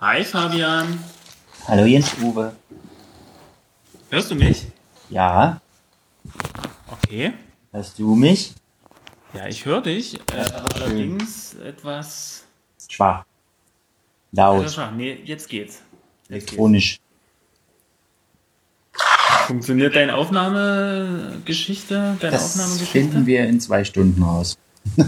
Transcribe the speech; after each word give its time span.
Hi 0.00 0.24
Fabian. 0.24 0.98
Hallo 1.68 1.84
Jens 1.84 2.14
Uwe. 2.22 2.52
Hörst 4.10 4.30
du 4.30 4.34
mich? 4.34 4.66
Ja. 5.10 5.60
Okay. 6.90 7.32
Hörst 7.72 7.98
du 7.98 8.14
mich? 8.14 8.54
Ja, 9.34 9.46
ich 9.46 9.64
höre 9.64 9.82
dich. 9.82 10.18
Äh, 10.32 10.44
allerdings 10.74 11.54
etwas. 11.54 12.44
Schwach. 12.88 13.24
Laut. 14.32 14.60
Etwas 14.60 14.74
schwach. 14.74 14.90
Nee, 14.92 15.20
jetzt 15.24 15.48
geht's. 15.48 15.82
Jetzt 16.28 16.48
Elektronisch. 16.48 16.98
Geht's. 16.98 17.04
Funktioniert 19.46 19.94
deine 19.96 20.14
Aufnahmegeschichte? 20.16 22.16
Deine 22.20 22.32
Das 22.32 22.44
Aufnahmegeschichte? 22.52 22.92
finden 22.92 23.26
wir 23.26 23.44
in 23.46 23.60
zwei 23.60 23.84
Stunden 23.84 24.22
raus. 24.22 24.58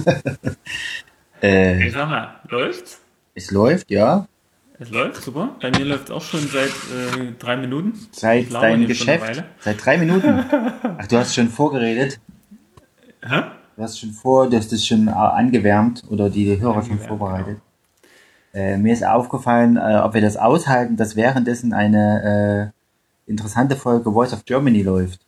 äh, 1.42 1.86
Ich 1.86 1.92
sag 1.92 2.08
mal, 2.08 2.40
läuft's? 2.48 3.00
es 3.34 3.50
läuft, 3.50 3.90
ja. 3.90 4.26
Es 4.78 4.90
läuft, 4.90 5.22
super. 5.22 5.56
Bei 5.60 5.70
mir 5.70 5.84
läuft 5.84 6.10
auch 6.10 6.22
schon 6.22 6.40
seit 6.40 6.68
äh, 6.68 7.32
drei 7.38 7.56
Minuten. 7.56 7.94
Seit 8.10 8.52
deinem 8.52 8.80
schon 8.80 8.88
Geschäft. 8.88 9.44
Seit 9.60 9.84
drei 9.84 9.98
Minuten. 9.98 10.44
Ach, 10.98 11.06
du 11.06 11.18
hast 11.18 11.34
schon 11.34 11.48
vorgeredet. 11.48 12.20
Hä? 13.22 13.42
Du 13.76 13.82
hast 13.82 14.00
schon 14.00 14.10
vor, 14.10 14.50
du 14.50 14.56
hast 14.56 14.72
das 14.72 14.84
schon 14.84 15.08
äh, 15.08 15.12
angewärmt 15.12 16.02
oder 16.08 16.28
die 16.30 16.58
Hörer 16.60 16.82
schon 16.82 16.92
Angewärmt, 16.92 17.06
vorbereitet. 17.08 17.58
Äh, 18.54 18.76
mir 18.76 18.92
ist 18.92 19.04
aufgefallen, 19.04 19.76
äh, 19.76 20.00
ob 20.02 20.14
wir 20.14 20.20
das 20.20 20.36
aushalten, 20.36 20.96
dass 20.96 21.16
währenddessen 21.16 21.72
eine 21.72 22.72
äh, 23.26 23.30
interessante 23.30 23.76
Folge 23.76 24.12
Voice 24.12 24.32
of 24.32 24.44
Germany 24.44 24.82
läuft. 24.82 25.20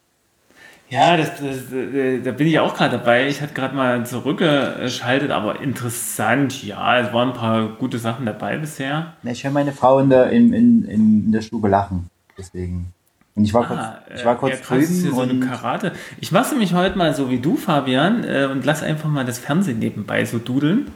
Ja, 0.94 1.16
das, 1.16 1.30
das, 1.40 1.72
äh, 1.72 2.20
da 2.20 2.30
bin 2.30 2.46
ich 2.46 2.58
auch 2.60 2.74
gerade 2.74 2.98
dabei. 2.98 3.26
Ich 3.26 3.40
hatte 3.42 3.52
gerade 3.52 3.74
mal 3.74 4.06
zurückgeschaltet, 4.06 5.30
aber 5.32 5.60
interessant. 5.60 6.62
Ja, 6.62 7.00
es 7.00 7.12
waren 7.12 7.30
ein 7.30 7.34
paar 7.34 7.68
gute 7.68 7.98
Sachen 7.98 8.26
dabei 8.26 8.58
bisher. 8.58 9.14
Na, 9.22 9.32
Ich 9.32 9.42
höre 9.44 9.50
meine 9.50 9.72
Frau 9.72 9.98
in 9.98 10.08
der, 10.10 10.30
in, 10.30 10.52
in, 10.52 10.84
in 10.84 11.32
der 11.32 11.42
Stube 11.42 11.68
lachen. 11.68 12.08
Deswegen. 12.38 12.92
Und 13.34 13.44
ich 13.44 13.52
war 13.52 13.66
kurz, 13.66 13.80
Ah, 13.80 13.98
ich 14.14 14.24
war 14.24 14.34
äh, 14.34 14.38
kurz 14.38 14.52
ja, 14.52 14.58
krass, 14.58 14.86
drüben 14.86 15.10
so 15.14 15.20
und 15.22 15.40
Karate. 15.40 15.92
Ich 16.20 16.30
mache 16.30 16.50
nämlich 16.50 16.74
heute 16.74 16.96
mal 16.96 17.12
so 17.14 17.28
wie 17.30 17.40
du, 17.40 17.56
Fabian, 17.56 18.22
äh, 18.22 18.44
und 18.50 18.64
lass 18.64 18.82
einfach 18.84 19.08
mal 19.08 19.24
das 19.24 19.38
Fernsehen 19.40 19.80
nebenbei 19.80 20.24
so 20.24 20.38
dudeln. 20.38 20.92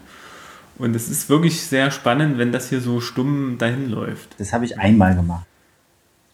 Und 0.79 0.95
es 0.95 1.09
ist 1.11 1.29
wirklich 1.29 1.61
sehr 1.63 1.91
spannend, 1.91 2.39
wenn 2.39 2.53
das 2.53 2.69
hier 2.69 2.81
so 2.81 3.01
stumm 3.01 3.59
dahin 3.59 3.91
läuft. 3.91 4.39
das 4.39 4.53
habe 4.53 4.65
ich 4.65 4.79
einmal 4.79 5.17
gemacht. 5.17 5.45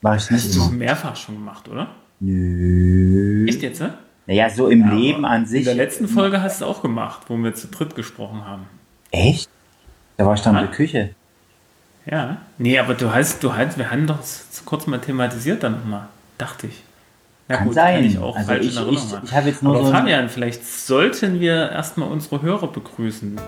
Mache 0.02 0.17
ich 0.17 0.30
nicht 0.30 0.44
Hast 0.44 0.55
du 0.56 0.61
immer. 0.64 0.70
mehrfach 0.72 1.17
schon 1.17 1.36
gemacht, 1.36 1.67
oder? 1.70 1.89
Nö. 2.25 3.47
Echt 3.48 3.62
jetzt, 3.62 3.80
ne? 3.80 3.94
Naja, 4.27 4.48
so 4.48 4.69
im 4.69 4.80
Ja, 4.86 4.92
Leben 4.94 5.25
an 5.27 5.42
In 5.42 5.47
sich. 5.48 5.64
der 5.64 5.75
letzten 5.75 6.08
Folge 6.08 6.41
hast 6.42 6.61
du 6.61 6.64
es 6.64 6.70
auch 6.70 6.80
gemacht, 6.83 7.22
wo 7.28 7.36
wir 7.36 7.55
zu 7.55 7.69
dritt 7.69 7.94
gesprochen 7.94 8.44
haben. 8.47 8.62
Echt? 9.11 9.48
Da 10.17 10.25
war 10.27 10.34
ich 10.34 10.41
dann 10.41 10.55
in 10.56 10.62
der 10.62 10.70
Küche. 10.70 11.11
Ja. 12.06 12.39
Nee, 12.58 12.78
aber 12.78 12.95
du 12.95 13.12
hast, 13.12 13.42
du 13.45 13.55
hast, 13.55 13.77
wir 13.78 13.91
haben 13.91 14.06
doch 14.06 14.19
kurz 14.64 14.86
mal 14.86 14.98
thematisiert 14.98 15.62
dann 15.62 15.72
nochmal. 15.72 16.08
Dachte 16.39 16.67
ich. 16.69 16.83
Ja, 17.48 17.58
Kann 17.58 17.72
sein. 17.72 17.97
Kann 17.97 18.05
ich 18.05 18.19
auch 18.19 18.34
Also 18.36 18.48
falsch 18.48 18.67
ich- 18.67 18.77
in 18.80 18.89
ich- 18.92 19.00
haben. 19.12 19.22
ich 19.25 19.34
habe 19.34 19.48
jetzt 19.48 19.62
nur 19.62 19.77
aber 19.77 19.84
so 19.86 19.92
Fabian, 19.92 20.28
vielleicht 20.30 20.64
sollten 20.64 21.41
wir 21.41 21.70
erstmal 21.70 22.08
unsere 22.11 22.41
Hörer 22.41 22.69
begrüßen. 22.69 23.39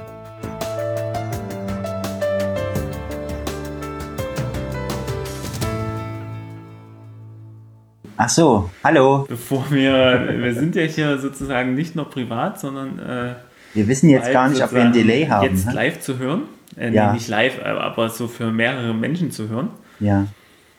Ach 8.17 8.29
so, 8.29 8.71
hallo. 8.83 9.27
Bevor 9.29 9.71
wir, 9.71 10.29
wir 10.39 10.55
sind 10.55 10.75
ja 10.75 10.83
hier 10.83 11.19
sozusagen 11.19 11.75
nicht 11.75 11.95
nur 11.97 12.09
privat, 12.09 12.59
sondern 12.59 12.99
äh, 12.99 13.35
Wir 13.75 13.89
wissen 13.89 14.09
jetzt 14.09 14.33
gar 14.33 14.49
nicht, 14.49 14.63
ob 14.63 14.73
wir 14.73 14.81
ein 14.83 14.93
sozusagen 14.93 15.09
Delay 15.09 15.27
haben. 15.27 15.45
Jetzt 15.45 15.69
hä? 15.69 15.73
live 15.75 16.01
zu 16.01 16.19
hören. 16.19 16.43
Äh, 16.79 16.91
Ja. 16.93 17.09
Nee, 17.09 17.15
nicht 17.19 17.29
live, 17.29 17.59
äh, 17.59 17.65
aber 17.65 18.09
so 18.09 18.27
für 18.29 18.51
mehrere 18.51 18.95
Menschen 18.95 19.31
zu 19.31 19.49
hören. 19.49 19.69
Ja, 20.01 20.27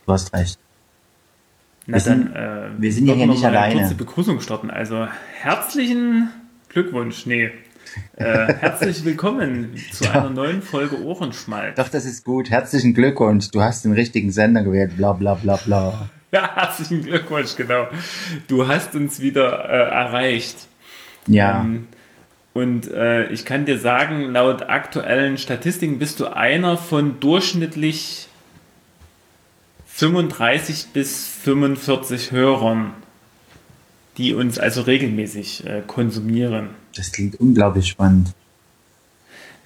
du 0.05 0.13
hast 0.13 0.33
recht. 0.33 0.59
Na 1.85 1.93
Wir 1.95 2.01
sind- 2.01 2.35
dann, 2.35 2.69
äh, 2.77 2.81
wir 2.81 2.91
sind 2.93 3.07
ja 3.07 3.13
hier 3.13 3.27
nicht 3.27 3.41
mal 3.43 3.49
eine 3.49 3.59
alleine. 3.59 3.79
kurze 3.81 3.95
Begrüßung 3.95 4.39
starten. 4.41 4.71
Also 4.71 5.07
herzlichen 5.39 6.29
Glückwunsch, 6.69 7.25
nee. 7.27 7.51
Äh, 8.15 8.53
herzlich 8.59 9.05
willkommen 9.05 9.75
zu 9.91 10.11
einer 10.11 10.29
neuen 10.31 10.61
Folge 10.61 11.01
Ohrenschmalz. 11.01 11.75
Doch, 11.77 11.87
das 11.89 12.05
ist 12.05 12.25
gut. 12.25 12.49
Herzlichen 12.49 12.93
Glückwunsch. 12.95 13.51
Du 13.51 13.61
hast 13.61 13.85
den 13.85 13.93
richtigen 13.93 14.31
Sender 14.31 14.63
gewählt. 14.63 14.97
Bla 14.97 15.13
bla 15.13 15.35
bla 15.35 15.55
bla. 15.57 16.09
Ja, 16.31 16.55
herzlichen 16.55 17.03
Glückwunsch, 17.03 17.55
genau. 17.55 17.87
Du 18.49 18.67
hast 18.67 18.93
uns 18.95 19.21
wieder 19.21 19.63
äh, 19.69 19.89
erreicht. 19.89 20.67
Ja. 21.25 21.61
Ähm, 21.61 21.87
und 22.53 22.91
äh, 22.91 23.27
ich 23.27 23.45
kann 23.45 23.65
dir 23.65 23.79
sagen, 23.79 24.31
laut 24.33 24.63
aktuellen 24.63 25.37
Statistiken 25.37 25.99
bist 25.99 26.19
du 26.19 26.25
einer 26.27 26.77
von 26.77 27.19
durchschnittlich 27.21 28.27
35 29.87 30.87
bis 30.93 31.27
45 31.27 32.31
Hörern, 32.31 32.93
die 34.17 34.33
uns 34.33 34.59
also 34.59 34.81
regelmäßig 34.81 35.65
äh, 35.65 35.81
konsumieren. 35.87 36.69
Das 36.95 37.11
klingt 37.11 37.39
unglaublich 37.39 37.87
spannend. 37.87 38.33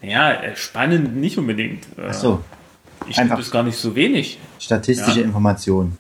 Naja, 0.01 0.31
äh, 0.33 0.55
spannend 0.55 1.15
nicht 1.15 1.37
unbedingt. 1.37 1.85
Äh, 1.97 2.07
Ach 2.09 2.13
so, 2.13 2.43
ich 3.07 3.15
finde 3.15 3.35
das 3.35 3.51
gar 3.51 3.63
nicht 3.63 3.77
so 3.77 3.95
wenig. 3.95 4.37
statistische 4.59 5.19
Ja. 5.21 5.25
Information. 5.25 5.97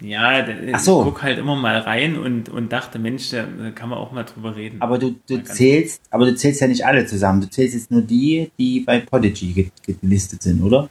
Ja, 0.00 0.42
d- 0.42 0.72
Ach 0.72 0.78
so. 0.78 1.00
ich 1.00 1.04
guck 1.06 1.22
halt 1.22 1.38
immer 1.38 1.56
mal 1.56 1.78
rein 1.78 2.16
und, 2.16 2.48
und 2.48 2.72
dachte, 2.72 2.98
Mensch, 2.98 3.30
da 3.30 3.44
kann 3.74 3.88
man 3.88 3.98
auch 3.98 4.12
mal 4.12 4.24
drüber 4.24 4.54
reden. 4.54 4.80
Aber 4.80 4.98
du, 4.98 5.16
du 5.28 5.42
zählst, 5.42 6.02
aber 6.10 6.26
du 6.26 6.34
zählst 6.36 6.60
ja 6.60 6.68
nicht 6.68 6.86
alle 6.86 7.04
zusammen. 7.06 7.40
Du 7.40 7.50
zählst 7.50 7.74
jetzt 7.74 7.90
nur 7.90 8.02
die, 8.02 8.50
die 8.58 8.80
bei 8.80 9.00
Podigy 9.00 9.52
ge- 9.52 9.70
ge- 9.84 9.96
gelistet 10.00 10.42
sind, 10.42 10.62
oder? 10.62 10.88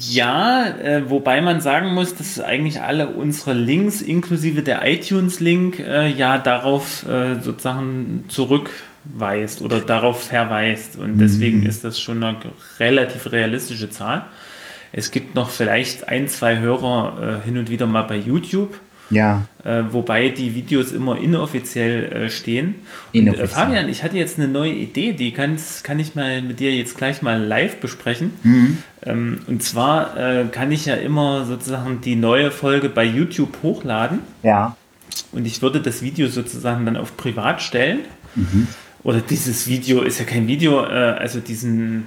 Ja, 0.00 0.68
äh, 0.68 1.08
wobei 1.08 1.40
man 1.40 1.60
sagen 1.60 1.94
muss, 1.94 2.14
dass 2.14 2.40
eigentlich 2.40 2.80
alle 2.82 3.08
unsere 3.08 3.54
Links, 3.54 4.02
inklusive 4.02 4.62
der 4.62 4.86
iTunes-Link, 4.86 5.78
äh, 5.78 6.08
ja 6.08 6.38
darauf 6.38 7.06
äh, 7.08 7.40
sozusagen 7.40 8.24
zurückweist 8.28 9.62
oder 9.62 9.80
darauf 9.80 10.24
verweist. 10.24 10.96
Und 10.96 11.18
deswegen 11.18 11.64
ist 11.64 11.84
das 11.84 11.98
schon 12.00 12.22
eine 12.22 12.38
relativ 12.78 13.30
realistische 13.32 13.88
Zahl. 13.90 14.26
Es 14.92 15.10
gibt 15.10 15.34
noch 15.34 15.50
vielleicht 15.50 16.08
ein, 16.08 16.28
zwei 16.28 16.58
Hörer 16.58 17.40
äh, 17.42 17.44
hin 17.46 17.58
und 17.58 17.70
wieder 17.70 17.86
mal 17.86 18.02
bei 18.02 18.16
YouTube. 18.16 18.78
Ja. 19.08 19.46
Äh, 19.62 19.84
wobei 19.90 20.30
die 20.30 20.56
Videos 20.56 20.90
immer 20.90 21.16
inoffiziell 21.18 22.12
äh, 22.12 22.28
stehen. 22.30 22.74
Und, 23.12 23.14
äh, 23.14 23.18
Inoffiziell. 23.18 23.48
Fabian, 23.48 23.88
ich 23.88 24.02
hatte 24.02 24.16
jetzt 24.16 24.36
eine 24.38 24.48
neue 24.48 24.72
Idee, 24.72 25.12
die 25.12 25.32
kann's, 25.32 25.84
kann 25.84 26.00
ich 26.00 26.16
mal 26.16 26.42
mit 26.42 26.58
dir 26.58 26.74
jetzt 26.74 26.96
gleich 26.96 27.22
mal 27.22 27.40
live 27.40 27.76
besprechen. 27.76 28.32
Mhm. 28.42 28.78
Ähm, 29.04 29.38
und 29.46 29.62
zwar 29.62 30.16
äh, 30.16 30.44
kann 30.50 30.72
ich 30.72 30.86
ja 30.86 30.94
immer 30.96 31.44
sozusagen 31.44 32.00
die 32.00 32.16
neue 32.16 32.50
Folge 32.50 32.88
bei 32.88 33.04
YouTube 33.04 33.58
hochladen 33.62 34.20
Ja. 34.42 34.76
und 35.30 35.46
ich 35.46 35.62
würde 35.62 35.80
das 35.80 36.02
Video 36.02 36.26
sozusagen 36.26 36.84
dann 36.84 36.96
auf 36.96 37.16
privat 37.16 37.62
stellen. 37.62 38.00
Mhm. 38.34 38.66
Oder 39.04 39.20
dieses 39.20 39.68
Video 39.68 40.02
ist 40.02 40.18
ja 40.18 40.24
kein 40.24 40.48
Video, 40.48 40.84
äh, 40.84 40.88
also 41.16 41.38
diesen 41.38 42.06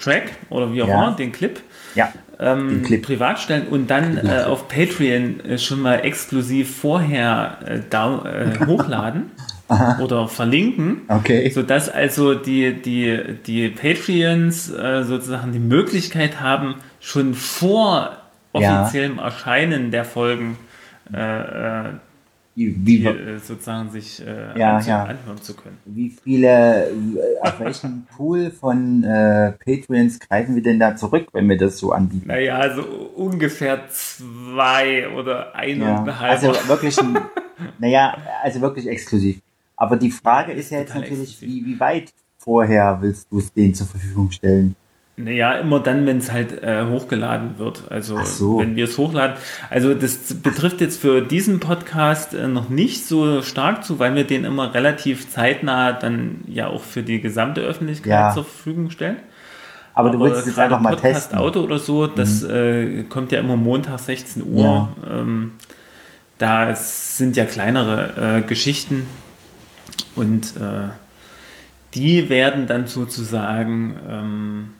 Track 0.00 0.32
oder 0.48 0.72
wie 0.72 0.82
auch 0.82 0.88
Ja. 0.88 0.94
immer, 0.94 1.12
den 1.16 1.30
Clip 1.32 1.60
Ja. 1.94 2.12
ähm, 2.38 2.82
Clip. 2.84 3.02
privat 3.02 3.38
stellen 3.38 3.68
und 3.68 3.88
dann 3.90 4.16
äh, 4.16 4.44
auf 4.46 4.66
Patreon 4.68 5.40
äh, 5.44 5.58
schon 5.58 5.80
mal 5.82 5.96
exklusiv 5.96 6.74
vorher 6.76 7.58
äh, 7.66 7.78
down, 7.90 8.24
äh, 8.26 8.58
hochladen 8.66 9.30
oder 10.00 10.26
verlinken, 10.26 11.02
Okay. 11.08 11.48
sodass 11.50 11.88
also 11.88 12.34
die, 12.34 12.72
die, 12.80 13.18
die 13.46 13.68
Patreons 13.68 14.70
äh, 14.70 15.04
sozusagen 15.04 15.52
die 15.52 15.58
Möglichkeit 15.60 16.40
haben, 16.40 16.76
schon 17.00 17.34
vor 17.34 18.16
Ja. 18.54 18.82
offiziellem 18.82 19.18
Erscheinen 19.18 19.90
der 19.90 20.04
Folgen 20.04 20.56
äh, 22.66 22.66
Wie, 22.66 22.72
die, 22.72 23.02
wie, 23.04 23.06
äh, 23.06 23.38
sozusagen 23.38 23.90
sich 23.90 24.20
äh, 24.24 24.58
Ja, 24.58 24.78
anzu- 24.78 24.88
ja. 24.88 25.04
anhören 25.04 25.38
zu 25.40 25.54
können. 25.54 25.78
wie 25.84 26.10
viele, 26.22 26.88
äh, 26.90 26.92
auf 27.42 27.60
welchen 27.60 28.06
Pool 28.16 28.50
von 28.50 29.02
äh, 29.04 29.52
Patreons 29.52 30.18
greifen 30.20 30.54
wir 30.54 30.62
denn 30.62 30.78
da 30.78 30.96
zurück, 30.96 31.28
wenn 31.32 31.48
wir 31.48 31.56
das 31.58 31.78
so 31.78 31.92
anbieten? 31.92 32.28
Naja, 32.28 32.74
so 32.74 32.82
ungefähr 32.82 33.80
zwei 33.90 35.08
oder 35.08 35.46
Ja, 35.48 35.52
eineinhalb. 35.54 36.30
also 36.30 36.68
wirklich, 36.68 36.98
ein, 37.00 37.18
naja, 37.78 38.16
also 38.42 38.60
wirklich 38.60 38.86
exklusiv. 38.86 39.40
Aber 39.76 39.96
die 39.96 40.10
Frage 40.10 40.52
ist 40.52 40.70
ja 40.70 40.80
jetzt 40.80 40.94
natürlich, 40.94 41.20
exklusiv. 41.30 41.48
wie, 41.48 41.64
wie 41.66 41.80
weit 41.80 42.12
vorher 42.38 42.98
willst 43.00 43.26
du 43.30 43.38
es 43.38 43.52
denen 43.52 43.74
zur 43.74 43.86
Verfügung 43.86 44.30
stellen? 44.30 44.76
Naja, 45.24 45.54
immer 45.54 45.80
dann, 45.80 46.06
wenn 46.06 46.18
es 46.18 46.32
halt 46.32 46.62
äh, 46.62 46.84
hochgeladen 46.86 47.58
wird. 47.58 47.82
Also 47.90 48.22
so. 48.24 48.58
wenn 48.60 48.76
wir 48.76 48.84
es 48.84 48.96
hochladen. 48.98 49.36
Also 49.68 49.94
das 49.94 50.34
betrifft 50.34 50.80
jetzt 50.80 51.00
für 51.00 51.20
diesen 51.20 51.60
Podcast 51.60 52.34
äh, 52.34 52.48
noch 52.48 52.68
nicht 52.68 53.06
so 53.06 53.42
stark 53.42 53.84
zu, 53.84 53.98
weil 53.98 54.14
wir 54.14 54.24
den 54.24 54.44
immer 54.44 54.72
relativ 54.74 55.30
zeitnah 55.30 55.92
dann 55.92 56.42
ja 56.46 56.68
auch 56.68 56.82
für 56.82 57.02
die 57.02 57.20
gesamte 57.20 57.60
Öffentlichkeit 57.60 58.10
Ja. 58.10 58.32
zur 58.32 58.44
Verfügung 58.44 58.90
stellen. 58.90 59.16
Aber, 59.92 60.10
du 60.10 60.20
willst 60.20 60.40
es 60.40 60.46
jetzt 60.46 60.58
einfach 60.58 60.80
mal 60.80 60.90
Podcast 60.90 61.14
testen. 61.14 61.38
Mhm. 61.38 61.44
Auto 61.44 61.60
oder 61.60 61.78
so, 61.78 62.06
das 62.06 62.42
äh, 62.44 63.02
kommt 63.04 63.32
ja 63.32 63.40
immer 63.40 63.56
Montag 63.56 63.98
16 63.98 64.44
Uhr. 64.46 64.88
Ähm, 65.10 65.52
da 66.38 66.74
sind 66.74 67.36
ja 67.36 67.44
kleinere 67.44 68.38
äh, 68.38 68.40
Geschichten 68.42 69.06
und 70.16 70.56
äh, 70.56 70.88
die 71.94 72.28
werden 72.30 72.66
dann 72.66 72.86
sozusagen 72.86 73.96
ähm, 74.08 74.70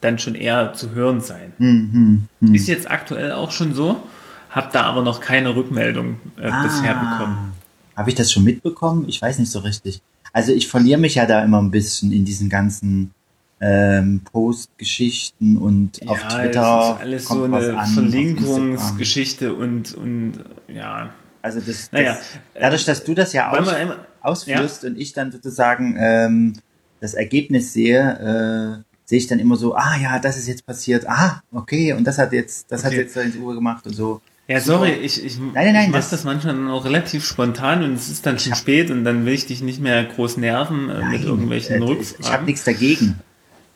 dann 0.00 0.18
schon 0.18 0.34
eher 0.34 0.72
zu 0.74 0.92
hören 0.92 1.20
sein. 1.20 1.52
Hm, 1.58 1.90
hm, 1.92 2.28
hm. 2.48 2.54
Ist 2.54 2.68
jetzt 2.68 2.90
aktuell 2.90 3.32
auch 3.32 3.50
schon 3.50 3.74
so, 3.74 4.02
habe 4.50 4.68
da 4.72 4.82
aber 4.84 5.02
noch 5.02 5.20
keine 5.20 5.54
Rückmeldung 5.56 6.16
äh, 6.40 6.48
Ah. 6.48 6.62
bisher 6.62 6.94
bekommen. 6.94 7.52
Habe 7.96 8.10
ich 8.10 8.16
das 8.16 8.32
schon 8.32 8.44
mitbekommen? 8.44 9.06
Ich 9.08 9.20
weiß 9.20 9.38
nicht 9.40 9.50
so 9.50 9.58
richtig. 9.60 10.00
Also 10.32 10.52
ich 10.52 10.68
verliere 10.68 11.00
mich 11.00 11.16
ja 11.16 11.26
da 11.26 11.42
immer 11.42 11.60
ein 11.60 11.70
bisschen 11.70 12.12
in 12.12 12.24
diesen 12.24 12.48
ganzen 12.48 13.12
ähm, 13.60 14.20
Post-Geschichten 14.30 15.56
und 15.56 16.00
auf 16.08 16.22
Twitter 16.28 16.50
das 16.52 16.90
ist 16.96 17.00
alles 17.00 17.24
kommt 17.24 17.40
so 17.40 17.56
eine 17.56 17.78
an. 17.78 17.86
Verlinkungsgeschichte 17.88 19.52
und, 19.54 19.94
und 19.94 20.32
ja. 20.68 21.10
Also 21.42 21.60
das, 21.60 21.90
Naja, 21.92 22.12
das 22.14 22.20
dadurch, 22.60 22.84
dass 22.84 23.04
du 23.04 23.14
das 23.14 23.32
ja 23.32 23.50
aus, 23.50 23.68
einmal- 23.68 24.06
ausführst 24.20 24.84
und 24.84 24.98
ich 24.98 25.12
dann 25.12 25.32
sozusagen 25.32 25.96
ähm, 25.98 26.52
das 27.00 27.14
Ergebnis 27.14 27.72
sehe, 27.72 28.82
äh, 28.84 28.87
sehe 29.08 29.16
ich 29.18 29.26
dann 29.26 29.38
immer 29.38 29.56
so, 29.56 29.74
ah 29.74 29.96
ja, 29.96 30.18
das 30.18 30.36
ist 30.36 30.48
jetzt 30.48 30.66
passiert, 30.66 31.08
ah, 31.08 31.42
okay, 31.50 31.94
und 31.94 32.04
das 32.04 32.18
hat 32.18 32.34
jetzt, 32.34 32.70
das 32.70 32.84
hat 32.84 32.90
Okay. 32.92 33.00
jetzt 33.00 33.16
ins 33.16 33.36
Uhr 33.36 33.54
gemacht 33.54 33.86
und 33.86 33.94
so. 33.94 34.20
Ja, 34.46 34.60
sorry, 34.60 34.90
ich, 34.92 35.24
ich, 35.24 35.38
nein, 35.38 35.72
nein, 35.72 35.84
ich 35.84 35.88
mache 35.88 35.92
das- 36.00 36.10
das, 36.10 36.24
manchmal 36.24 36.54
dann 36.54 36.68
auch 36.68 36.84
relativ 36.84 37.24
spontan 37.24 37.82
und 37.82 37.94
es 37.94 38.10
ist 38.10 38.26
dann 38.26 38.38
schon 38.38 38.54
spät 38.54 38.90
und 38.90 39.04
dann 39.04 39.24
will 39.24 39.32
ich 39.32 39.46
dich 39.46 39.62
nicht 39.62 39.80
mehr 39.80 40.04
groß 40.04 40.36
nerven 40.36 40.90
äh, 40.90 41.04
mit 41.06 41.22
irgendwelchen 41.24 41.76
äh, 41.76 41.78
ich, 41.78 41.82
ich 41.84 41.90
habe 41.92 42.00
Rückfragen. 42.18 42.46
nichts 42.46 42.64
dagegen. 42.64 43.18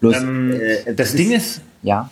Bloß, 0.00 0.16
Ähm, 0.18 0.52
äh, 0.52 0.94
das 0.94 1.14
Ding 1.14 1.30
ist, 1.32 1.62
ja, 1.82 2.10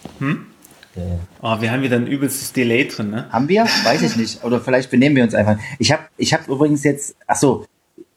oh, 1.43 1.61
wir 1.61 1.71
haben 1.73 1.83
wieder 1.83 1.97
ein 1.97 2.07
übelstes 2.07 2.53
Delay 2.55 2.89
drin, 2.89 3.11
ne? 3.11 3.27
haben 3.31 3.49
wir? 3.49 3.65
Weiß 3.85 4.01
ich 4.03 4.17
nicht. 4.17 4.45
Oder 4.45 4.61
vielleicht 4.61 4.91
benehmen 4.91 5.17
wir 5.17 5.25
uns 5.25 5.35
einfach. 5.35 5.59
Ich 5.79 5.93
habe 5.93 6.03
ich 6.17 6.33
hab 6.33 6.49
übrigens 6.49 6.85
jetzt, 6.85 7.17
ach 7.27 7.37
so, 7.37 7.67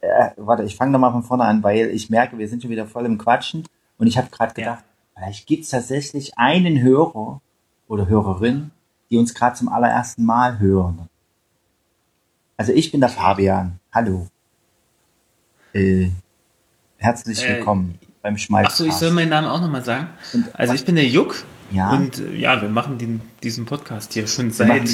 äh, 0.01 0.29
warte, 0.37 0.63
ich 0.63 0.75
fange 0.75 0.91
nochmal 0.91 1.11
von 1.11 1.23
vorne 1.23 1.43
an, 1.43 1.61
weil 1.63 1.87
ich 1.89 2.09
merke, 2.09 2.37
wir 2.37 2.47
sind 2.47 2.61
schon 2.61 2.71
wieder 2.71 2.85
voll 2.85 3.05
im 3.05 3.17
Quatschen 3.17 3.63
und 3.97 4.07
ich 4.07 4.17
habe 4.17 4.27
gerade 4.31 4.53
gedacht, 4.53 4.83
vielleicht 5.15 5.47
gibt 5.47 5.63
es 5.63 5.69
tatsächlich 5.69 6.37
einen 6.37 6.81
Hörer 6.81 7.41
oder 7.87 8.07
Hörerin, 8.07 8.71
die 9.09 9.17
uns 9.17 9.33
gerade 9.33 9.55
zum 9.55 9.69
allerersten 9.69 10.25
Mal 10.25 10.59
hören. 10.59 11.09
Also 12.57 12.71
ich 12.73 12.91
bin 12.91 13.01
der 13.01 13.09
Fabian. 13.09 13.79
Hallo. 13.91 14.27
Äh, 15.73 16.09
herzlich 16.97 17.43
Äh, 17.43 17.55
willkommen 17.57 17.99
beim 18.21 18.37
Schmalz. 18.37 18.67
Achso, 18.67 18.85
ich 18.85 18.93
soll 18.93 19.11
meinen 19.11 19.29
Namen 19.29 19.47
auch 19.47 19.59
nochmal 19.61 19.83
sagen. 19.83 20.07
Und 20.33 20.55
Also 20.57 20.73
ich 20.73 20.85
bin 20.85 20.95
der 20.95 21.07
Juck 21.07 21.43
Ja. 21.71 21.91
und 21.91 22.19
äh, 22.19 22.35
ja, 22.35 22.61
wir 22.61 22.69
machen 22.69 22.97
den, 22.97 23.21
diesen 23.41 23.65
Podcast 23.65 24.13
hier 24.13 24.27
schon 24.27 24.51
seit, 24.51 24.89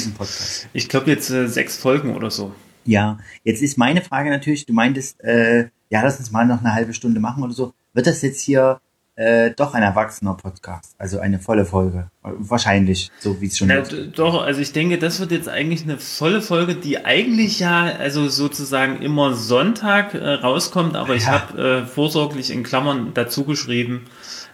ich 0.72 0.88
glaube 0.88 1.10
jetzt 1.10 1.30
äh, 1.30 1.46
sechs 1.48 1.76
Folgen 1.76 2.14
oder 2.16 2.30
so. 2.30 2.52
Ja, 2.86 3.18
jetzt 3.44 3.62
ist 3.62 3.76
meine 3.76 4.00
Frage 4.00 4.30
natürlich, 4.30 4.64
du 4.64 4.72
meintest, 4.72 5.20
äh, 5.22 5.68
ja, 5.90 6.02
lass 6.02 6.18
uns 6.18 6.30
mal 6.30 6.46
noch 6.46 6.60
eine 6.60 6.72
halbe 6.72 6.94
Stunde 6.94 7.20
machen 7.20 7.42
oder 7.42 7.52
so. 7.52 7.74
Wird 7.92 8.06
das 8.06 8.22
jetzt 8.22 8.40
hier 8.40 8.80
äh, 9.16 9.50
doch 9.50 9.74
ein 9.74 9.82
erwachsener 9.82 10.34
Podcast? 10.34 10.94
Also 10.98 11.18
eine 11.18 11.38
volle 11.38 11.64
Folge? 11.64 12.10
Wahrscheinlich, 12.22 13.10
so 13.18 13.40
wie 13.40 13.46
es 13.46 13.58
schon 13.58 13.68
ist. 13.70 13.94
doch, 14.18 14.42
also 14.42 14.60
ich 14.60 14.72
denke, 14.72 14.98
das 14.98 15.20
wird 15.20 15.30
jetzt 15.30 15.48
eigentlich 15.48 15.82
eine 15.82 15.98
volle 15.98 16.40
Folge, 16.42 16.74
die 16.74 17.04
eigentlich 17.04 17.60
ja 17.60 17.84
also 17.98 18.28
sozusagen 18.28 19.02
immer 19.02 19.34
Sonntag 19.34 20.14
äh, 20.14 20.18
rauskommt, 20.34 20.96
aber 20.96 21.14
ich 21.16 21.24
Ja. 21.26 21.32
habe 21.48 21.62
äh, 21.82 21.86
vorsorglich 21.86 22.50
in 22.50 22.62
Klammern 22.62 23.10
dazu 23.14 23.44
geschrieben, 23.44 24.06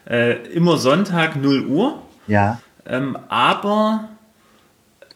äh, 0.09 0.33
immer 0.49 0.77
Sonntag 0.79 1.37
0 1.37 1.67
Uhr, 1.67 2.03
Ja, 2.27 2.61
ähm, 2.87 3.17
aber 3.29 4.09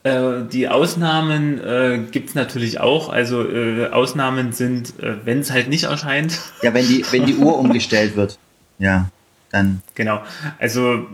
äh, 0.03 0.43
die 0.51 0.67
Ausnahmen 0.67 1.59
äh, 1.63 1.99
gibt 2.11 2.29
es 2.29 2.35
natürlich 2.35 2.79
auch. 2.79 3.09
Also 3.09 3.47
äh, 3.47 3.87
Ausnahmen 3.89 4.51
sind, 4.51 4.99
äh, 4.99 5.17
wenn 5.25 5.39
es 5.39 5.51
halt 5.51 5.69
nicht 5.69 5.83
erscheint. 5.83 6.39
ja, 6.63 6.73
wenn 6.73 6.87
die, 6.87 7.05
wenn 7.11 7.25
die 7.25 7.35
Uhr 7.35 7.57
umgestellt 7.59 8.15
wird. 8.15 8.37
Ja, 8.79 9.09
dann, 9.51 9.81
Genau. 9.95 10.21
Also 10.59 11.07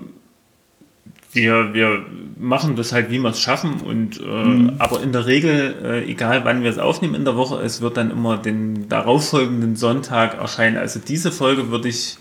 wir, 1.31 1.73
wir 1.73 2.05
machen 2.37 2.75
das 2.75 2.91
halt, 2.91 3.09
wie 3.11 3.19
wir 3.19 3.29
es 3.29 3.39
schaffen. 3.39 3.81
Und 3.81 4.19
äh, 4.19 4.73
aber 4.79 5.01
in 5.01 5.11
der 5.11 5.25
Regel, 5.25 5.75
äh, 5.83 6.11
egal 6.11 6.45
wann 6.45 6.63
wir 6.63 6.71
es 6.71 6.79
aufnehmen 6.79 7.15
in 7.15 7.25
der 7.25 7.35
Woche, 7.35 7.61
es 7.61 7.81
wird 7.81 7.97
dann 7.97 8.11
immer 8.11 8.37
den 8.37 8.89
darauffolgenden 8.89 9.75
Sonntag 9.75 10.37
erscheinen. 10.37 10.77
Also 10.77 10.99
diese 10.99 11.31
Folge 11.31 11.69
würde 11.69 11.89
ich 11.89 12.17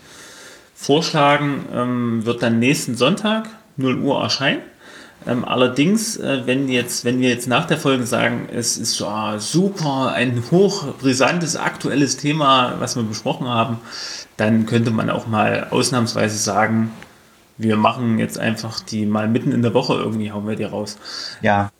vorschlagen, 0.75 1.65
ähm, 1.73 2.25
wird 2.25 2.43
dann 2.43 2.59
nächsten 2.59 2.95
Sonntag 2.95 3.49
0 3.77 3.97
Uhr 3.99 4.21
erscheinen. 4.21 4.61
Ähm, 5.27 5.43
allerdings, 5.43 6.15
äh, 6.15 6.43
wenn, 6.45 6.69
jetzt, 6.69 7.03
wenn 7.03 7.19
wir 7.19 7.27
jetzt 7.27 7.47
nach 7.47 7.65
der 7.65 7.77
Folge 7.77 8.05
sagen, 8.05 8.47
es 8.51 8.77
ist 8.77 9.01
ah, 9.01 9.39
super, 9.39 10.13
ein 10.13 10.41
hochbrisantes, 10.51 11.57
aktuelles 11.57 12.15
Thema, 12.15 12.75
was 12.79 12.95
wir 12.95 13.03
besprochen 13.03 13.47
haben, 13.47 13.79
dann 14.37 14.65
könnte 14.65 14.89
man 14.89 15.09
auch 15.09 15.27
mal 15.27 15.67
ausnahmsweise 15.69 16.37
sagen, 16.37 16.93
wir 17.57 17.75
machen 17.75 18.19
jetzt 18.19 18.39
einfach 18.39 18.79
die 18.79 19.05
mal 19.05 19.27
mitten 19.27 19.51
in 19.51 19.61
der 19.63 19.73
Woche 19.73 19.95
irgendwie, 19.95 20.31
hauen 20.31 20.47
wir 20.47 20.55
die 20.55 20.63
raus. 20.63 20.97
ja, 21.41 21.71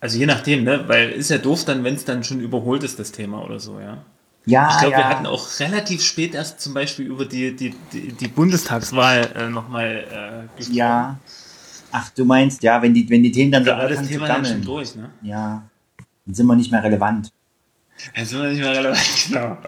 Also 0.00 0.18
je 0.18 0.26
nachdem, 0.26 0.64
ne? 0.64 0.82
Weil 0.88 1.10
ist 1.10 1.30
ja 1.30 1.38
doof 1.38 1.64
dann, 1.64 1.84
wenn 1.84 1.94
es 1.94 2.04
dann 2.04 2.24
schon 2.24 2.40
überholt 2.40 2.82
ist, 2.82 2.98
das 2.98 3.12
Thema 3.12 3.44
oder 3.44 3.60
so, 3.60 3.78
ja. 3.78 3.98
ja, 4.46 4.68
Ich 4.70 4.78
glaube, 4.78 4.92
ja. 4.94 4.98
wir 4.98 5.08
hatten 5.08 5.26
auch 5.26 5.46
relativ 5.60 6.02
spät 6.02 6.34
erst 6.34 6.60
zum 6.60 6.74
Beispiel 6.74 7.06
über 7.06 7.24
die, 7.24 7.54
die, 7.54 7.72
die, 7.92 8.12
die 8.12 8.28
Bundestagswahl 8.28 9.30
äh, 9.36 9.48
nochmal 9.48 10.48
äh, 10.56 10.56
gesprochen. 10.58 10.76
ja. 10.76 11.18
Ach, 11.92 12.10
du 12.10 12.24
meinst, 12.24 12.62
ja, 12.62 12.80
wenn 12.82 12.94
die, 12.94 13.08
wenn 13.10 13.22
die 13.22 13.30
Themen 13.32 13.52
dann 13.52 13.64
so 13.64 14.02
zu 14.02 14.08
Thema 14.08 14.26
dann 14.26 14.44
schon 14.44 14.62
durch, 14.62 14.94
ne? 14.96 15.10
Ja, 15.22 15.62
dann 16.26 16.34
sind 16.34 16.46
wir 16.46 16.56
nicht 16.56 16.72
mehr 16.72 16.82
relevant. 16.82 17.32
Dann 18.16 18.24
sind 18.24 18.42
wir 18.42 18.48
nicht 18.50 18.60
mehr 18.60 18.70
relevant, 18.74 18.98
genau. 19.28 19.58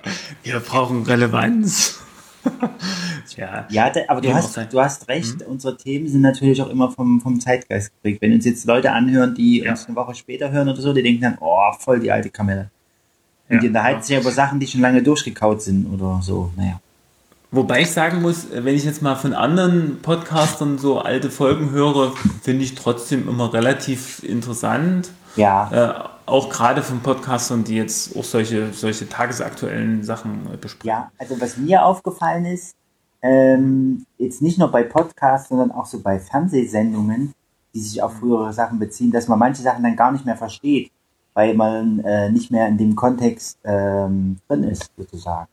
Wir 0.43 0.61
brauchen 0.61 1.03
Relevanz. 1.03 2.01
ja. 3.37 3.67
Ja, 3.71 3.91
da, 3.91 4.01
aber 4.09 4.21
du 4.21 4.33
hast, 4.35 4.57
du 4.57 4.81
hast 4.81 5.09
recht, 5.09 5.43
unsere 5.43 5.77
Themen 5.77 6.09
sind 6.09 6.21
natürlich 6.23 6.61
auch 6.61 6.69
immer 6.69 6.91
vom, 6.91 7.21
vom 7.21 7.41
Zeitgeist 7.41 7.93
geprägt. 7.95 8.21
Wenn 8.23 8.33
uns 8.33 8.45
jetzt 8.45 8.67
Leute 8.67 8.93
anhören, 8.93 9.35
die 9.35 9.61
Ja. 9.61 9.71
uns 9.71 9.87
eine 9.87 9.97
Woche 9.97 10.15
später 10.15 10.51
hören 10.51 10.69
oder 10.69 10.81
so, 10.81 10.93
die 10.93 11.03
denken 11.03 11.23
dann, 11.23 11.39
oh, 11.41 11.73
voll 11.79 12.01
die 12.01 12.11
alte 12.13 12.31
Kamelle. 12.31 12.71
Und 13.49 13.57
Ja, 13.57 13.61
die 13.61 13.69
unterhalten 13.69 14.01
ja. 14.01 14.03
sich 14.05 14.15
ja 14.15 14.21
über 14.21 14.31
Sachen, 14.31 14.61
die 14.61 14.67
schon 14.67 14.81
lange 14.81 15.03
durchgekaut 15.03 15.63
sind 15.63 15.87
oder 15.87 16.21
so. 16.23 16.51
Naja. 16.57 16.81
Wobei 17.55 17.83
ich 17.83 17.93
sagen 17.93 18.21
muss, 18.21 18.49
wenn 18.51 18.75
ich 18.75 18.85
jetzt 18.85 19.01
mal 19.01 19.15
von 19.15 19.33
anderen 19.33 20.03
Podcastern 20.03 20.77
so 20.77 20.99
alte 20.99 21.31
Folgen 21.31 21.71
höre, 21.71 22.13
finde 22.43 22.65
ich 22.65 22.75
trotzdem 22.75 23.29
immer 23.29 23.53
relativ 23.53 24.25
interessant. 24.25 25.11
Ja, 25.37 25.71
Äh, 25.71 26.09
auch 26.27 26.49
gerade 26.49 26.83
von 26.83 26.99
Podcastern, 26.99 27.63
die 27.63 27.77
jetzt 27.77 28.17
auch 28.17 28.25
solche, 28.25 28.73
solche 28.73 29.09
tagesaktuellen 29.09 30.03
Sachen 30.03 30.49
besprechen. 30.61 30.89
ja, 30.89 31.13
also 31.17 31.41
was 31.41 31.57
mir 31.57 31.85
aufgefallen 31.85 32.45
ist, 32.47 32.75
ähm, 33.23 34.05
jetzt 34.19 34.43
nicht 34.43 34.59
nur 34.59 34.73
bei 34.73 34.83
Podcasts, 34.83 35.49
sondern 35.49 35.71
auch 35.71 35.87
so 35.87 36.01
bei 36.01 36.19
Fernsehsendungen, 36.19 37.35
die 37.73 37.81
sich 37.81 38.03
auf 38.03 38.15
frühere 38.19 38.53
Sachen 38.53 38.81
beziehen, 38.81 39.13
dass 39.13 39.29
man 39.29 39.39
manche 39.39 39.63
Sachen 39.63 39.85
dann 39.85 39.95
gar 39.95 40.11
nicht 40.11 40.25
mehr 40.27 40.37
versteht, 40.37 40.91
weil 41.35 41.55
man 41.55 42.01
äh, 42.01 42.31
nicht 42.33 42.51
mehr 42.51 42.67
in 42.67 42.79
dem 42.79 42.97
Kontext 42.97 43.59
ähm, 43.63 44.39
drin 44.49 44.65
ist, 44.65 44.91
sozusagen. 44.97 45.47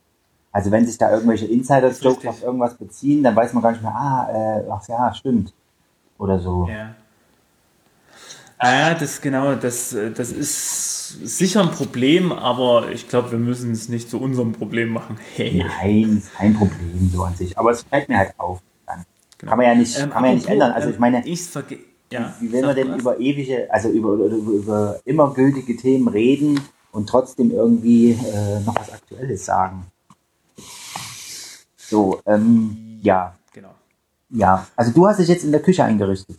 Also 0.52 0.72
wenn 0.72 0.86
sich 0.86 0.98
da 0.98 1.12
irgendwelche 1.12 1.46
Insider-Jokes 1.46 2.28
auf 2.28 2.44
irgendwas 2.44 2.76
beziehen, 2.76 3.24
dann 3.24 3.36
weiß 3.36 3.54
man 3.54 3.64
gar 3.64 3.72
nicht 3.72 3.82
mehr, 3.82 3.96
ah, 3.96 4.30
äh, 4.60 4.70
ach 4.70 4.88
ja, 4.88 5.14
stimmt. 5.14 5.54
Oder 6.18 6.40
so. 6.40 6.68
Ja. 6.70 6.96
Ah 8.58 8.90
ja, 8.90 8.94
das 8.94 9.22
genau, 9.22 9.56
das, 9.56 9.96
das 10.16 10.32
ist 10.32 11.38
sicher 11.38 11.62
ein 11.62 11.72
Problem, 11.72 12.32
aber 12.32 12.92
ich 12.92 13.10
glaube, 13.10 13.32
wir 13.32 13.40
müssen 13.40 13.72
es 13.72 13.90
nicht 13.90 14.08
zu 14.08 14.20
unserem 14.22 14.52
Problem 14.52 14.90
machen. 14.90 15.18
Hey. 15.36 15.66
Nein, 15.80 16.18
ist 16.18 16.34
kein 16.36 16.54
Problem 16.54 17.10
so 17.12 17.24
an 17.24 17.34
sich. 17.34 17.58
Aber 17.58 17.72
es 17.72 17.82
fällt 17.82 18.08
mir 18.08 18.20
halt 18.20 18.34
auf. 18.38 18.60
Dann. 18.86 19.04
Kann 19.40 19.58
man 19.58 19.66
ja 19.66 19.74
nicht, 19.74 19.98
Ähm, 19.98 20.12
kann 20.12 20.22
man 20.22 20.32
ja 20.32 20.36
nicht 20.36 20.46
apropos, 20.46 20.54
ändern. 20.54 20.72
Also 20.74 20.88
ähm, 20.90 20.94
ich 20.94 21.00
meine, 21.00 21.26
ich 21.26 21.50
ja, 22.12 22.36
wie 22.40 22.52
will 22.52 22.62
man 22.62 22.76
denn 22.76 22.92
was? 22.92 23.02
über 23.02 23.20
ewige, 23.20 23.68
also 23.74 23.90
über, 23.90 24.14
über, 24.14 24.26
über, 24.28 24.52
über 24.52 25.00
immer 25.06 25.34
gültige 25.34 25.76
Themen 25.78 26.08
reden 26.10 26.60
und 26.92 27.08
trotzdem 27.08 27.50
irgendwie 27.52 28.12
äh, 28.12 28.60
noch 28.66 28.76
was 28.76 28.92
Aktuelles 28.92 29.46
sagen? 29.46 29.88
So, 31.92 32.22
ähm, 32.26 32.78
ja, 33.02 33.36
Genau. 33.54 33.76
ja. 34.30 34.66
Also 34.78 34.92
du 34.94 35.08
hast 35.08 35.20
dich 35.20 35.28
jetzt 35.28 35.44
in 35.44 35.52
der 35.52 35.62
Küche 35.62 35.84
eingerichtet. 35.84 36.38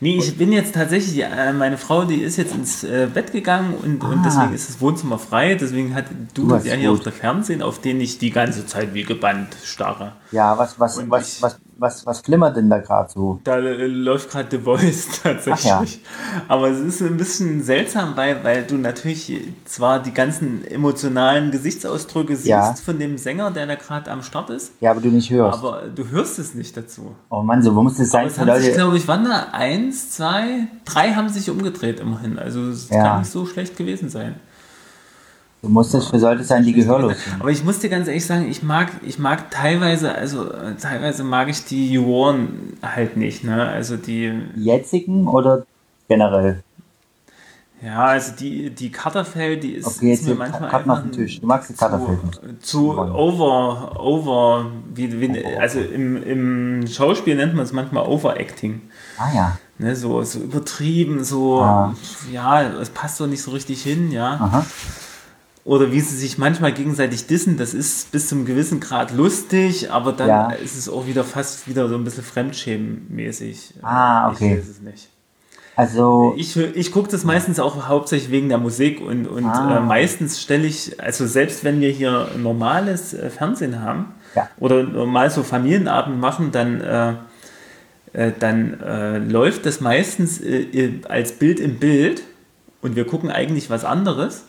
Nee, 0.00 0.16
ich 0.18 0.36
bin 0.38 0.50
jetzt 0.52 0.74
tatsächlich, 0.74 1.22
äh, 1.22 1.52
meine 1.52 1.76
Frau, 1.76 2.04
die 2.04 2.22
ist 2.22 2.36
jetzt 2.36 2.54
ins 2.54 2.84
äh, 2.84 3.06
Bett 3.12 3.32
gegangen 3.32 3.74
und, 3.74 4.02
und 4.04 4.18
Ah. 4.20 4.22
deswegen 4.24 4.54
ist 4.54 4.68
das 4.68 4.80
Wohnzimmer 4.80 5.18
frei. 5.18 5.54
Deswegen 5.56 5.94
hat 5.94 6.06
du, 6.34 6.48
Du 6.48 6.56
ja 6.56 6.74
hier 6.74 6.90
auf 6.92 7.00
der 7.00 7.12
Fernsehen, 7.12 7.62
auf 7.62 7.78
den 7.80 8.00
ich 8.00 8.18
die 8.18 8.30
ganze 8.30 8.66
Zeit 8.66 8.94
wie 8.94 9.04
gebannt 9.04 9.54
starre. 9.64 10.12
Ja, 10.32 10.56
was, 10.56 10.78
was, 10.80 10.98
Und 10.98 11.10
was, 11.10 11.42
was, 11.42 11.58
was, 11.78 12.04
was 12.06 12.20
flimmert 12.20 12.56
denn 12.56 12.68
da 12.68 12.78
gerade 12.78 13.08
so? 13.10 13.40
Da 13.44 13.58
äh, 13.58 13.86
läuft 13.86 14.30
gerade 14.30 14.48
The 14.50 14.58
Voice 14.58 15.08
tatsächlich. 15.22 16.00
Aber 16.48 16.68
es 16.68 16.78
ist 16.80 17.00
ein 17.02 17.16
bisschen 17.16 17.62
seltsam, 17.62 18.16
weil, 18.16 18.42
weil 18.44 18.64
du 18.64 18.76
natürlich 18.76 19.32
zwar 19.64 20.02
die 20.02 20.12
ganzen 20.12 20.64
emotionalen 20.66 21.50
Gesichtsausdrücke 21.50 22.34
siehst 22.36 22.48
Ja. 22.48 22.74
von 22.84 22.98
dem 22.98 23.16
Sänger, 23.16 23.50
der 23.50 23.66
da 23.66 23.76
gerade 23.76 24.10
am 24.10 24.22
Start 24.22 24.50
ist, 24.50 24.72
Ja, 24.80 24.90
aber 24.90 25.00
du 25.00 25.08
nicht 25.08 25.30
hörst. 25.30 25.58
aber 25.58 25.82
du 25.94 26.08
hörst 26.08 26.38
es 26.38 26.54
nicht 26.54 26.76
dazu. 26.76 27.14
oh 27.30 27.42
Mann, 27.42 27.62
so 27.62 27.74
wo 27.74 27.82
muss 27.82 27.96
das 27.96 28.10
sein 28.10 28.22
Aber 28.22 28.30
es 28.32 28.38
haben 28.38 28.54
sich, 28.56 28.64
Leute? 28.66 28.76
glaube 28.76 28.96
ich, 28.96 29.06
wann 29.08 29.24
da 29.24 29.46
eins, 29.52 30.10
zwei, 30.10 30.66
drei 30.84 31.12
haben 31.14 31.28
sich 31.28 31.48
umgedreht 31.48 32.00
immerhin. 32.00 32.38
Also 32.38 32.68
es 32.68 32.88
Ja. 32.90 33.02
kann 33.02 33.18
nicht 33.20 33.30
so 33.30 33.46
schlecht 33.46 33.76
gewesen 33.76 34.08
sein. 34.08 34.34
Du 35.60 35.68
musst 35.68 35.92
es 35.94 36.06
für 36.06 36.20
sollte 36.20 36.44
sein, 36.44 36.62
die 36.64 36.72
gehörlos 36.72 37.14
sind. 37.24 37.40
Aber 37.40 37.50
ich 37.50 37.64
muss 37.64 37.80
dir 37.80 37.88
ganz 37.90 38.06
ehrlich 38.06 38.24
sagen, 38.24 38.48
ich 38.48 38.62
mag, 38.62 38.90
ich 39.02 39.18
mag 39.18 39.50
teilweise, 39.50 40.14
also 40.14 40.44
teilweise 40.80 41.24
mag 41.24 41.48
ich 41.48 41.64
die 41.64 41.92
Juroren 41.92 42.74
halt 42.80 43.16
nicht, 43.16 43.42
ne? 43.42 43.66
Also 43.66 43.96
die. 43.96 44.32
Jetzigen 44.56 45.26
oder 45.26 45.64
generell? 46.08 46.62
Ja, 47.82 48.06
also 48.06 48.32
die, 48.38 48.70
die 48.70 48.90
Cutterfeld, 48.90 49.62
die 49.62 49.72
ist, 49.74 49.86
Okay, 49.86 50.10
jetzt 50.10 50.22
ist 50.22 50.28
mir 50.28 50.34
manchmal 50.34 50.68
auf 50.68 50.74
einfach 50.74 51.02
Tisch. 51.12 51.40
Du 51.40 51.46
magst 51.46 51.70
die 51.70 51.74
Cutterfeld 51.74 52.24
nicht. 52.24 52.66
zu 52.66 52.96
Wollen. 52.96 53.12
over, 53.12 54.00
over, 54.00 54.66
wie, 54.94 55.20
wie, 55.20 55.44
also 55.56 55.78
im, 55.80 56.20
im 56.22 56.86
Schauspiel 56.88 57.36
nennt 57.36 57.54
man 57.54 57.64
es 57.64 57.72
manchmal 57.72 58.04
Overacting. 58.06 58.80
Ah 59.16 59.32
ja. 59.34 59.58
Ne, 59.78 59.94
so, 59.94 60.22
so 60.22 60.40
übertrieben, 60.40 61.22
so, 61.22 61.60
Ah. 61.60 61.94
ja, 62.32 62.62
es 62.62 62.90
passt 62.90 63.16
so 63.16 63.26
nicht 63.26 63.42
so 63.42 63.52
richtig 63.52 63.82
hin, 63.82 64.10
ja. 64.10 64.32
Aha. 64.40 64.66
Oder 65.68 65.92
wie 65.92 66.00
sie 66.00 66.16
sich 66.16 66.38
manchmal 66.38 66.72
gegenseitig 66.72 67.26
dissen, 67.26 67.58
das 67.58 67.74
ist 67.74 68.10
bis 68.10 68.26
zum 68.26 68.46
gewissen 68.46 68.80
Grad 68.80 69.12
lustig, 69.12 69.90
aber 69.92 70.12
dann 70.14 70.28
Ja. 70.28 70.50
ist 70.52 70.78
es 70.78 70.88
auch 70.88 71.06
wieder 71.06 71.24
fast 71.24 71.68
wieder 71.68 71.90
so 71.90 71.94
ein 71.96 72.04
bisschen 72.04 72.24
fremdschämenmäßig. 72.24 73.74
Ah, 73.82 74.30
okay. 74.30 74.54
Ich 74.54 74.60
weiß 74.60 74.68
es 74.70 74.80
nicht. 74.80 75.08
Also, 75.76 76.34
Ich, 76.38 76.56
ich 76.56 76.90
gucke 76.90 77.10
das 77.10 77.22
meistens 77.24 77.60
auch 77.60 77.86
hauptsächlich 77.86 78.30
wegen 78.30 78.48
der 78.48 78.56
Musik 78.56 79.02
und, 79.02 79.26
und 79.28 79.44
Ah. 79.44 79.76
äh, 79.76 79.80
meistens 79.80 80.40
stelle 80.40 80.66
ich, 80.66 80.98
also 81.02 81.26
selbst 81.26 81.64
wenn 81.64 81.82
wir 81.82 81.90
hier 81.90 82.28
normales 82.38 83.12
äh, 83.12 83.28
Fernsehen 83.28 83.82
haben 83.82 84.06
Ja. 84.34 84.48
oder 84.58 84.82
normal 84.84 85.30
so 85.30 85.42
Familienabend 85.42 86.18
machen, 86.18 86.50
dann, 86.50 86.80
äh, 86.80 87.12
äh, 88.14 88.32
dann 88.40 88.80
äh, 88.80 89.18
läuft 89.18 89.66
das 89.66 89.82
meistens 89.82 90.40
äh, 90.40 91.00
als 91.10 91.32
Bild 91.32 91.60
im 91.60 91.76
Bild 91.78 92.22
und 92.80 92.96
wir 92.96 93.06
gucken 93.06 93.30
eigentlich 93.30 93.68
was 93.68 93.84
anderes. 93.84 94.44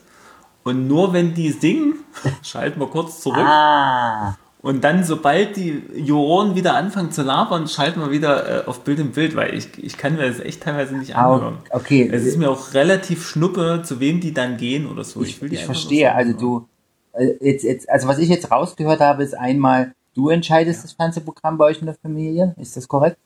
Und 0.70 0.88
nur 0.88 1.14
wenn 1.14 1.34
die 1.34 1.52
singen, 1.52 1.96
schalten 2.44 2.80
wir 2.80 2.88
kurz 2.88 3.22
zurück. 3.22 3.38
ah, 3.40 4.36
Und 4.62 4.84
dann, 4.84 5.04
sobald 5.04 5.56
die 5.56 5.82
Juroren 5.96 6.56
wieder 6.56 6.76
anfangen 6.76 7.12
zu 7.12 7.24
labern, 7.24 7.68
schalten 7.68 8.02
wir 8.02 8.12
wieder 8.12 8.64
äh, 8.64 8.68
auf 8.68 8.82
Bild 8.82 9.00
im 9.00 9.12
Bild, 9.12 9.36
weil 9.36 9.56
ich, 9.56 9.70
ich 9.78 9.98
kann 9.98 10.16
mir 10.16 10.28
das 10.28 10.40
echt 10.40 10.64
teilweise 10.64 10.96
nicht 10.96 11.16
ah, 11.16 11.34
anhören. 11.34 11.58
okay. 11.72 12.10
Es 12.12 12.26
ist 12.26 12.38
mir 12.38 12.50
auch 12.50 12.74
relativ 12.74 13.26
schnuppe, 13.26 13.82
zu 13.84 14.00
wem 14.00 14.20
die 14.20 14.34
dann 14.34 14.58
gehen 14.58 14.86
oder 14.88 15.04
so. 15.04 15.22
ich, 15.22 15.42
will 15.42 15.50
die 15.50 15.56
ich 15.56 15.66
verstehe. 15.66 16.10
so 16.10 16.16
Also 16.16 16.34
du, 16.34 16.68
äh, 17.14 17.34
jetzt, 17.42 17.64
jetzt, 17.64 17.90
also 17.90 18.08
was 18.08 18.20
ich 18.20 18.30
jetzt 18.30 18.52
rausgehört 18.52 19.00
habe, 19.00 19.24
ist 19.24 19.34
einmal, 19.34 19.94
du 20.20 20.30
entscheidest 20.30 20.84
das 20.84 20.92
Fernsehprogramm 20.94 21.58
bei 21.58 21.66
euch 21.66 21.80
in 21.80 21.86
der 21.86 21.96
Familie. 21.96 22.54
Ist 22.60 22.76
das 22.76 22.88
korrekt? 22.88 23.18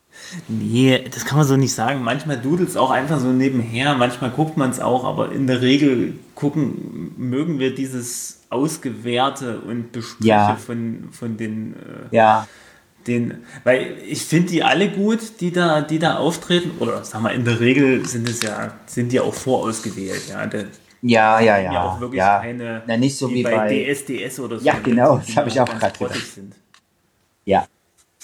Nee, 0.47 1.03
das 1.11 1.25
kann 1.25 1.39
man 1.39 1.47
so 1.47 1.57
nicht 1.57 1.73
sagen. 1.73 2.03
Manchmal 2.03 2.37
dudelt 2.37 2.69
es 2.69 2.77
auch 2.77 2.91
einfach 2.91 3.19
so 3.19 3.27
nebenher, 3.29 3.95
manchmal 3.95 4.29
guckt 4.29 4.57
man 4.57 4.69
es 4.69 4.79
auch, 4.79 5.03
aber 5.05 5.31
in 5.31 5.47
der 5.47 5.61
Regel 5.61 6.13
gucken, 6.35 7.13
mögen 7.17 7.57
wir 7.57 7.73
dieses 7.73 8.41
Ausgewehrte 8.51 9.59
und 9.61 9.91
Besprüche 9.91 10.27
Ja. 10.29 10.55
von, 10.55 11.09
von 11.11 11.35
den, 11.37 11.73
äh, 12.11 12.15
Ja. 12.15 12.47
den, 13.07 13.39
weil 13.63 13.97
ich 14.07 14.21
finde 14.23 14.49
die 14.51 14.63
alle 14.63 14.89
gut, 14.91 15.39
die 15.41 15.51
da, 15.51 15.81
die 15.81 15.97
da 15.97 16.17
auftreten, 16.17 16.71
oder 16.79 17.03
sag 17.03 17.21
mal, 17.21 17.29
in 17.33 17.43
der 17.43 17.59
Regel 17.59 18.05
sind 18.05 18.29
es 18.29 18.43
ja, 18.43 18.71
sind 18.85 19.11
die 19.11 19.19
auch 19.19 19.33
vorausgewählt, 19.33 20.29
ja. 20.29 20.45
Da, 20.45 20.59
Ja, 21.01 21.39
ja, 21.41 21.57
ja, 21.57 21.73
ja. 21.73 22.09
ja. 22.13 22.39
keine, 22.39 22.83
Na, 22.87 22.95
nicht 22.97 23.17
so 23.17 23.27
die 23.27 23.35
wie 23.35 23.43
bei, 23.43 23.55
bei- 23.55 23.93
DSDS 23.93 24.39
oder 24.39 24.59
so. 24.59 24.65
Ja, 24.65 24.75
genau, 24.81 25.17
die 25.17 25.25
das 25.27 25.37
habe 25.37 25.49
ich 25.49 25.59
auch 25.59 25.67
grottig 25.67 25.97
gedacht. 25.99 26.33
sind. 26.35 26.53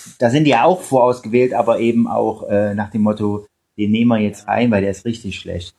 Ja. 0.05 0.11
Da 0.19 0.29
sind 0.29 0.45
die 0.45 0.51
ja 0.51 0.63
auch 0.63 0.81
vorausgewählt, 0.81 1.53
aber 1.53 1.79
eben 1.79 2.07
auch 2.07 2.47
äh, 2.49 2.73
nach 2.75 2.89
dem 2.91 3.01
Motto, 3.03 3.45
den 3.77 3.91
nehmen 3.91 4.09
wir 4.09 4.19
jetzt 4.19 4.47
rein, 4.47 4.71
weil 4.71 4.81
der 4.81 4.91
ist 4.91 5.05
richtig 5.05 5.39
schlecht. 5.39 5.73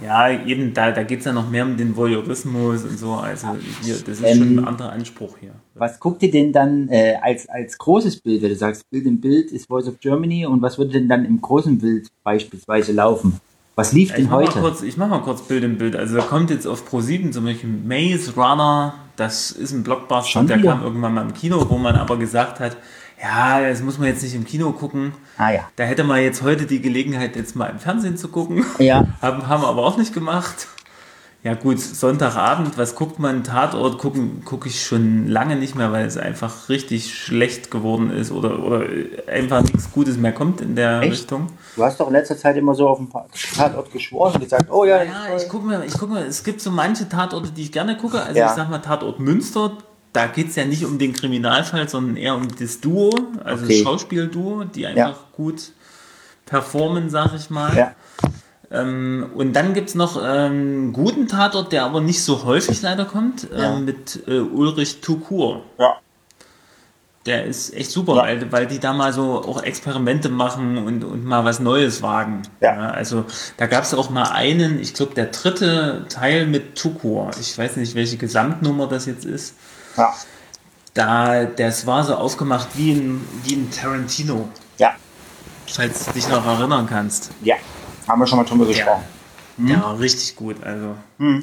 Ja, 0.00 0.30
eben, 0.30 0.72
da, 0.74 0.92
da 0.92 1.02
geht 1.02 1.18
es 1.20 1.24
ja 1.24 1.32
noch 1.32 1.50
mehr 1.50 1.64
um 1.64 1.76
den 1.76 1.96
Voyeurismus 1.96 2.84
und 2.84 2.98
so. 3.00 3.14
Also 3.14 3.48
hier, 3.82 3.94
das 3.96 4.20
ist 4.20 4.22
Ähm, 4.24 4.38
schon 4.38 4.58
ein 4.60 4.64
anderer 4.64 4.92
Anspruch 4.92 5.38
hier. 5.40 5.50
Was 5.74 5.98
guckt 5.98 6.22
ihr 6.22 6.30
denn 6.30 6.52
dann 6.52 6.88
äh, 6.88 7.16
als, 7.20 7.48
als 7.48 7.76
großes 7.78 8.20
Bild, 8.20 8.42
wenn 8.42 8.50
du 8.50 8.54
sagst, 8.54 8.88
Bild 8.90 9.06
im 9.06 9.20
Bild 9.20 9.50
ist 9.50 9.66
Voice 9.66 9.88
of 9.88 9.98
Germany 9.98 10.46
und 10.46 10.62
was 10.62 10.78
würde 10.78 10.92
denn 10.92 11.08
dann 11.08 11.24
im 11.24 11.40
großen 11.40 11.78
Bild 11.78 12.08
beispielsweise 12.22 12.92
laufen? 12.92 13.40
Was 13.74 13.92
lief 13.92 14.10
Ich 14.10 14.16
denn 14.16 14.30
heute? 14.30 14.60
kurz, 14.60 14.82
ich 14.82 14.96
mach 14.96 15.08
mal 15.08 15.20
kurz 15.22 15.42
Bild 15.42 15.64
im 15.64 15.78
Bild. 15.78 15.96
Also 15.96 16.16
da 16.16 16.22
kommt 16.22 16.50
jetzt 16.50 16.66
auf 16.66 16.88
Pro7 16.88 17.32
zum 17.32 17.44
Beispiel 17.44 17.68
Maze 17.70 18.34
Runner. 18.36 18.94
Das 19.16 19.50
ist 19.50 19.72
ein 19.72 19.82
Blockbuster, 19.82 20.30
Schon 20.30 20.46
der 20.46 20.58
wieder? 20.58 20.70
kam 20.74 20.82
irgendwann 20.84 21.14
mal 21.14 21.22
im 21.22 21.34
Kino, 21.34 21.64
wo 21.68 21.76
man 21.76 21.96
aber 21.96 22.16
gesagt 22.18 22.60
hat, 22.60 22.76
ja, 23.22 23.60
das 23.68 23.82
muss 23.82 23.98
man 23.98 24.08
jetzt 24.08 24.22
nicht 24.22 24.34
im 24.34 24.44
Kino 24.44 24.72
gucken. 24.72 25.12
Ah 25.36 25.50
ja. 25.50 25.60
Da 25.76 25.84
hätte 25.84 26.04
man 26.04 26.20
jetzt 26.22 26.42
heute 26.42 26.66
die 26.66 26.80
Gelegenheit, 26.80 27.36
jetzt 27.36 27.56
mal 27.56 27.66
im 27.66 27.78
Fernsehen 27.78 28.16
zu 28.16 28.28
gucken. 28.28 28.64
Ja. 28.78 29.06
Haben, 29.22 29.46
haben 29.48 29.62
wir 29.62 29.68
aber 29.68 29.84
auch 29.84 29.96
nicht 29.96 30.12
gemacht. 30.14 30.68
Ja 31.44 31.54
gut, 31.54 31.78
Sonntagabend, 31.78 32.76
was 32.78 32.96
guckt 32.96 33.20
man? 33.20 33.44
Tatort 33.44 33.98
gucken 33.98 34.42
gucke 34.44 34.68
ich 34.68 34.84
schon 34.84 35.28
lange 35.28 35.54
nicht 35.54 35.76
mehr, 35.76 35.92
weil 35.92 36.04
es 36.04 36.16
einfach 36.16 36.68
richtig 36.68 37.14
schlecht 37.14 37.70
geworden 37.70 38.10
ist 38.10 38.32
oder, 38.32 38.58
oder 38.58 38.82
einfach 39.32 39.62
nichts 39.62 39.92
Gutes 39.92 40.16
mehr 40.16 40.32
kommt 40.32 40.60
in 40.60 40.74
der 40.74 41.00
Echt? 41.00 41.12
Richtung. 41.12 41.46
Du 41.76 41.84
hast 41.84 42.00
doch 42.00 42.08
in 42.08 42.14
letzter 42.14 42.36
Zeit 42.36 42.56
immer 42.56 42.74
so 42.74 42.88
auf 42.88 42.98
dem 42.98 43.08
Tatort 43.54 43.92
geschworen 43.92 44.34
und 44.34 44.40
gesagt, 44.42 44.66
oh 44.68 44.84
ja, 44.84 45.00
Ja, 45.04 45.12
ich 45.36 45.48
gucke 45.48 45.64
mir, 45.64 45.84
ich 45.84 45.94
guck 45.96 46.10
mir, 46.10 46.26
es 46.26 46.42
gibt 46.42 46.60
so 46.60 46.72
manche 46.72 47.08
Tatorte, 47.08 47.52
die 47.52 47.62
ich 47.62 47.72
gerne 47.72 47.96
gucke. 47.96 48.20
Also 48.20 48.36
Ja. 48.36 48.46
ich 48.50 48.52
sag 48.56 48.68
mal 48.68 48.78
Tatort 48.78 49.20
Münster, 49.20 49.78
da 50.12 50.26
geht 50.26 50.48
es 50.48 50.56
ja 50.56 50.64
nicht 50.64 50.84
um 50.84 50.98
den 50.98 51.12
Kriminalfall, 51.12 51.88
sondern 51.88 52.16
eher 52.16 52.34
um 52.34 52.48
das 52.58 52.80
Duo, 52.80 53.10
also 53.44 53.64
Okay. 53.64 53.74
das 53.78 53.82
Schauspielduo, 53.84 54.64
die 54.64 54.86
einfach 54.86 55.16
gut 55.32 55.72
performen, 56.46 57.10
sag 57.10 57.34
ich 57.34 57.50
mal. 57.50 57.76
Ja. 57.76 57.94
Ähm, 58.70 59.26
und 59.34 59.54
dann 59.54 59.72
gibt 59.74 59.88
es 59.90 59.94
noch 59.94 60.16
ähm, 60.16 60.24
einen 60.24 60.92
guten 60.92 61.26
Tatort, 61.28 61.72
der 61.72 61.84
aber 61.84 62.00
nicht 62.00 62.22
so 62.22 62.44
häufig 62.44 62.82
leider 62.82 63.04
kommt, 63.06 63.48
ähm, 63.52 63.58
Ja. 63.60 63.78
mit 63.78 64.22
äh, 64.26 64.40
Ulrich 64.40 65.00
Tukur. 65.00 65.62
Ja. 65.78 65.96
Der 67.26 67.44
ist 67.44 67.74
echt 67.74 67.90
super, 67.90 68.16
Ja. 68.16 68.22
weil, 68.22 68.52
weil 68.52 68.66
die 68.66 68.78
da 68.78 68.92
mal 68.92 69.12
so 69.12 69.42
auch 69.42 69.62
Experimente 69.62 70.28
machen 70.30 70.78
und, 70.78 71.04
und 71.04 71.24
mal 71.24 71.44
was 71.44 71.60
Neues 71.60 72.00
wagen. 72.02 72.42
Ja. 72.60 72.90
also 72.90 73.24
da 73.58 73.66
gab 73.66 73.84
es 73.84 73.92
auch 73.94 74.08
mal 74.10 74.30
einen, 74.30 74.78
ich 74.80 74.94
glaube 74.94 75.14
der 75.14 75.26
dritte 75.26 76.06
Teil 76.08 76.46
mit 76.46 76.76
Tukur. 76.76 77.30
Ich 77.40 77.56
weiß 77.58 77.76
nicht, 77.76 77.94
welche 77.94 78.16
Gesamtnummer 78.16 78.86
das 78.86 79.06
jetzt 79.06 79.24
ist. 79.26 79.54
Ja. 79.98 80.14
Da, 80.94 81.44
das 81.44 81.86
war 81.86 82.02
so 82.04 82.14
aufgemacht 82.14 82.68
wie 82.74 82.92
ein, 82.92 83.26
wie 83.44 83.54
ein 83.56 83.70
Tarantino, 83.70 84.48
Ja. 84.78 84.94
falls 85.66 86.06
du 86.06 86.12
dich 86.12 86.28
noch 86.28 86.44
erinnern 86.46 86.86
kannst. 86.88 87.30
Ja. 87.42 87.56
Haben 88.08 88.20
wir 88.20 88.26
schon 88.26 88.38
mal 88.38 88.44
drüber 88.44 88.66
gesprochen. 88.66 89.04
Der 89.58 89.82
war 89.82 89.98
richtig 89.98 90.34
gut, 90.36 90.62
also. 90.62 90.94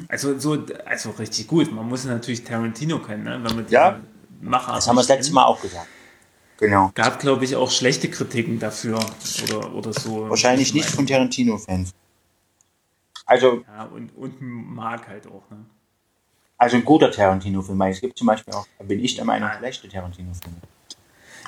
Also 0.08 0.38
so, 0.38 0.64
also 0.86 1.10
richtig 1.10 1.46
gut. 1.46 1.70
Man 1.72 1.86
muss 1.88 2.04
natürlich 2.04 2.42
Tarantino 2.44 2.98
kennen, 2.98 3.24
ne? 3.24 3.38
wenn 3.42 3.54
man 3.56 3.66
Ja. 3.68 4.00
Machart 4.40 4.78
Das 4.78 4.88
haben 4.88 4.96
wir 4.96 5.00
das 5.02 5.08
letzte. 5.08 5.32
Mal 5.34 5.44
auch 5.44 5.60
gesagt. 5.60 5.86
Genau. 6.58 6.90
Gab, 6.94 7.18
glaube 7.20 7.44
ich, 7.44 7.54
auch 7.56 7.70
schlechte 7.70 8.08
Kritiken 8.10 8.58
dafür 8.58 8.98
oder, 9.44 9.74
oder 9.74 9.92
so. 9.92 10.28
Wahrscheinlich 10.30 10.72
nicht 10.72 10.88
von 10.88 11.06
Tarantino-Fans. 11.06 11.92
Also, 13.26 13.62
Ja, 13.76 13.84
und, 13.84 14.10
und 14.16 14.40
mag 14.40 15.06
halt 15.08 15.26
auch, 15.26 15.42
ne? 15.50 15.58
Also 16.58 16.76
ein 16.76 16.84
guter 16.84 17.10
Tarantino-Film. 17.10 17.80
Es 17.82 18.00
gibt 18.00 18.18
zum 18.18 18.26
Beispiel 18.26 18.54
auch, 18.54 18.66
bin 18.84 19.02
ich 19.02 19.14
der 19.16 19.24
Meinung, 19.24 19.50
schlechte 19.58 19.88
Tarantino-Filme. 19.88 20.56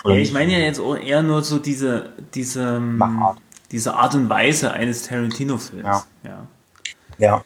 Ja, 0.05 0.11
ich 0.15 0.33
meine 0.33 0.53
ja 0.53 0.59
jetzt 0.59 0.81
eher 1.05 1.23
nur 1.23 1.43
so 1.43 1.59
diese, 1.59 2.11
diese, 2.35 2.79
Machart. 2.79 3.39
diese 3.73 3.95
Art 3.95 4.15
und 4.15 4.29
Weise 4.29 4.73
eines 4.73 5.03
Tarantino-Films. 5.07 5.85
Ja. 5.85 6.05
ja. 6.25 6.47
Ja. 7.19 7.45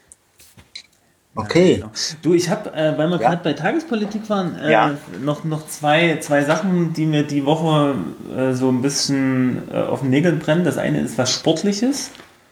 Okay. 1.35 1.77
Genau. 1.77 1.89
Du, 2.21 2.35
ich 2.35 2.47
habe, 2.49 2.71
äh, 2.73 2.95
weil 2.95 3.07
wir 3.09 3.19
Ja. 3.19 3.29
gerade 3.29 3.43
bei 3.43 3.53
Tagespolitik 3.53 4.29
waren, 4.29 4.55
äh, 4.55 4.71
Ja. 4.71 4.95
noch, 5.21 5.43
noch 5.43 5.65
zwei, 5.67 6.17
zwei 6.19 6.43
Sachen, 6.43 6.93
die 6.93 7.07
mir 7.07 7.23
die 7.23 7.43
Woche 7.43 7.95
äh, 8.37 8.53
so 8.53 8.69
ein 8.69 8.83
bisschen 8.83 9.67
äh, 9.71 9.77
auf 9.81 10.01
den 10.01 10.11
Nägeln 10.11 10.37
brennen. 10.37 10.63
Das 10.63 10.77
eine 10.77 11.01
ist 11.01 11.17
was 11.17 11.31
Sportliches. 11.33 12.11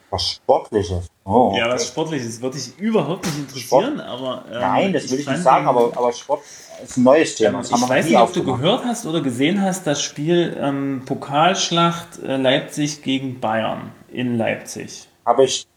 Was 0.10 0.32
Sportliches. 0.32 1.11
Oh, 1.24 1.54
Ja, 1.56 1.70
was 1.70 1.88
Sportliches 1.88 2.42
würde 2.42 2.58
dich 2.58 2.78
überhaupt 2.80 3.26
nicht 3.26 3.38
interessieren, 3.38 4.00
aber. 4.00 4.44
ähm, 4.52 4.60
Nein, 4.60 4.94
das 4.94 5.10
will 5.12 5.20
ich 5.20 5.28
nicht 5.28 5.44
sagen, 5.44 5.68
aber, 5.68 5.92
aber 5.96 6.12
Sport 6.12 6.42
ist 6.84 6.98
ein 6.98 7.04
neues 7.04 7.36
Thema. 7.36 7.60
Ähm, 7.60 7.66
ich 7.76 7.90
weiß 7.90 8.06
nicht, 8.06 8.18
ob 8.18 8.34
du 8.34 8.44
gehört 8.44 8.86
hast 8.86 9.06
oder 9.06 9.22
gesehen 9.22 9.62
hast, 9.62 9.86
das 9.86 10.02
Spiel 10.02 10.58
ähm, 10.60 11.04
Pokalschlacht 11.06 12.24
äh, 12.24 12.38
Leipzig 12.38 13.04
gegen 13.04 13.40
Bayern 13.40 13.92
in 14.12 14.38
Leipzig. 14.38 15.08
Habe 15.26 15.44
ich 15.46 15.68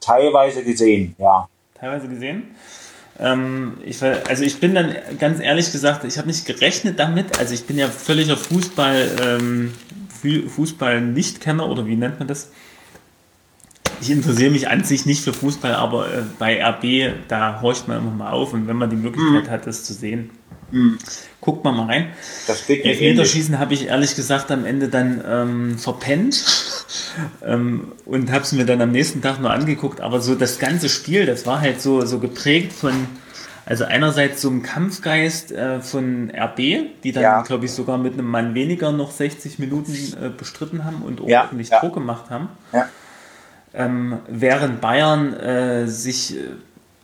teilweise 0.00 0.62
gesehen, 0.62 1.16
ja. 1.18 1.48
Teilweise 1.74 2.08
gesehen. 2.08 2.54
Ähm, 3.18 3.78
ich, 3.84 4.00
also 4.02 4.44
ich 4.44 4.60
bin 4.60 4.74
dann 4.74 4.94
ganz 5.18 5.40
ehrlich 5.40 5.70
gesagt, 5.72 6.04
ich 6.04 6.18
habe 6.18 6.28
nicht 6.28 6.46
gerechnet 6.46 6.98
damit. 7.00 7.38
Also 7.38 7.52
ich 7.54 7.64
bin 7.66 7.78
ja 7.78 7.88
völliger 7.88 8.36
Fußball, 8.36 9.10
ähm, 9.22 9.74
Fu- 10.08 10.48
Fußball-Nichtkenner 10.48 11.68
oder 11.68 11.86
wie 11.86 11.96
nennt 11.96 12.18
man 12.20 12.28
das? 12.28 12.50
Ich 14.00 14.10
interessiere 14.10 14.50
mich 14.50 14.68
an 14.68 14.84
sich 14.84 15.06
nicht 15.06 15.22
für 15.22 15.32
Fußball, 15.32 15.74
aber 15.74 16.06
äh, 16.06 16.22
bei 16.38 16.62
RB, 16.64 17.14
da 17.28 17.60
horcht 17.60 17.88
man 17.88 17.98
immer 17.98 18.10
mal 18.10 18.30
auf 18.32 18.52
und 18.52 18.66
wenn 18.68 18.76
man 18.76 18.90
die 18.90 18.96
Möglichkeit 18.96 19.50
hat, 19.50 19.66
das 19.66 19.84
zu 19.84 19.92
sehen, 19.94 20.30
guckt 21.40 21.62
man 21.64 21.76
mal 21.76 21.86
rein. 21.86 22.08
Das. 22.46 22.68
Elfmeterschießen 22.68 23.58
habe 23.58 23.74
ich 23.74 23.86
ehrlich 23.86 24.16
gesagt 24.16 24.50
am 24.50 24.64
Ende 24.64 24.88
dann 24.88 25.22
ähm, 25.26 25.78
verpennt 25.78 26.44
ähm, 27.44 27.92
und 28.04 28.32
habe 28.32 28.42
es 28.42 28.52
mir 28.52 28.66
dann 28.66 28.80
am 28.80 28.90
nächsten 28.90 29.22
Tag 29.22 29.40
nur 29.40 29.50
angeguckt. 29.52 30.00
Aber 30.00 30.20
so 30.20 30.34
das 30.34 30.58
ganze 30.58 30.88
Spiel, 30.88 31.26
das 31.26 31.46
war 31.46 31.60
halt 31.60 31.80
so, 31.80 32.04
so 32.04 32.18
geprägt 32.18 32.72
von 32.72 32.92
Also 33.66 33.84
einerseits 33.84 34.42
so 34.42 34.50
ein 34.50 34.62
Kampfgeist 34.62 35.52
äh, 35.52 35.80
von 35.80 36.30
RB, 36.30 36.56
die 37.02 37.12
dann, 37.12 37.22
Ja. 37.22 37.42
glaube 37.42 37.64
ich, 37.66 37.72
sogar 37.72 37.96
mit 37.96 38.14
einem 38.14 38.26
Mann 38.26 38.54
weniger 38.54 38.92
noch 38.92 39.10
60 39.10 39.58
Minuten 39.58 39.92
äh, 40.20 40.28
bestritten 40.28 40.84
haben 40.84 41.02
und 41.02 41.20
ordentlich 41.20 41.68
ja. 41.70 41.80
Druck 41.80 41.94
gemacht 41.94 42.30
haben. 42.30 42.48
Ja. 42.72 42.88
Ähm, 43.74 44.18
während 44.28 44.80
Bayern 44.80 45.34
äh, 45.34 45.86
sich, 45.88 46.36
äh, 46.36 46.40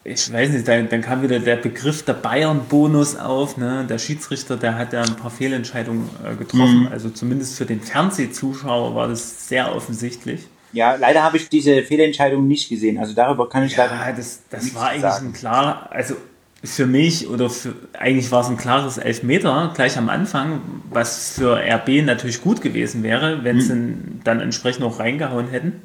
ich 0.04 0.32
weiß 0.32 0.50
nicht, 0.50 0.68
dann, 0.68 0.88
dann 0.88 1.00
kam 1.00 1.22
wieder 1.22 1.40
der 1.40 1.56
Begriff 1.56 2.04
der 2.04 2.14
Bayern-Bonus 2.14 3.16
auf. 3.16 3.56
Ne? 3.56 3.84
Der 3.88 3.98
Schiedsrichter, 3.98 4.56
der 4.56 4.76
hat 4.76 4.92
ja 4.92 5.02
ein 5.02 5.16
paar 5.16 5.30
Fehlentscheidungen 5.30 6.08
äh, 6.24 6.36
getroffen. 6.36 6.82
Mhm. 6.82 6.88
Also 6.92 7.10
zumindest 7.10 7.56
für 7.58 7.66
den 7.66 7.80
Fernsehzuschauer 7.80 8.94
war 8.94 9.08
das 9.08 9.48
sehr 9.48 9.74
offensichtlich. 9.74 10.46
Ja, 10.72 10.94
leider 10.94 11.22
habe 11.24 11.36
ich 11.36 11.48
diese 11.48 11.82
Fehlentscheidung 11.82 12.46
nicht 12.46 12.68
gesehen. 12.68 12.98
Also 12.98 13.14
darüber 13.14 13.48
kann 13.48 13.64
ich 13.64 13.76
leider 13.76 13.94
Ja, 13.94 14.12
das, 14.12 14.42
das 14.50 14.62
nichts 14.62 14.78
war 14.78 14.90
eigentlich 14.90 15.02
sagen. 15.02 15.26
ein 15.26 15.32
klar, 15.32 15.88
also 15.90 16.14
für 16.62 16.86
mich 16.86 17.28
oder 17.28 17.48
für, 17.50 17.74
eigentlich 17.98 18.30
war 18.30 18.42
es 18.42 18.48
ein 18.48 18.56
klares 18.56 18.98
Elfmeter 18.98 19.72
gleich 19.74 19.96
am 19.96 20.08
Anfang, 20.08 20.60
was 20.90 21.32
für 21.32 21.58
RB 21.58 22.04
natürlich 22.04 22.42
gut 22.42 22.60
gewesen 22.60 23.02
wäre, 23.02 23.42
wenn 23.44 23.60
sie 23.60 23.72
ihn 23.72 24.20
dann 24.24 24.40
entsprechend 24.40 24.84
auch 24.84 24.98
reingehauen 25.00 25.48
hätten. 25.48 25.82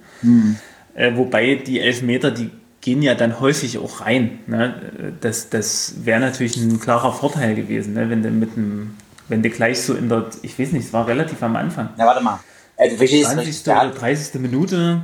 Äh, 0.96 1.16
wobei 1.16 1.56
die 1.56 1.80
Elfmeter, 1.80 2.32
die 2.32 2.50
gehen 2.82 3.02
ja 3.02 3.16
dann 3.16 3.40
häufig 3.40 3.78
auch 3.78 4.02
rein. 4.02 4.40
Ne? 4.48 5.14
Das, 5.22 5.50
das 5.50 5.96
wäre 6.04 6.20
natürlich 6.20 6.58
ein 6.58 6.80
klarer 6.80 7.14
Vorteil 7.14 7.56
gewesen, 7.56 7.94
ne? 7.94 8.10
wenn 8.10 8.24
du 8.24 8.30
mit 8.30 8.56
einem, 8.58 8.96
wenn 9.28 9.42
du 9.44 9.50
gleich 9.50 9.82
so 9.82 9.94
in 9.94 10.08
der, 10.10 10.26
ich 10.42 10.58
weiß 10.58 10.72
nicht, 10.72 10.86
es 10.86 10.94
war 10.94 11.08
relativ 11.08 11.42
am 11.44 11.56
Anfang. 11.56 11.90
Na, 11.98 12.06
warte 12.06 12.24
mal. 12.24 12.40
Also, 12.78 12.98
verstehst 12.98 13.24
du 13.32 13.34
20. 13.36 13.48
richtig? 13.48 13.64
Der 13.64 13.76
oder 13.78 13.88
hat, 13.88 14.02
30. 14.02 14.42
Minute 14.42 15.02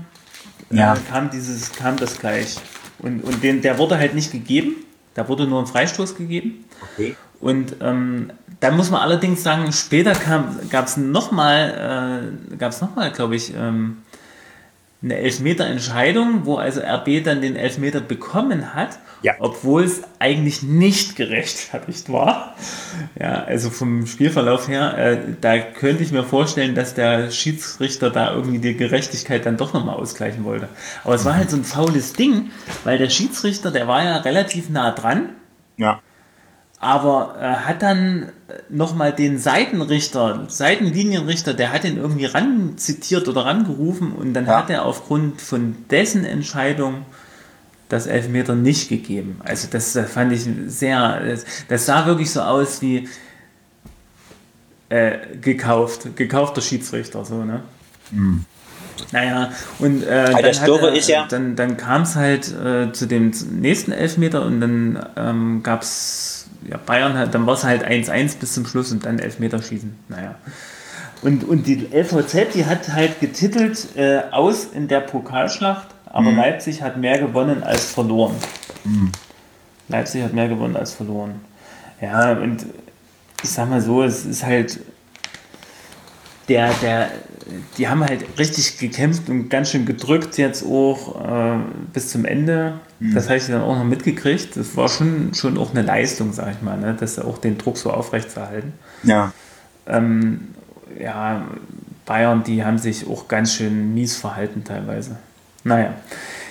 Ja. 0.69 0.93
äh, 0.93 0.97
kam, 1.09 1.29
dieses, 1.29 1.71
kam 1.71 1.97
das 1.97 2.19
gleich. 2.19 2.57
Und, 2.99 3.23
und 3.23 3.43
den, 3.43 3.61
der 3.61 3.77
wurde 3.77 3.97
halt 3.97 4.13
nicht 4.13 4.31
gegeben. 4.31 4.75
Da 5.13 5.27
wurde 5.27 5.45
nur 5.47 5.59
ein 5.61 5.67
Freistoß 5.67 6.15
gegeben. 6.15 6.65
okay. 6.93 7.15
Und 7.39 7.77
ähm, 7.81 8.31
dann 8.59 8.77
muss 8.77 8.91
man 8.91 9.01
allerdings 9.01 9.41
sagen, 9.41 9.71
später 9.73 10.13
gab 10.69 10.85
es 10.87 10.95
nochmal, 10.97 12.31
äh, 12.51 12.55
gab 12.57 12.71
es 12.71 12.81
nochmal, 12.81 13.11
glaube 13.11 13.35
ich, 13.35 13.53
ähm, 13.55 13.97
eine 15.03 15.17
Elfmeter-Entscheidung, 15.17 16.45
wo 16.45 16.57
also 16.57 16.79
RB 16.81 17.23
dann 17.23 17.41
den 17.41 17.55
Elfmeter 17.55 18.01
bekommen 18.01 18.75
hat, 18.75 18.99
Ja. 19.23 19.33
obwohl 19.39 19.83
es 19.83 20.01
eigentlich 20.19 20.61
nicht 20.61 21.15
gerechtfertigt 21.15 22.09
war. 22.13 22.55
Ja, 23.19 23.43
also 23.45 23.69
vom 23.71 24.05
Spielverlauf 24.05 24.67
her, 24.67 24.97
äh, 24.97 25.17
da 25.41 25.57
könnte 25.57 26.03
ich 26.03 26.11
mir 26.11 26.23
vorstellen, 26.23 26.75
dass 26.75 26.93
der 26.93 27.31
Schiedsrichter 27.31 28.11
da 28.11 28.33
irgendwie 28.35 28.59
die 28.59 28.77
Gerechtigkeit 28.77 29.45
dann 29.45 29.57
doch 29.57 29.73
nochmal 29.73 29.95
ausgleichen 29.95 30.43
wollte. 30.43 30.69
Aber 31.03 31.15
es 31.15 31.25
war 31.25 31.35
halt 31.35 31.49
so 31.49 31.57
ein 31.57 31.63
faules 31.63 32.13
Ding, 32.13 32.51
weil 32.83 32.97
der 32.99 33.09
Schiedsrichter, 33.09 33.71
der 33.71 33.87
war 33.87 34.03
ja 34.03 34.17
relativ 34.17 34.69
nah 34.69 34.91
dran 34.91 35.29
Ja. 35.77 35.99
Aber 36.81 37.35
äh, 37.39 37.43
hat 37.67 37.81
dann 37.83 38.29
nochmal 38.69 39.13
den 39.13 39.37
Seitenrichter, 39.37 40.45
Seitenlinienrichter, 40.47 41.53
der 41.53 41.71
hat 41.71 41.85
ihn 41.85 41.97
irgendwie 41.97 42.25
ran 42.25 42.73
zitiert 42.77 43.27
oder 43.27 43.45
rangerufen 43.45 44.11
und 44.11 44.33
dann 44.33 44.47
Ja. 44.47 44.57
hat 44.57 44.69
er 44.71 44.83
aufgrund 44.85 45.39
von 45.41 45.75
dessen 45.91 46.25
Entscheidung 46.25 47.05
das 47.87 48.07
Elfmeter 48.07 48.55
nicht 48.55 48.89
gegeben. 48.89 49.39
Also 49.43 49.67
das, 49.71 49.93
das 49.93 50.09
fand 50.11 50.31
ich 50.33 50.47
sehr, 50.67 51.19
das, 51.23 51.45
das 51.67 51.85
sah 51.85 52.05
wirklich 52.07 52.31
so 52.31 52.41
aus 52.41 52.81
wie 52.81 53.07
äh, 54.89 55.19
gekauft, 55.39 56.15
gekaufter 56.15 56.61
Schiedsrichter, 56.61 57.23
so, 57.23 57.43
ne? 57.43 57.61
Naja, 59.11 59.51
und 59.79 60.03
äh, 60.03 60.25
dann, 60.25 60.35
hat 60.45 61.07
ja- 61.07 61.25
dann, 61.27 61.55
dann 61.55 61.77
kam 61.77 62.01
es 62.01 62.15
halt 62.15 62.51
äh, 62.53 62.91
zu 62.91 63.05
dem 63.07 63.31
nächsten 63.51 63.91
Elfmeter 63.91 64.45
und 64.45 64.59
dann 64.61 65.05
ähm, 65.15 65.63
gab 65.63 65.81
es, 65.83 66.40
ja, 66.71 66.77
Bayern, 66.77 67.17
hat, 67.17 67.35
dann 67.35 67.45
war 67.45 67.55
es 67.55 67.65
halt 67.65 67.85
1-1 67.85 68.39
bis 68.39 68.53
zum 68.53 68.65
Schluss 68.65 68.91
und 68.93 69.05
dann 69.05 69.19
Elfmeterschießen. 69.19 69.93
Naja. 70.07 70.35
Und, 71.21 71.43
und 71.43 71.67
die 71.67 71.87
LVZ, 71.93 72.55
die 72.55 72.65
hat 72.65 72.93
halt 72.93 73.19
getitelt 73.19 73.95
äh, 73.95 74.21
aus 74.31 74.65
in 74.73 74.87
der 74.87 75.01
Pokalschlacht, 75.01 75.87
aber 76.05 76.31
Leipzig 76.31 76.81
hat 76.81 76.97
mehr 76.97 77.19
gewonnen 77.19 77.61
als 77.61 77.91
verloren. 77.91 78.35
Leipzig 79.87 80.23
hat 80.23 80.33
mehr 80.33 80.47
gewonnen 80.47 80.75
als 80.75 80.93
verloren. 80.93 81.41
Ja, 82.01 82.31
und 82.31 82.65
ich 83.43 83.49
sag 83.49 83.69
mal 83.69 83.81
so, 83.81 84.01
es 84.01 84.25
ist 84.25 84.43
halt 84.43 84.79
der, 86.51 86.73
der, 86.81 87.11
die 87.77 87.87
haben 87.87 88.03
halt 88.03 88.25
richtig 88.37 88.77
gekämpft 88.77 89.29
und 89.29 89.47
ganz 89.47 89.71
schön 89.71 89.85
gedrückt 89.85 90.37
jetzt 90.37 90.65
auch 90.65 91.15
äh, 91.25 91.59
bis 91.93 92.09
zum 92.09 92.25
Ende. 92.25 92.73
Das 92.99 93.29
habe 93.29 93.37
ich 93.37 93.47
dann 93.47 93.61
auch 93.61 93.77
noch 93.77 93.85
mitgekriegt. 93.85 94.57
Das 94.57 94.75
war 94.75 94.89
schon, 94.89 95.33
schon 95.33 95.57
auch 95.57 95.71
eine 95.71 95.81
Leistung, 95.81 96.33
sag 96.33 96.51
ich 96.51 96.61
mal, 96.61 96.77
ne? 96.77 96.95
das 96.99 97.17
auch 97.19 97.37
den 97.37 97.57
Druck 97.57 97.77
so 97.77 97.89
aufrechtzuerhalten. 97.89 98.73
Ja. 99.03 99.31
Ähm, 99.87 100.49
ja, 100.99 101.45
Bayern, 102.05 102.43
die 102.43 102.65
haben 102.65 102.77
sich 102.77 103.07
auch 103.07 103.29
ganz 103.29 103.53
schön 103.53 103.93
mies 103.93 104.17
verhalten 104.17 104.65
teilweise. 104.65 105.15
Naja, 105.63 105.93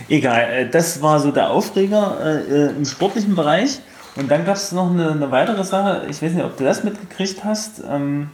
egal. 0.08 0.48
äh, 0.50 0.70
Das 0.70 1.02
war 1.02 1.20
so 1.20 1.30
der 1.30 1.50
Aufreger 1.50 2.18
äh, 2.24 2.68
äh, 2.68 2.70
im 2.70 2.86
sportlichen 2.86 3.36
Bereich. 3.36 3.80
Und 4.16 4.30
dann 4.30 4.46
gab 4.46 4.56
es 4.56 4.72
noch 4.72 4.90
eine, 4.90 5.10
eine 5.12 5.30
weitere 5.30 5.62
Sache. 5.62 6.06
Ich 6.08 6.22
weiß 6.22 6.32
nicht, 6.32 6.44
ob 6.44 6.56
du 6.56 6.64
das 6.64 6.84
mitgekriegt 6.84 7.44
hast. 7.44 7.82
Ähm, 7.86 8.30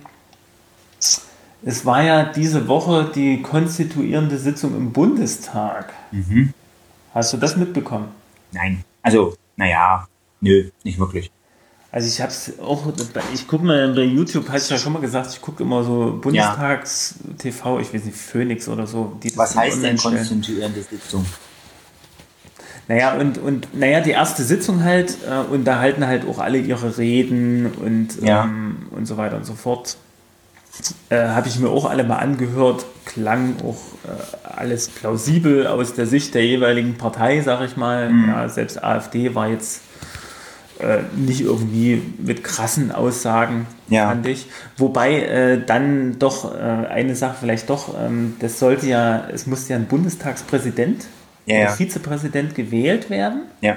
es 1.64 1.84
war 1.84 2.02
ja 2.02 2.24
diese 2.24 2.68
Woche 2.68 3.10
die 3.14 3.42
konstituierende 3.42 4.38
Sitzung 4.38 4.76
im 4.76 4.92
Bundestag. 4.92 5.92
Hast 7.14 7.32
du 7.32 7.36
das 7.36 7.56
mitbekommen? 7.56 8.08
Nein. 8.52 8.84
Also, 9.02 9.36
naja, 9.56 10.06
nö, 10.40 10.70
nicht 10.84 10.98
wirklich. 10.98 11.30
Also 11.92 12.08
ich 12.08 12.20
habe 12.20 12.30
es 12.30 12.58
auch, 12.58 12.92
ich 13.32 13.48
gucke 13.48 13.64
mal 13.64 13.94
bei 13.94 14.02
YouTube, 14.02 14.46
hast 14.50 14.68
du 14.68 14.74
ja 14.74 14.80
schon 14.80 14.92
mal 14.92 14.98
gesagt, 15.00 15.30
ich 15.32 15.40
gucke 15.40 15.62
immer 15.62 15.82
so 15.82 16.18
Bundestags-TV, 16.20 17.80
ich 17.80 17.94
weiß 17.94 18.04
nicht, 18.04 18.16
Phoenix 18.16 18.68
oder 18.68 18.86
so. 18.86 19.18
Was 19.34 19.56
heißt 19.56 19.82
denn 19.82 19.96
konstituierende 19.96 20.82
Sitzung? 20.82 21.24
Naja, 22.88 23.14
und, 23.14 23.38
und 23.38 23.68
naja, 23.74 24.00
die 24.00 24.10
erste 24.10 24.44
Sitzung 24.44 24.84
halt, 24.84 25.16
äh, 25.28 25.38
und 25.52 25.64
da 25.64 25.78
halten 25.80 26.06
halt 26.06 26.26
auch 26.28 26.38
alle 26.38 26.58
ihre 26.58 26.98
Reden 26.98 27.66
und, 27.66 28.22
Ja. 28.22 28.44
ähm, 28.44 28.88
und 28.90 29.06
so 29.06 29.16
weiter 29.16 29.36
und 29.36 29.44
so 29.44 29.54
fort. 29.54 29.96
Äh, 31.08 31.28
Habe 31.28 31.48
ich 31.48 31.58
mir 31.58 31.68
auch 31.68 31.84
alle 31.88 32.04
mal 32.04 32.16
angehört, 32.18 32.84
klang 33.04 33.54
auch 33.64 33.76
äh, 34.04 34.56
alles 34.56 34.88
plausibel 34.88 35.66
aus 35.66 35.94
der 35.94 36.06
Sicht 36.06 36.34
der 36.34 36.44
jeweiligen 36.44 36.96
Partei, 36.96 37.40
sag 37.40 37.62
ich 37.64 37.76
mal. 37.76 38.10
Mhm. 38.10 38.28
Ja, 38.28 38.48
selbst 38.48 38.82
AfD 38.82 39.34
war 39.34 39.48
jetzt 39.48 39.82
äh, 40.80 40.98
nicht 41.16 41.40
irgendwie 41.40 42.02
mit 42.18 42.44
krassen 42.44 42.92
Aussagen, 42.92 43.66
Ja. 43.88 44.08
fand 44.08 44.26
ich. 44.26 44.46
Wobei 44.76 45.20
äh, 45.22 45.64
dann 45.64 46.18
doch 46.18 46.54
äh, 46.54 46.58
eine 46.58 47.16
Sache 47.16 47.36
vielleicht 47.40 47.70
doch, 47.70 47.94
ähm, 47.98 48.36
das 48.40 48.58
sollte 48.58 48.86
ja, 48.86 49.26
es 49.32 49.46
musste 49.46 49.72
ja 49.72 49.78
ein 49.78 49.86
Bundestagspräsident 49.86 51.06
Ja, 51.46 51.56
ja. 51.60 51.68
Vizepräsident 51.70 52.54
gewählt 52.54 53.08
werden. 53.08 53.42
Ja. 53.62 53.76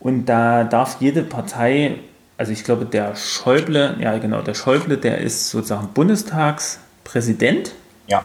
Und 0.00 0.26
da 0.26 0.64
darf 0.64 0.96
jede 1.00 1.22
Partei, 1.22 1.96
also 2.36 2.52
ich 2.52 2.64
glaube, 2.64 2.84
der 2.84 3.14
Schäuble, 3.16 3.96
ja 4.00 4.18
genau, 4.18 4.42
der 4.42 4.54
Schäuble, 4.54 4.96
der 4.96 5.18
ist 5.18 5.50
sozusagen 5.50 5.88
Bundestagspräsident, 5.94 7.72
Ja. 8.06 8.24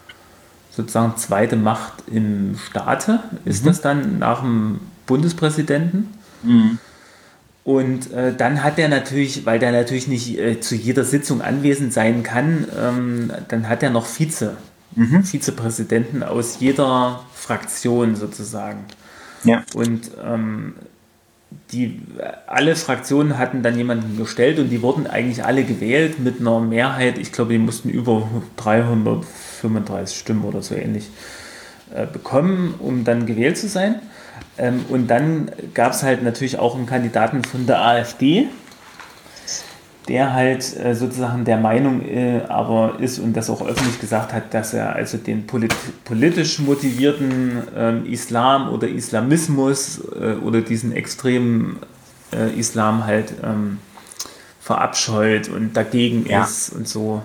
sozusagen 0.70 1.16
zweite 1.16 1.56
Macht 1.56 2.04
im 2.10 2.56
Staate 2.58 3.20
ist 3.44 3.66
das 3.66 3.80
dann 3.80 4.18
nach 4.18 4.40
dem 4.40 4.80
Bundespräsidenten. 5.06 6.12
Und 7.64 8.12
äh, 8.12 8.34
dann 8.34 8.64
hat 8.64 8.78
er 8.78 8.88
natürlich, 8.88 9.44
weil 9.46 9.58
der 9.58 9.72
natürlich 9.72 10.08
nicht 10.08 10.38
äh, 10.38 10.60
zu 10.60 10.74
jeder 10.74 11.04
Sitzung 11.04 11.42
anwesend 11.42 11.92
sein 11.92 12.22
kann, 12.22 12.66
ähm, 12.76 13.30
dann 13.48 13.68
hat 13.68 13.82
er 13.82 13.90
noch 13.90 14.06
Vize, 14.06 14.56
Vizepräsidenten 15.22 16.22
aus 16.22 16.58
jeder 16.58 17.20
Fraktion 17.34 18.16
sozusagen. 18.16 18.84
Ja. 19.44 19.62
Und 19.74 20.10
ähm, 20.24 20.74
die, 21.72 22.00
alle 22.46 22.76
Fraktionen 22.76 23.38
hatten 23.38 23.62
dann 23.62 23.76
jemanden 23.76 24.16
gestellt 24.16 24.58
und 24.58 24.68
die 24.70 24.82
wurden 24.82 25.06
eigentlich 25.06 25.44
alle 25.44 25.64
gewählt 25.64 26.18
mit 26.18 26.40
einer 26.40 26.60
Mehrheit. 26.60 27.18
Ich 27.18 27.32
glaube, 27.32 27.52
die 27.52 27.58
mussten 27.58 27.88
über 27.90 28.28
335 28.56 30.18
Stimmen 30.18 30.44
oder 30.44 30.62
so 30.62 30.74
ähnlich 30.74 31.10
äh, 31.94 32.06
bekommen, 32.06 32.74
um 32.78 33.04
dann 33.04 33.26
gewählt 33.26 33.58
zu 33.58 33.68
sein. 33.68 33.96
Ähm, 34.58 34.84
und 34.88 35.08
dann 35.08 35.50
gab 35.74 35.92
es 35.92 36.02
halt 36.02 36.22
natürlich 36.22 36.58
auch 36.58 36.76
einen 36.76 36.86
Kandidaten 36.86 37.44
von 37.44 37.66
der 37.66 37.80
AfD, 37.84 38.48
der 40.08 40.32
halt 40.32 40.76
äh, 40.76 40.94
sozusagen 40.94 41.44
der 41.44 41.58
Meinung 41.58 42.02
äh, 42.02 42.40
aber 42.48 42.94
ist 43.00 43.18
und 43.18 43.34
das 43.36 43.50
auch 43.50 43.64
öffentlich 43.66 44.00
gesagt 44.00 44.32
hat, 44.32 44.52
dass 44.54 44.74
er 44.74 44.94
also 44.94 45.18
den 45.18 45.46
polit 45.46 45.74
politisch 46.04 46.58
motivierten 46.58 47.62
ähm, 47.76 48.06
Islam 48.06 48.68
oder 48.70 48.88
Islamismus 48.88 50.00
äh, 50.20 50.34
oder 50.44 50.62
diesen 50.62 50.92
extremen 50.92 51.78
äh, 52.32 52.58
Islam 52.58 53.04
halt 53.06 53.34
ähm, 53.44 53.78
verabscheut 54.60 55.48
und 55.48 55.76
dagegen 55.76 56.26
Ja. 56.28 56.44
ist 56.44 56.70
und 56.70 56.88
so. 56.88 57.22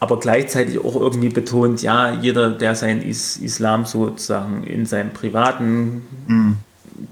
Aber 0.00 0.18
gleichzeitig 0.18 0.78
auch 0.80 0.96
irgendwie 0.96 1.28
betont, 1.28 1.80
ja, 1.82 2.12
jeder, 2.12 2.50
der 2.50 2.74
seinen 2.74 3.02
Is 3.02 3.36
Islam 3.36 3.84
sozusagen 3.86 4.64
in 4.64 4.84
seinem 4.84 5.10
privaten 5.12 6.02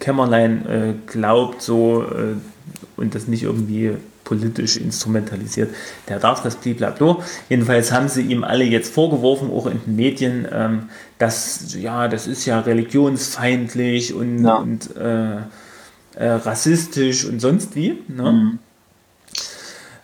Kämmerlein 0.00 0.66
äh, 0.66 0.94
glaubt 1.06 1.62
so 1.62 2.02
äh, 2.02 2.34
und 2.96 3.14
das 3.14 3.28
nicht 3.28 3.44
irgendwie 3.44 3.92
politisch 4.30 4.76
instrumentalisiert, 4.76 5.74
der 6.08 6.20
darf 6.20 6.40
das 6.44 6.54
blablabla. 6.54 7.18
Jedenfalls 7.48 7.90
haben 7.90 8.08
sie 8.08 8.22
ihm 8.22 8.44
alle 8.44 8.62
jetzt 8.62 8.94
vorgeworfen, 8.94 9.50
auch 9.50 9.66
in 9.66 9.80
den 9.84 9.96
Medien, 9.96 10.46
ähm, 10.52 10.88
dass, 11.18 11.74
ja, 11.74 12.06
das 12.06 12.28
ist 12.28 12.46
ja 12.46 12.60
religionsfeindlich 12.60 14.14
und, 14.14 14.44
ja. 14.44 14.54
und 14.54 14.96
äh, 14.96 15.38
äh, 16.14 16.28
rassistisch 16.28 17.24
und 17.24 17.40
sonst 17.40 17.74
wie. 17.74 17.98
Ne? 18.06 18.32
Mhm. 18.32 18.58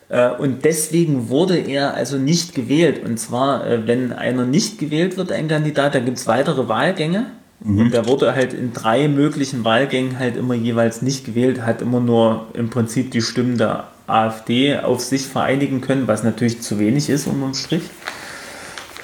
Äh, 0.09 0.31
und 0.31 0.65
deswegen 0.65 1.29
wurde 1.29 1.57
er 1.57 1.95
also 1.95 2.19
nicht 2.19 2.53
gewählt. 2.53 3.05
Und 3.05 3.19
zwar, 3.19 3.65
äh, 3.65 3.87
wenn 3.87 4.13
einer 4.13 4.45
nicht 4.45 4.81
gewählt 4.81 5.17
wird, 5.17 5.31
ein 5.31 5.47
Kandidat, 5.47 5.95
da 5.95 6.01
gibt 6.01 6.19
es 6.19 6.27
weitere 6.27 6.67
Wahlgänge. 6.67 7.27
Mhm. 7.61 7.79
Und 7.79 7.95
der 7.95 8.09
wurde 8.09 8.35
halt 8.35 8.53
in 8.53 8.73
drei 8.73 9.07
möglichen 9.07 9.65
Wahlgängen 9.65 10.19
halt 10.19 10.37
immer 10.37 10.55
jeweils 10.55 11.01
nicht 11.01 11.25
gewählt, 11.25 11.63
hat 11.63 11.81
immer 11.81 12.01
nur 12.01 12.49
im 12.55 12.71
Prinzip 12.71 13.13
die 13.13 13.23
Stimmen 13.23 13.57
der 13.57 13.87
AfD 14.07 14.79
auf 14.79 15.01
sich 15.01 15.27
vereinigen 15.27 15.81
können, 15.81 16.07
was 16.07 16.23
natürlich 16.23 16.63
zu 16.63 16.79
wenig 16.79 17.09
ist 17.09 17.27
unterm 17.27 17.55
Strich. 17.55 17.83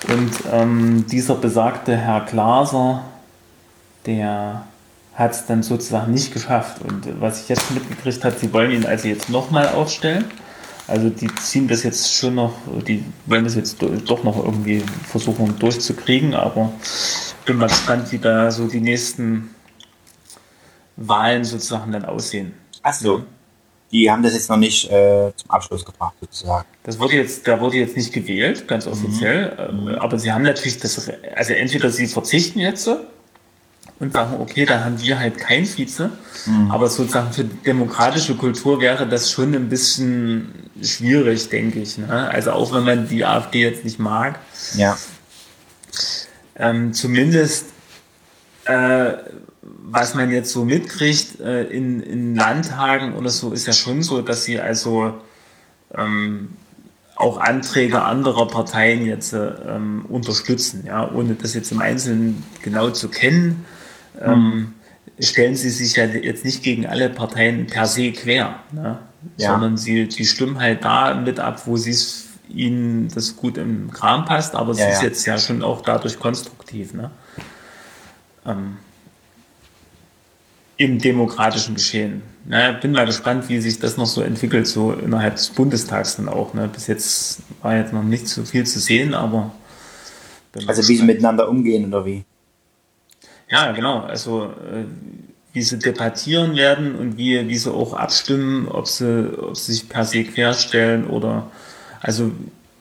Und 0.08 0.32
ähm, 0.50 1.06
dieser 1.06 1.34
besagte 1.36 1.96
Herr 1.96 2.22
Glaser, 2.22 3.04
der 4.06 4.64
hat 5.14 5.32
es 5.32 5.46
dann 5.46 5.62
sozusagen 5.62 6.12
nicht 6.12 6.32
geschafft. 6.32 6.82
Und 6.82 7.20
was 7.20 7.42
ich 7.42 7.48
jetzt 7.48 7.70
mitgekriegt 7.70 8.24
habe, 8.24 8.36
sie 8.38 8.52
wollen 8.52 8.70
ihn 8.70 8.86
also 8.86 9.08
jetzt 9.08 9.28
nochmal 9.28 9.68
aufstellen. 9.68 10.24
Also 10.88 11.10
die 11.10 11.32
ziehen 11.36 11.68
das 11.68 11.84
jetzt 11.84 12.14
schon 12.14 12.34
noch, 12.34 12.54
die 12.86 13.04
wollen 13.26 13.44
das 13.44 13.54
jetzt 13.54 13.76
doch 13.80 14.24
noch 14.24 14.44
irgendwie 14.44 14.82
versuchen 15.08 15.56
durchzukriegen, 15.58 16.34
aber 16.34 16.72
bin 17.46 17.56
mal 17.56 17.68
gespannt, 17.68 18.10
wie 18.10 18.18
da 18.18 18.50
so 18.50 18.66
die 18.66 18.80
nächsten 18.80 19.54
Wahlen 20.96 21.44
sozusagen 21.44 21.92
dann 21.92 22.04
aussehen. 22.04 22.52
Ach 22.82 22.92
so 22.92 23.22
die 23.92 24.11
haben 24.11 24.22
das 24.22 24.33
jetzt 24.33 24.48
noch 24.48 24.57
nicht 24.57 24.90
äh, 24.90 25.33
zum 25.37 25.50
Abschluss 25.50 25.85
gebracht, 25.85 26.14
sozusagen. 26.20 26.66
Das 26.85 26.98
wurde 26.98 27.14
jetzt, 27.14 27.46
da 27.46 27.61
wurde 27.61 27.76
jetzt 27.76 27.96
nicht 27.96 28.12
gewählt, 28.12 28.66
ganz 28.66 28.87
offiziell. 28.87 29.70
Mhm. 29.70 29.96
Aber 29.96 30.18
sie 30.18 30.33
haben 30.33 30.42
natürlich 30.42 30.78
das, 30.78 31.11
also 31.37 31.52
entweder 31.52 31.90
sie 31.90 32.07
verzichten 32.07 32.59
jetzt 32.59 32.88
und 34.02 34.12
sagen, 34.12 34.40
okay, 34.40 34.64
dann 34.64 34.85
haben 34.85 35.00
wir 35.00 35.18
halt 35.18 35.38
kein 35.38 35.66
Vize. 35.66 36.11
Mhm. 36.46 36.70
Aber 36.70 36.88
sozusagen 36.88 37.33
für 37.33 37.44
demokratische 37.44 38.35
Kultur 38.35 38.81
wäre 38.81 39.07
das 39.07 39.31
schon 39.31 39.55
ein 39.55 39.68
bisschen 39.68 40.70
schwierig, 40.83 41.50
denke 41.50 41.81
ich. 41.81 41.98
Ne? 41.98 42.31
Also 42.31 42.52
auch 42.52 42.72
wenn 42.72 42.85
man 42.85 43.09
die 43.09 43.24
AfD 43.24 43.61
jetzt 43.61 43.85
nicht 43.85 43.98
mag. 43.98 44.38
Ja. 44.74 44.96
Ähm, 46.57 46.94
zumindest 46.94 47.66
äh, 48.64 49.12
was 49.62 50.14
man 50.14 50.31
jetzt 50.31 50.53
so 50.53 50.64
mitkriegt 50.64 51.40
äh, 51.40 51.64
in, 51.64 52.03
in 52.03 52.35
Landtagen 52.35 53.14
oder 53.14 53.31
so, 53.31 53.53
ist 53.53 53.66
ja 53.66 53.72
schon 53.72 54.03
so, 54.03 54.20
dass 54.20 54.44
sie 54.44 54.61
also 54.61 55.14
ähm, 55.94 56.51
auch 57.14 57.38
Anträge 57.38 58.03
anderer 58.03 58.48
Parteien 58.48 59.07
jetzt 59.07 59.33
äh, 59.33 59.53
ähm, 59.68 60.05
unterstützen, 60.09 60.85
ja, 60.87 61.11
ohne 61.12 61.35
das 61.35 61.55
jetzt 61.55 61.70
im 61.70 61.81
Einzelnen 61.81 62.42
genau 62.62 62.90
zu 62.90 63.09
kennen. 63.09 63.64
Ähm, 64.20 64.75
stellen 65.20 65.55
sie 65.55 65.70
sich 65.70 65.96
ja 65.96 66.05
jetzt 66.05 66.44
nicht 66.44 66.62
gegen 66.62 66.87
alle 66.87 67.09
Parteien 67.09 67.66
per 67.66 67.87
se 67.87 68.12
quer, 68.12 68.61
ne? 68.72 68.98
ja. 69.37 69.53
sondern 69.53 69.77
sie 69.77 70.09
die 70.09 70.27
stimmen 70.27 70.59
halt 70.59 70.85
da 70.85 71.14
mit 71.14 71.38
ab, 71.38 71.66
wo 71.66 71.77
sie 71.77 71.92
es 71.92 72.29
ihnen 72.48 73.09
das 73.14 73.37
gut 73.37 73.57
im 73.57 73.90
Kram 73.90 74.25
passt, 74.25 74.55
aber 74.55 74.72
es 74.72 74.79
ja, 74.79 74.88
ist 74.88 75.03
ja. 75.03 75.09
jetzt 75.09 75.27
ja 75.27 75.38
schon 75.38 75.62
auch 75.62 75.83
dadurch 75.83 76.18
konstruktiv. 76.18 76.92
Ne? 76.92 77.11
Ähm, 78.44 78.79
im 80.83 80.99
demokratischen 80.99 81.75
Geschehen. 81.75 82.23
Ne, 82.45 82.77
bin 82.81 82.92
mal 82.92 83.07
gespannt, 83.07 83.49
wie 83.49 83.61
sich 83.61 83.79
das 83.79 83.97
noch 83.97 84.07
so 84.07 84.21
entwickelt, 84.21 84.66
so 84.66 84.92
innerhalb 84.92 85.37
des 85.37 85.51
Bundestags 85.51 86.16
dann 86.16 86.29
auch. 86.29 86.55
Ne. 86.55 86.68
Bis 86.68 86.88
jetzt 86.88 87.42
war 87.62 87.77
jetzt 87.77 87.92
noch 87.92 88.03
nicht 88.03 88.27
so 88.27 88.45
viel 88.45 88.66
zu 88.66 88.81
sehen, 88.81 89.14
aber. 89.14 89.53
Also 90.66 90.87
wie 90.88 90.97
sie 90.97 91.05
miteinander 91.05 91.49
umgehen 91.49 91.87
oder 91.87 92.05
wie? 92.05 92.25
Ja, 93.49 93.73
genau. 93.73 94.01
Also 94.01 94.47
äh, 94.47 94.85
wie 95.53 95.62
sie 95.62 95.79
debattieren 95.79 96.57
werden 96.57 96.95
und 96.95 97.16
wie, 97.16 97.49
wie 97.49 97.57
sie 97.57 97.73
auch 97.73 97.95
abstimmen, 97.95 98.68
ob 98.68 98.88
sie, 98.88 99.38
ob 99.38 99.57
sie 99.57 99.73
sich 99.73 99.88
per 99.88 100.05
se 100.05 100.25
querstellen 100.25 101.07
oder 101.07 101.51
also 102.01 102.33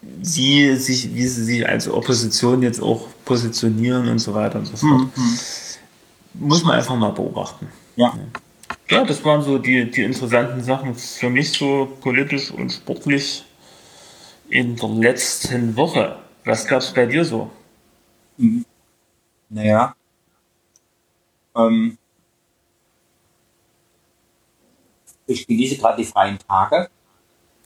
wie, 0.02 0.76
sich, 0.76 1.14
wie 1.14 1.28
sie 1.28 1.44
sich 1.44 1.68
als 1.68 1.88
Opposition 1.88 2.64
jetzt 2.64 2.82
auch 2.82 3.08
positionieren 3.26 4.08
und 4.08 4.20
so 4.20 4.34
weiter 4.34 4.60
und 4.60 4.66
so 4.66 4.78
fort. 4.78 5.02
Mhm. 5.16 5.38
Muss 6.34 6.64
man 6.64 6.78
einfach 6.78 6.96
mal 6.96 7.12
beobachten. 7.12 7.68
Ja. 7.95 8.17
Ja, 8.89 9.06
das 9.06 9.23
waren 9.23 9.41
so 9.41 9.58
die, 9.58 9.89
die 9.89 10.04
interessanten 10.04 10.63
Sachen 10.63 10.95
für 10.95 11.30
mich 11.30 11.51
so 11.51 11.97
politisch 12.01 12.51
und 12.51 12.71
sportlich 12.71 13.45
in 14.49 14.75
der 14.75 14.89
letzten 14.89 15.75
Woche. 15.75 16.17
Was 16.43 16.67
gab 16.67 16.80
es 16.80 16.93
bei 16.93 17.06
dir 17.06 17.23
so? 17.23 17.49
Mhm. 18.38 18.65
Naja. 19.49 19.95
Ähm, 21.56 21.97
ich 25.27 25.47
genieße 25.47 25.77
gerade 25.77 26.01
die 26.01 26.06
freien 26.06 26.38
Tage. 26.39 26.89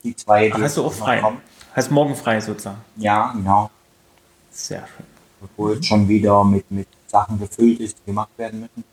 Die 0.04 0.14
zwei, 0.14 0.46
die 0.46 0.52
Ach, 0.52 0.60
hast 0.60 0.76
du 0.76 0.84
auch 0.84 0.92
frei? 0.92 1.20
Kommen. 1.20 1.40
Hast 1.74 1.90
morgen 1.90 2.14
frei 2.14 2.40
sozusagen? 2.40 2.80
Ja, 2.96 3.32
genau. 3.32 3.70
Sehr 4.50 4.86
schön. 4.86 5.06
Obwohl 5.42 5.78
es 5.78 5.86
schon 5.86 6.08
wieder 6.08 6.44
mit, 6.44 6.70
mit 6.70 6.88
Sachen 7.06 7.38
gefüllt 7.38 7.80
ist, 7.80 7.98
die 7.98 8.06
gemacht 8.06 8.30
werden 8.36 8.60
müssen. 8.60 8.84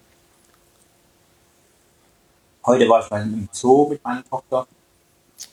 Heute 2.65 2.88
war 2.88 3.04
ich 3.04 3.10
mal 3.10 3.21
im 3.21 3.49
Zoo 3.52 3.89
mit 3.89 4.04
meiner 4.04 4.23
Tochter. 4.23 4.65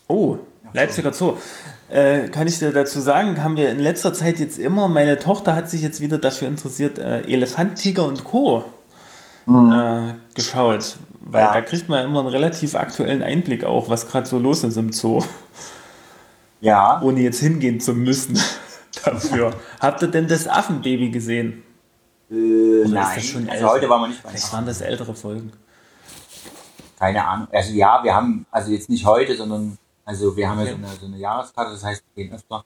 Oh, 0.07 0.39
Leipziger 0.73 1.13
Zoo. 1.13 1.37
Äh, 1.89 2.29
kann 2.29 2.47
ich 2.47 2.61
dir 2.61 2.73
dazu 2.73 3.01
sagen, 3.01 3.43
haben 3.43 3.57
wir 3.57 3.71
in 3.71 3.81
letzter 3.81 4.15
Zeit 4.15 4.39
jetzt 4.39 4.59
immer, 4.59 4.87
meine 4.87 5.19
Tochter 5.19 5.57
hat 5.57 5.69
sich 5.69 5.83
jetzt 5.83 6.01
wieder 6.01 6.19
dafür 6.19 6.47
interessiert, 6.47 6.99
äh, 6.99 7.23
Elefant, 7.23 7.77
Tiger 7.77 8.07
und 8.07 8.23
Co. 8.23 8.65
Mhm. 9.47 9.73
Äh, 9.73 10.15
geschaut. 10.35 10.97
Weil 11.21 11.43
ja. 11.43 11.53
da 11.53 11.61
kriegt 11.63 11.89
man 11.89 12.05
immer 12.05 12.21
einen 12.21 12.29
relativ 12.29 12.77
aktuellen 12.77 13.23
Einblick 13.23 13.65
auch, 13.65 13.89
was 13.89 14.09
gerade 14.09 14.27
so 14.27 14.39
los 14.39 14.63
ist 14.63 14.77
im 14.77 14.93
Zoo. 14.93 15.23
Ja. 16.61 17.01
Ohne 17.03 17.21
jetzt 17.21 17.41
hingehen 17.41 17.81
zu 17.81 17.95
müssen 17.95 18.39
dafür. 19.05 19.53
Habt 19.81 20.03
ihr 20.03 20.09
denn 20.09 20.29
das 20.29 20.47
Affenbaby 20.47 21.11
gesehen? 21.11 21.65
Äh, 22.31 22.35
nein, 22.87 23.49
also 23.51 23.69
heute 23.69 23.89
waren 23.89 24.03
wir 24.03 24.09
nicht 24.09 24.23
bei 24.23 24.29
Vielleicht 24.29 24.53
waren 24.53 24.67
das 24.67 24.81
ältere 24.81 25.15
Folgen 25.15 25.53
keine 27.01 27.27
Ahnung. 27.27 27.49
Also 27.51 27.73
ja, 27.73 28.05
wir 28.05 28.15
haben, 28.15 28.47
also 28.51 28.71
jetzt 28.71 28.91
nicht 28.91 29.07
heute, 29.07 29.35
sondern 29.35 29.79
also 30.05 30.37
wir 30.37 30.49
haben 30.49 30.61
ja 30.61 30.67
so 30.67 30.75
eine, 30.75 30.89
so 30.89 31.07
eine 31.07 31.17
Jahreskarte, 31.17 31.73
das 31.73 31.83
heißt, 31.83 32.05
wir 32.15 32.25
gehen 32.25 32.35
öfter. 32.35 32.63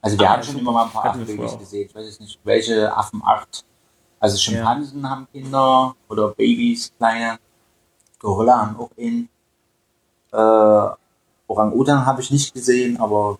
Also 0.00 0.18
wir 0.18 0.28
ah, 0.28 0.32
haben 0.32 0.42
schon 0.42 0.58
immer 0.58 0.72
mal 0.72 0.84
ein 0.84 0.90
paar 0.90 1.04
Affenbabys 1.04 1.58
gesehen. 1.58 1.88
Ich 1.88 1.94
weiß 1.94 2.06
jetzt 2.06 2.20
nicht, 2.20 2.40
welche 2.44 2.94
Affenart. 2.96 3.64
Also 4.18 4.38
Schimpansen 4.38 5.02
ja. 5.02 5.10
haben 5.10 5.28
Kinder 5.30 5.94
oder 6.08 6.28
Babys, 6.28 6.92
kleine. 6.96 7.38
Gorilla 8.18 8.58
haben 8.58 8.76
auch 8.78 8.90
in. 8.96 9.28
Äh, 10.32 10.88
Orang-Utan 11.46 12.06
habe 12.06 12.22
ich 12.22 12.30
nicht 12.30 12.54
gesehen, 12.54 12.98
aber 12.98 13.38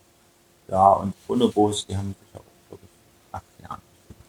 ja, 0.68 0.92
und 0.92 1.14
Bonobos, 1.26 1.86
die 1.86 1.96
haben 1.96 2.14
sicher 2.20 2.38
auch, 2.38 2.68
glaube 2.68 2.82
ich, 2.84 2.90
ach, 3.32 3.40
ja, 3.62 3.78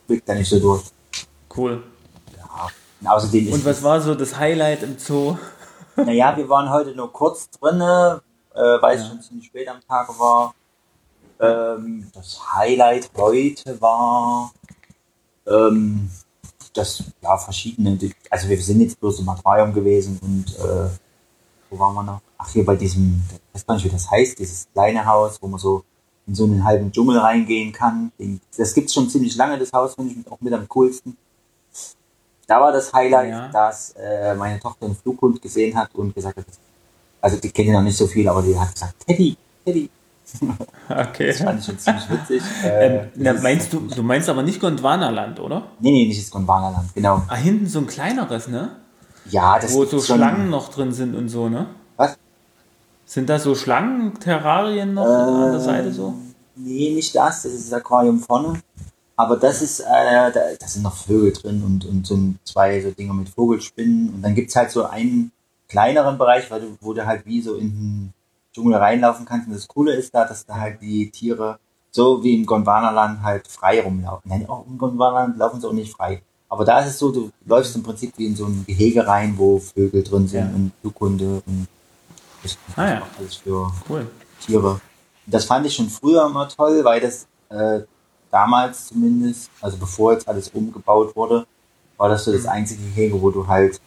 blickt 0.07 0.29
da 0.29 0.33
nicht 0.33 0.47
so 0.47 0.59
durch. 0.59 0.83
Cool. 1.55 1.83
Ja. 2.37 2.69
Und 3.01 3.07
außerdem 3.07 3.51
und 3.51 3.65
was 3.65 3.83
war 3.83 3.99
so 3.99 4.15
das 4.15 4.37
Highlight 4.37 4.83
im 4.83 4.97
Zoo? 4.97 5.35
Naja, 5.95 6.35
wir 6.35 6.49
waren 6.49 6.69
heute 6.69 6.93
nur 6.93 7.11
kurz 7.11 7.49
drinne, 7.49 8.21
äh, 8.53 8.59
weil 8.59 8.97
es 8.97 9.03
ja. 9.03 9.09
schon 9.09 9.21
ziemlich 9.21 9.45
spät 9.47 9.67
am 9.67 9.79
Tag 9.87 10.09
war. 10.19 10.53
Ähm, 11.39 12.09
das 12.13 12.39
Highlight 12.53 13.09
heute 13.17 13.79
war, 13.81 14.51
ähm, 15.47 16.09
das, 16.73 17.03
ja, 17.21 17.37
verschiedene, 17.37 17.97
also 18.29 18.49
wir 18.49 18.61
sind 18.61 18.81
jetzt 18.81 18.99
bloß 18.99 19.19
im 19.19 19.29
Aquarium 19.29 19.73
gewesen 19.73 20.19
und, 20.21 20.55
äh, 20.57 20.89
wo 21.69 21.79
waren 21.79 21.93
wir 21.93 22.03
noch? 22.03 22.21
Ach, 22.37 22.49
hier 22.49 22.65
bei 22.65 22.75
diesem, 22.75 23.21
ich 23.31 23.55
weiß 23.55 23.65
gar 23.65 23.75
nicht, 23.75 23.85
wie 23.85 23.89
das 23.89 24.09
heißt, 24.09 24.37
dieses 24.39 24.67
kleine 24.73 25.05
Haus, 25.05 25.41
wo 25.41 25.47
man 25.47 25.59
so 25.59 25.83
in 26.27 26.35
so 26.35 26.45
einen 26.45 26.63
halben 26.63 26.91
Dschungel 26.91 27.17
reingehen 27.19 27.71
kann. 27.71 28.11
Das 28.57 28.73
gibt's 28.73 28.93
schon 28.93 29.09
ziemlich 29.09 29.35
lange, 29.35 29.57
das 29.59 29.71
Haus, 29.71 29.95
finde 29.95 30.13
ich 30.13 30.31
auch 30.31 30.41
mit 30.41 30.53
am 30.53 30.67
coolsten. 30.67 31.17
Da 32.47 32.61
war 32.61 32.71
das 32.71 32.93
Highlight, 32.93 33.29
ja. 33.29 33.47
dass 33.49 33.91
äh, 33.91 34.35
meine 34.35 34.59
Tochter 34.59 34.85
einen 34.85 34.95
Flughund 34.95 35.41
gesehen 35.41 35.75
hat 35.75 35.93
und 35.95 36.13
gesagt 36.13 36.37
hat, 36.37 36.45
also 37.21 37.37
die 37.37 37.49
kennen 37.49 37.73
noch 37.73 37.81
nicht 37.81 37.97
so 37.97 38.05
viel, 38.05 38.27
aber 38.27 38.41
die 38.41 38.57
hat 38.57 38.73
gesagt, 38.73 38.93
Teddy, 39.07 39.37
Teddy. 39.65 39.89
Okay. 40.87 41.27
Das 41.27 41.41
fand 41.41 41.59
ich 41.59 41.65
schon 41.65 41.79
ziemlich 41.79 42.09
witzig. 42.09 42.41
Äh, 42.63 43.07
na, 43.15 43.33
meinst 43.33 43.73
du, 43.73 43.79
du 43.79 44.03
meinst 44.03 44.29
aber 44.29 44.43
nicht 44.43 44.59
Gondwanaland, 44.59 45.39
oder? 45.39 45.63
Nee, 45.79 45.91
nee, 45.91 46.05
nicht 46.07 46.21
das 46.21 46.29
Gondwanaland, 46.29 46.93
genau. 46.93 47.23
Ah, 47.27 47.35
hinten 47.35 47.67
so 47.67 47.79
ein 47.79 47.87
kleineres, 47.87 48.47
ne? 48.47 48.75
Ja, 49.29 49.57
das 49.57 49.73
Wo 49.73 49.85
so 49.85 49.99
Schlangen 49.99 50.49
noch 50.49 50.69
drin 50.69 50.91
sind 50.93 51.15
und 51.15 51.29
so, 51.29 51.49
ne? 51.49 51.67
Was? 51.97 52.17
Sind 53.05 53.29
da 53.29 53.39
so 53.39 53.55
Schlangen, 53.55 54.19
Terrarien 54.19 54.93
noch 54.93 55.05
äh, 55.05 55.43
an 55.45 55.51
der 55.51 55.59
Seite 55.59 55.91
so? 55.91 56.13
Nee, 56.55 56.93
nicht 56.93 57.15
das, 57.15 57.43
das 57.43 57.53
ist 57.53 57.71
das 57.71 57.79
Aquarium 57.79 58.19
vorne. 58.19 58.61
Aber 59.17 59.37
das 59.37 59.61
ist, 59.61 59.79
äh, 59.79 59.83
da, 60.31 60.31
da 60.59 60.67
sind 60.67 60.83
noch 60.83 60.95
Vögel 60.97 61.31
drin 61.33 61.63
und, 61.63 61.85
und 61.85 62.05
so 62.05 62.17
zwei 62.43 62.81
so 62.81 62.91
Dinger 62.91 63.13
mit 63.13 63.29
Vogelspinnen. 63.29 64.13
Und 64.13 64.21
dann 64.21 64.35
gibt's 64.35 64.55
halt 64.55 64.71
so 64.71 64.85
einen 64.85 65.31
kleineren 65.69 66.17
Bereich, 66.17 66.49
weil 66.51 66.61
du, 66.61 66.77
wo 66.81 66.93
du 66.93 67.05
halt 67.05 67.25
wie 67.25 67.41
so 67.41 67.55
in 67.55 67.69
den 67.69 68.13
Dschungel 68.53 68.75
reinlaufen 68.75 69.25
kannst. 69.25 69.47
Und 69.47 69.53
das 69.53 69.67
Coole 69.67 69.93
ist 69.93 70.13
da, 70.13 70.25
dass 70.25 70.45
da 70.45 70.55
halt 70.55 70.81
die 70.81 71.09
Tiere 71.11 71.59
so 71.91 72.21
wie 72.23 72.35
im 72.35 72.45
Gondwanaland 72.45 73.23
halt 73.23 73.47
frei 73.47 73.81
rumlaufen. 73.81 74.29
Nein, 74.29 74.49
auch 74.49 74.65
im 74.67 74.77
Gondwanaland 74.77 75.37
laufen 75.37 75.61
sie 75.61 75.67
auch 75.67 75.73
nicht 75.73 75.93
frei. 75.95 76.21
Aber 76.49 76.65
da 76.65 76.79
ist 76.81 76.87
es 76.87 76.99
so, 76.99 77.11
du 77.11 77.31
läufst 77.45 77.73
im 77.75 77.83
Prinzip 77.83 78.13
wie 78.17 78.27
in 78.27 78.35
so 78.35 78.45
ein 78.45 78.65
Gehege 78.67 79.07
rein, 79.07 79.33
wo 79.37 79.59
Vögel 79.59 80.03
drin 80.03 80.27
sind 80.27 80.39
Ja. 80.49 80.55
und 80.55 80.71
Flughunde 80.81 81.41
und 81.45 81.67
das 82.43 82.57
Ah 82.75 82.87
ja. 82.87 83.01
alles 83.17 83.35
für 83.35 83.71
Cool. 83.89 84.07
Tiere. 84.45 84.79
Das 85.25 85.45
fand 85.45 85.65
ich 85.65 85.73
schon 85.73 85.89
früher 85.89 86.25
immer 86.27 86.47
toll, 86.49 86.83
weil 86.83 86.99
das 87.01 87.25
äh, 87.49 87.79
damals 88.35 88.87
zumindest, 88.87 89.49
also 89.61 89.77
bevor 89.77 90.11
jetzt 90.11 90.27
alles 90.27 90.49
umgebaut 90.49 91.15
wurde, 91.15 91.47
war 91.95 92.09
das 92.09 92.25
so 92.25 92.33
das 92.33 92.45
einzige 92.45 92.83
Gehege, 92.83 93.21
wo 93.21 93.31
du 93.31 93.47
halt 93.47 93.79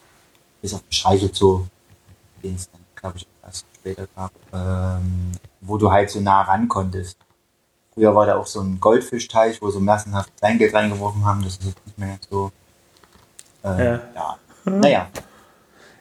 bis 0.63 0.73
auf 0.73 0.81
den 0.81 0.93
Streichelzoo, 0.93 1.67
den 2.43 2.55
es 2.55 2.71
dann, 2.71 2.81
glaube 2.97 3.19
ich, 3.19 3.27
erst 3.45 3.67
später 3.75 4.07
gab, 4.17 4.33
ähm, 4.55 5.33
wo 5.61 5.77
du 5.77 5.93
halt 5.93 6.09
so 6.09 6.21
nah 6.21 6.41
ran 6.43 6.67
konntest. 6.67 7.19
Früher 7.93 8.15
war 8.15 8.25
da 8.25 8.37
auch 8.37 8.47
so 8.47 8.61
ein 8.61 8.81
Goldfischteich, 8.81 9.61
wo 9.61 9.69
so 9.69 9.81
massenhaft 9.81 10.35
Kleingeld 10.39 10.73
reingeworfen 10.73 11.27
haben, 11.27 11.43
das 11.45 11.55
ist 11.59 11.65
jetzt 11.65 11.87
nicht 11.87 11.99
mehr 11.99 12.19
so. 12.31 12.51
Äh, 13.65 13.85
Ja. 13.85 14.01
ja. 14.15 14.39
Naja, 14.65 15.09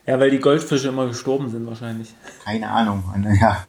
Ja, 0.05 0.19
weil 0.21 0.31
die 0.31 0.39
Goldfische 0.39 0.87
immer 0.87 1.07
gestorben 1.07 1.49
sind 1.49 1.67
wahrscheinlich. 1.67 2.15
keine 2.45 2.69
Ahnung. 2.69 3.03
Ja. 3.41 3.65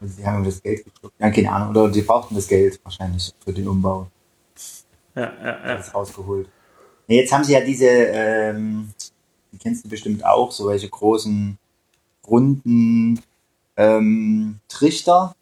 Also 0.00 0.14
sie 0.14 0.26
haben 0.26 0.44
das 0.44 0.62
Geld 0.62 0.84
geschluckt. 0.84 1.14
Ja, 1.18 1.30
keine 1.30 1.50
Ahnung. 1.52 1.70
Oder 1.70 1.88
die 1.90 2.02
brauchten 2.02 2.34
das 2.34 2.46
Geld 2.48 2.78
wahrscheinlich 2.84 3.32
für 3.44 3.52
den 3.52 3.66
Umbau. 3.68 4.08
Ja, 5.14 5.22
ja, 5.22 5.46
ja. 5.66 5.76
Das 5.76 5.94
rausgeholt. 5.94 6.48
Nee, 7.08 7.20
jetzt 7.20 7.32
haben 7.32 7.44
sie 7.44 7.52
ja 7.54 7.60
diese, 7.60 7.86
ähm, 7.88 8.90
die 9.52 9.58
kennst 9.58 9.84
du 9.84 9.88
bestimmt 9.88 10.24
auch, 10.24 10.50
so 10.52 10.66
welche 10.68 10.88
großen, 10.88 11.56
runden 12.28 13.20
ähm, 13.76 14.58
Trichter, 14.68 15.34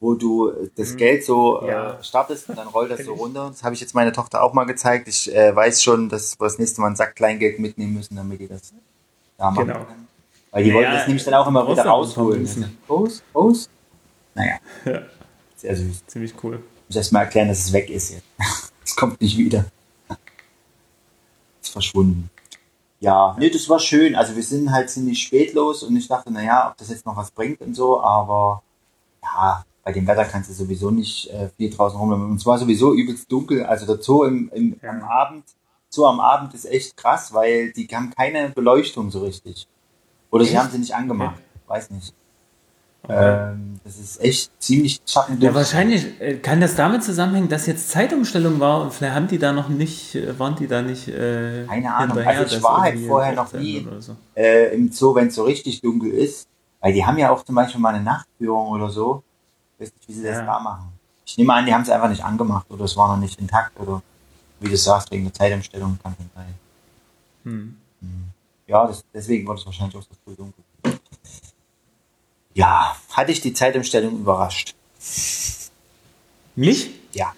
wo 0.00 0.14
du 0.14 0.52
das 0.76 0.96
Geld 0.96 1.24
so 1.24 1.66
Ja. 1.66 1.98
äh, 1.98 2.04
startest 2.04 2.48
und 2.48 2.56
dann 2.56 2.68
rollt 2.68 2.90
das 2.92 3.04
so 3.04 3.14
runter. 3.14 3.48
Das 3.48 3.62
habe 3.64 3.74
ich 3.74 3.80
jetzt 3.80 3.94
meiner 3.94 4.12
Tochter 4.12 4.42
auch 4.42 4.54
mal 4.54 4.64
gezeigt. 4.64 5.08
Ich 5.08 5.34
äh, 5.34 5.54
weiß 5.54 5.82
schon, 5.82 6.08
dass 6.08 6.38
wir 6.38 6.44
das 6.44 6.58
nächste 6.58 6.80
Mal 6.80 6.86
einen 6.88 6.96
Sack 6.96 7.16
Kleingeld 7.16 7.58
mitnehmen 7.58 7.94
müssen, 7.94 8.14
damit 8.16 8.40
die 8.40 8.46
das 8.48 8.72
da 9.36 9.50
machen 9.50 9.66
Genau. 9.66 9.84
können. 9.84 10.08
Weil 10.52 10.64
die 10.64 10.72
wollten 10.72 10.88
Naja, 10.88 10.98
das 11.00 11.06
nämlich 11.08 11.24
dann 11.24 11.34
auch 11.34 11.46
immer 11.48 11.68
wieder 11.68 11.84
rausholen. 11.84 12.48
Raus, 12.88 13.22
raus. 13.34 13.68
Naja, 14.38 14.54
ja. 14.84 15.02
sehr 15.56 15.76
süß. 15.76 16.06
Ziemlich 16.06 16.32
cool. 16.44 16.62
Ich 16.82 16.90
muss 16.90 16.96
erst 16.96 17.12
mal 17.12 17.22
erklären, 17.22 17.48
dass 17.48 17.58
es 17.58 17.72
weg 17.72 17.90
ist 17.90 18.10
jetzt. 18.10 18.24
Es 18.84 18.96
kommt 18.96 19.20
nicht 19.20 19.36
wieder. 19.36 19.66
Ist 21.60 21.68
verschwunden. 21.72 22.30
Ja, 23.00 23.36
nee, 23.38 23.50
das 23.50 23.68
war 23.68 23.78
schön. 23.78 24.14
Also 24.16 24.34
wir 24.34 24.42
sind 24.42 24.72
halt 24.72 24.88
ziemlich 24.88 25.22
spät 25.22 25.52
los 25.52 25.82
und 25.82 25.94
ich 25.94 26.08
dachte, 26.08 26.32
naja, 26.32 26.70
ob 26.70 26.78
das 26.78 26.88
jetzt 26.88 27.04
noch 27.04 27.14
was 27.14 27.30
bringt 27.30 27.60
und 27.60 27.74
so, 27.74 28.00
aber 28.00 28.62
ja, 29.22 29.62
bei 29.84 29.92
dem 29.92 30.06
Wetter 30.06 30.24
kannst 30.24 30.48
du 30.48 30.54
sowieso 30.54 30.90
nicht 30.90 31.28
äh, 31.28 31.50
viel 31.58 31.68
draußen 31.68 31.98
rumlaufen. 31.98 32.30
Und 32.30 32.36
es 32.36 32.46
war 32.46 32.58
sowieso 32.58 32.94
übelst 32.94 33.30
dunkel. 33.30 33.66
Also 33.66 33.84
der 33.84 34.02
Zoo 34.02 34.24
im, 34.24 34.50
im, 34.54 34.80
Ja. 34.82 34.88
am 34.90 35.02
Abend, 35.02 35.44
Zoo 35.90 36.06
am 36.06 36.20
Abend 36.20 36.54
ist 36.54 36.64
echt 36.64 36.96
krass, 36.96 37.34
weil 37.34 37.72
die 37.72 37.86
haben 37.88 38.10
keine 38.16 38.48
Beleuchtung 38.48 39.10
so 39.10 39.20
richtig. 39.20 39.68
Oder 40.30 40.46
sie 40.46 40.58
haben 40.58 40.70
sie 40.70 40.78
nicht 40.78 40.94
angemacht. 40.94 41.40
Weiß 41.66 41.90
nicht. 41.90 42.14
Ähm, 43.08 43.80
das 43.84 43.98
ist 43.98 44.20
echt 44.20 44.50
ziemlich 44.62 45.00
schattendunkel. 45.06 45.48
Ja, 45.48 45.54
wahrscheinlich 45.54 46.20
äh, 46.20 46.36
kann 46.38 46.60
das 46.60 46.74
damit 46.76 47.02
zusammenhängen, 47.02 47.48
dass 47.48 47.66
jetzt 47.66 47.88
Zeitumstellung 47.90 48.60
war 48.60 48.82
und 48.82 48.92
vielleicht 48.92 49.14
haben 49.14 49.28
die 49.28 49.38
da 49.38 49.52
noch 49.52 49.68
nicht, 49.68 50.14
äh, 50.14 50.38
waren 50.38 50.56
die 50.56 50.66
da 50.66 50.82
nicht 50.82 51.08
äh, 51.08 51.64
Keine 51.66 51.94
Ahnung. 51.94 52.18
Also 52.18 52.56
ich 52.56 52.62
war 52.62 52.82
halt 52.82 52.98
vorher 53.06 53.32
noch 53.34 53.52
nie- 53.54 53.86
so. 54.00 54.14
äh, 54.36 54.74
im 54.74 54.92
Zoo, 54.92 55.14
wenn 55.14 55.28
es 55.28 55.34
so 55.34 55.44
richtig 55.44 55.80
dunkel 55.80 56.10
ist. 56.12 56.46
Weil 56.80 56.92
die 56.92 57.04
haben 57.04 57.18
ja 57.18 57.30
auch 57.30 57.42
zum 57.44 57.54
Beispiel 57.56 57.80
mal 57.80 57.94
eine 57.94 58.04
Nachtführung 58.04 58.68
oder 58.68 58.88
so. 58.88 59.22
Ich 59.78 59.82
weiß 59.86 59.92
nicht, 59.96 60.08
wie 60.08 60.12
sie 60.12 60.22
das 60.22 60.36
Ja. 60.36 60.44
da 60.46 60.60
machen. 60.60 60.92
Ich 61.26 61.36
nehme 61.36 61.52
an, 61.52 61.66
die 61.66 61.74
haben 61.74 61.82
es 61.82 61.90
einfach 61.90 62.08
nicht 62.08 62.24
angemacht 62.24 62.66
oder 62.70 62.84
es 62.84 62.96
war 62.96 63.08
noch 63.08 63.16
nicht 63.20 63.38
intakt 63.40 63.78
oder 63.80 64.00
wie 64.60 64.68
du 64.68 64.76
sagst, 64.76 65.10
wegen 65.10 65.24
der 65.24 65.32
Zeitumstellung 65.34 65.98
kann 66.02 66.14
schon 66.16 66.30
sein. 66.34 66.54
Hm. 67.44 67.76
Ja, 68.66 68.86
das, 68.86 69.02
deswegen 69.12 69.46
war 69.48 69.54
das 69.56 69.64
wahrscheinlich 69.66 69.96
auch 69.96 70.02
so 70.02 70.08
früh 70.24 70.34
dunkel. 70.34 70.62
Ja, 72.58 72.96
hatte 73.12 73.30
ich 73.30 73.40
die 73.40 73.52
Zeitumstellung 73.52 74.18
überrascht. 74.18 74.74
Mich? 76.56 76.90
Ja. 77.12 77.32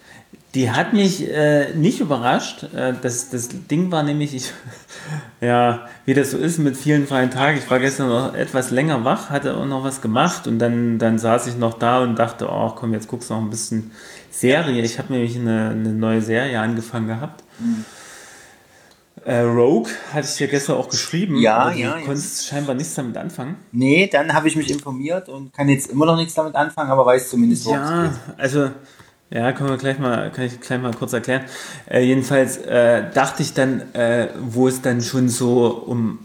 Die 0.55 0.71
hat 0.71 0.93
mich 0.93 1.29
äh, 1.29 1.75
nicht 1.75 1.99
überrascht. 1.99 2.63
Äh, 2.73 2.95
das, 2.99 3.29
das 3.29 3.49
Ding 3.69 3.91
war 3.91 4.01
nämlich, 4.01 4.33
ich, 4.33 4.51
ja, 5.41 5.87
wie 6.05 6.15
das 6.15 6.31
so 6.31 6.39
ist 6.39 6.57
mit 6.57 6.75
vielen 6.75 7.05
freien 7.05 7.29
Tagen. 7.29 7.59
Ich 7.59 7.69
war 7.69 7.79
gestern 7.79 8.09
noch 8.09 8.33
etwas 8.33 8.71
länger 8.71 9.05
wach, 9.05 9.29
hatte 9.29 9.55
auch 9.55 9.67
noch 9.67 9.83
was 9.83 10.01
gemacht 10.01 10.47
und 10.47 10.57
dann, 10.57 10.97
dann 10.97 11.19
saß 11.19 11.45
ich 11.45 11.55
noch 11.55 11.77
da 11.77 12.01
und 12.01 12.17
dachte, 12.17 12.49
oh 12.49 12.71
komm, 12.71 12.93
jetzt 12.93 13.07
guckst 13.07 13.29
du 13.29 13.35
noch 13.35 13.41
ein 13.41 13.51
bisschen 13.51 13.91
Serie. 14.31 14.81
Ich 14.81 14.97
habe 14.97 15.13
nämlich 15.13 15.35
eine, 15.35 15.69
eine 15.69 15.93
neue 15.93 16.23
Serie 16.23 16.59
angefangen 16.59 17.05
gehabt. 17.05 17.43
Äh, 19.23 19.41
Rogue 19.41 19.89
hatte 20.13 20.27
ich 20.27 20.37
dir 20.37 20.47
gestern 20.47 20.77
auch 20.77 20.89
geschrieben. 20.89 21.37
Ja, 21.37 21.57
aber 21.57 21.71
du 21.73 21.79
ja, 21.79 21.97
ja. 21.97 22.05
konntest 22.05 22.47
scheinbar 22.47 22.73
nichts 22.75 22.95
damit 22.95 23.17
anfangen. 23.17 23.55
Nee, 23.71 24.07
dann 24.11 24.33
habe 24.33 24.47
ich 24.47 24.55
mich 24.55 24.71
informiert 24.71 25.29
und 25.29 25.53
kann 25.53 25.69
jetzt 25.69 25.91
immer 25.91 26.05
noch 26.07 26.15
nichts 26.15 26.33
damit 26.33 26.55
anfangen, 26.55 26.89
aber 26.89 27.05
weiß 27.05 27.29
zumindest, 27.29 27.65
worum 27.65 27.81
es 27.81 27.89
Ja, 27.89 28.03
geht. 28.03 28.13
also, 28.37 28.69
ja, 29.29 29.51
können 29.51 29.69
wir 29.69 29.77
gleich 29.77 29.99
mal, 29.99 30.31
kann 30.31 30.45
ich 30.45 30.59
gleich 30.59 30.81
mal 30.81 30.93
kurz 30.93 31.13
erklären. 31.13 31.43
Äh, 31.87 32.01
jedenfalls 32.01 32.57
äh, 32.57 33.11
dachte 33.13 33.43
ich 33.43 33.53
dann, 33.53 33.93
äh, 33.93 34.29
wo 34.39 34.67
es 34.67 34.81
dann 34.81 35.01
schon 35.01 35.29
so 35.29 35.67
um 35.67 36.19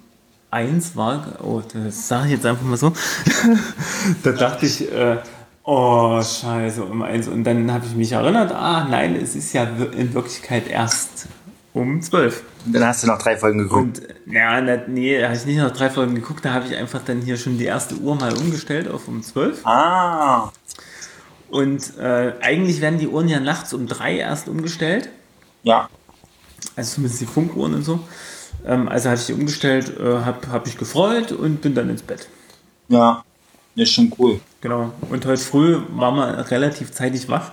eins 0.51 0.97
war, 0.97 1.39
oh, 1.43 1.61
das 1.73 2.09
sage 2.09 2.27
ich 2.27 2.33
jetzt 2.33 2.47
einfach 2.47 2.65
mal 2.65 2.79
so, 2.79 2.93
da 4.23 4.33
dachte 4.33 4.65
ich, 4.65 4.91
äh, 4.91 5.19
oh, 5.65 6.23
scheiße, 6.23 6.83
um 6.83 7.03
eins. 7.03 7.29
Und 7.29 7.45
dann 7.45 7.71
habe 7.71 7.85
ich 7.85 7.95
mich 7.95 8.13
erinnert, 8.13 8.53
ah, 8.53 8.87
nein, 8.89 9.17
es 9.17 9.37
ist 9.37 9.53
ja 9.53 9.65
in 9.65 10.15
Wirklichkeit 10.15 10.69
erst 10.69 11.27
um 11.77 12.01
zwölf. 12.01 12.43
Dann 12.65 12.85
hast 12.85 13.03
du 13.03 13.07
noch 13.07 13.19
drei 13.19 13.37
Folgen 13.37 13.59
geguckt. 13.59 14.01
Und 14.01 14.33
ja, 14.35 14.61
nee, 14.89 15.23
habe 15.23 15.35
ich 15.35 15.45
nicht 15.45 15.59
noch 15.59 15.71
drei 15.71 15.91
Folgen 15.91 16.15
geguckt, 16.15 16.45
da 16.45 16.53
habe 16.55 16.67
ich 16.67 16.75
einfach 16.77 17.03
dann 17.05 17.21
hier 17.21 17.37
schon 17.37 17.59
die 17.59 17.67
erste 17.67 17.97
Uhr 17.97 18.15
mal 18.17 18.33
umgestellt 18.37 18.89
auf 18.89 19.09
um 19.09 19.23
zwölf. 19.23 19.61
ah, 19.65 20.51
Und 21.51 21.97
äh, 21.99 22.33
eigentlich 22.41 22.81
werden 22.81 22.99
die 22.99 23.09
Uhren 23.09 23.29
ja 23.29 23.41
nachts 23.41 23.75
um 23.75 23.87
drei 23.87 24.17
erst 24.17 24.49
umgestellt. 24.49 25.11
ja. 25.63 25.89
Also 26.75 26.95
zumindest 26.95 27.21
die 27.21 27.27
Funkuhren 27.27 27.75
und 27.75 27.83
so. 27.85 28.01
Ähm, 28.67 28.89
also 28.89 29.09
hatte 29.11 29.21
ich 29.21 29.27
die 29.27 29.35
umgestellt, 29.35 29.93
äh, 30.01 30.21
habe 30.25 30.51
hab 30.51 30.67
mich 30.67 30.77
gefreut 30.77 31.31
und 31.33 31.61
bin 31.61 31.75
dann 31.75 31.89
ins 31.91 32.03
Bett. 32.03 32.29
Ja, 32.89 33.23
ist 33.85 33.93
schon 33.93 34.13
cool. 34.19 34.41
Genau. 34.61 34.93
Und 35.11 35.25
heute 35.27 35.43
früh 35.43 35.79
war 35.91 36.13
man 36.13 36.35
relativ 36.41 36.93
zeitig 36.93 37.29
wach. 37.29 37.53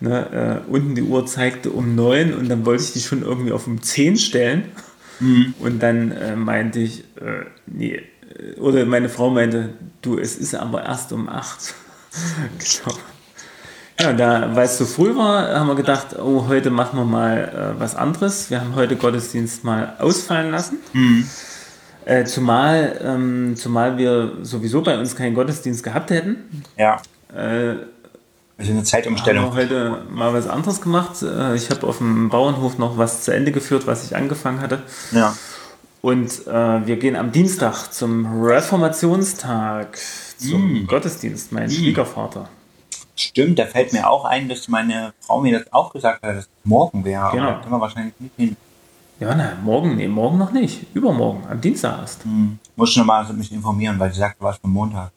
Ne, 0.00 0.62
äh, 0.66 0.70
unten 0.70 0.94
die 0.94 1.02
Uhr 1.02 1.26
zeigte 1.26 1.70
um 1.70 1.96
neun 1.96 2.32
und 2.32 2.48
dann 2.48 2.64
wollte 2.64 2.84
ich 2.84 2.92
die 2.92 3.00
schon 3.00 3.22
irgendwie 3.22 3.50
auf 3.52 3.66
um 3.66 3.82
zehn 3.82 4.16
stellen. 4.16 4.64
Und 5.58 5.82
dann 5.82 6.12
äh, 6.12 6.36
meinte 6.36 6.78
ich, 6.78 7.00
äh, 7.20 7.44
nee, 7.66 7.94
äh, 7.94 8.60
oder 8.60 8.84
meine 8.86 9.08
Frau 9.08 9.30
meinte, 9.30 9.70
du, 10.02 10.18
es 10.18 10.36
ist 10.36 10.54
aber 10.54 10.84
erst 10.84 11.12
um 11.12 11.28
acht. 11.28 11.74
genau. 12.58 12.96
Ja, 14.00 14.12
da, 14.12 14.54
weil 14.54 14.66
es 14.66 14.78
so 14.78 14.86
früh 14.86 15.16
war, 15.16 15.58
haben 15.58 15.66
wir 15.66 15.74
gedacht, 15.74 16.16
oh, 16.16 16.46
heute 16.46 16.70
machen 16.70 17.00
wir 17.00 17.04
mal 17.04 17.74
äh, 17.76 17.80
was 17.80 17.96
anderes. 17.96 18.48
Wir 18.48 18.60
haben 18.60 18.76
heute 18.76 18.94
Gottesdienst 18.94 19.64
mal 19.64 19.96
ausfallen 19.98 20.52
lassen. 20.52 20.78
Äh, 22.04 22.24
zumal, 22.24 22.98
ähm, 23.04 23.54
zumal 23.56 23.98
wir 23.98 24.32
sowieso 24.42 24.82
bei 24.82 24.98
uns 24.98 25.14
keinen 25.14 25.34
Gottesdienst 25.34 25.82
gehabt 25.82 26.10
hätten. 26.10 26.64
Ja. 26.76 27.02
Äh, 27.34 27.76
Also 28.56 28.72
eine 28.72 28.82
Zeitumstellung. 28.82 29.44
wir 29.46 29.52
heute 29.54 30.02
mal 30.10 30.32
was 30.32 30.46
anderes 30.48 30.80
gemacht. 30.80 31.22
Äh, 31.22 31.54
ich 31.54 31.70
habe 31.70 31.86
auf 31.86 31.98
dem 31.98 32.28
Bauernhof 32.30 32.78
noch 32.78 32.96
was 32.98 33.22
zu 33.24 33.34
Ende 33.34 33.52
geführt, 33.52 33.86
was 33.86 34.04
ich 34.04 34.16
angefangen 34.16 34.60
hatte. 34.60 34.82
Ja. 35.12 35.36
Und 36.00 36.46
äh, 36.46 36.86
wir 36.86 36.96
gehen 36.96 37.16
am 37.16 37.32
Dienstag 37.32 37.92
zum 37.92 38.42
Reformationstag, 38.42 39.98
zum 40.38 40.86
Gottesdienst, 40.86 41.52
mein 41.52 41.70
Schwiegervater. 41.70 42.48
Stimmt, 43.16 43.58
da 43.58 43.66
fällt 43.66 43.92
mir 43.92 44.08
auch 44.08 44.24
ein, 44.24 44.48
dass 44.48 44.68
meine 44.68 45.12
Frau 45.20 45.40
mir 45.40 45.58
das 45.58 45.72
auch 45.72 45.92
gesagt 45.92 46.22
hat, 46.22 46.36
dass 46.36 46.44
es 46.44 46.48
morgen 46.62 47.04
wäre. 47.04 47.30
Genau. 47.32 47.42
Aber 47.44 47.52
da 47.54 47.60
können 47.60 47.72
wir 47.72 47.80
wahrscheinlich 47.80 48.14
nicht 48.20 48.34
hin. 48.36 48.56
Ja, 49.20 49.34
na, 49.34 49.56
morgen, 49.64 49.96
nee, 49.96 50.06
morgen 50.06 50.38
noch 50.38 50.52
nicht. 50.52 50.86
Übermorgen, 50.94 51.44
am 51.50 51.60
Dienstag 51.60 51.98
erst. 51.98 52.24
Hm. 52.24 52.58
Muss 52.76 52.90
ich 52.90 52.96
nochmal 52.98 53.30
mich 53.32 53.50
informieren, 53.50 53.98
weil 53.98 54.12
sie 54.12 54.20
sagte, 54.20 54.36
was 54.40 54.58
für 54.58 54.68
Montag. 54.68 55.10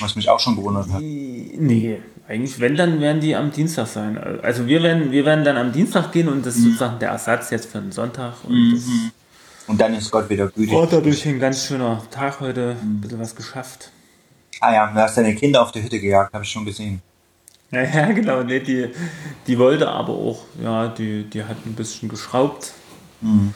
Was 0.00 0.16
mich 0.16 0.28
auch 0.28 0.40
schon 0.40 0.56
gewundert 0.56 0.90
hat. 0.90 1.00
Nee, 1.00 2.00
eigentlich, 2.28 2.58
wenn, 2.58 2.74
dann 2.74 3.00
werden 3.00 3.20
die 3.20 3.34
am 3.36 3.50
Dienstag 3.52 3.86
sein. 3.86 4.18
Also 4.42 4.66
wir 4.66 4.82
werden, 4.82 5.12
wir 5.12 5.24
werden 5.24 5.44
dann 5.44 5.56
am 5.56 5.72
Dienstag 5.72 6.10
gehen 6.12 6.28
und 6.28 6.44
das 6.44 6.56
ist 6.56 6.64
sozusagen 6.64 6.98
der 6.98 7.10
Ersatz 7.10 7.50
jetzt 7.50 7.66
für 7.66 7.78
den 7.78 7.92
Sonntag. 7.92 8.34
Und 8.44 8.72
das 8.74 8.82
Und 9.68 9.80
dann 9.80 9.94
ist 9.94 10.10
Gott 10.10 10.28
wieder 10.28 10.48
gütig. 10.48 10.74
war 10.74 10.86
dadurch 10.86 11.26
ein 11.26 11.38
ganz 11.38 11.64
schöner 11.64 12.02
Tag 12.10 12.40
heute, 12.40 12.76
ein 12.82 13.00
bisschen 13.00 13.20
was 13.20 13.34
geschafft. 13.34 13.90
Ah 14.60 14.74
ja, 14.74 14.86
du 14.92 15.00
hast 15.00 15.16
deine 15.16 15.34
Kinder 15.34 15.62
auf 15.62 15.70
die 15.70 15.82
Hütte 15.82 16.00
gejagt, 16.00 16.34
habe 16.34 16.44
ich 16.44 16.50
schon 16.50 16.64
gesehen. 16.64 17.00
Ja, 17.70 18.12
genau, 18.12 18.42
nee, 18.42 18.60
die, 18.60 18.88
die 19.46 19.58
wollte 19.58 19.88
aber 19.88 20.12
auch, 20.12 20.44
ja, 20.62 20.88
die, 20.88 21.24
die 21.24 21.42
hat 21.42 21.56
ein 21.64 21.74
bisschen 21.74 22.08
geschraubt. 22.08 22.72
Mhm. 23.20 23.54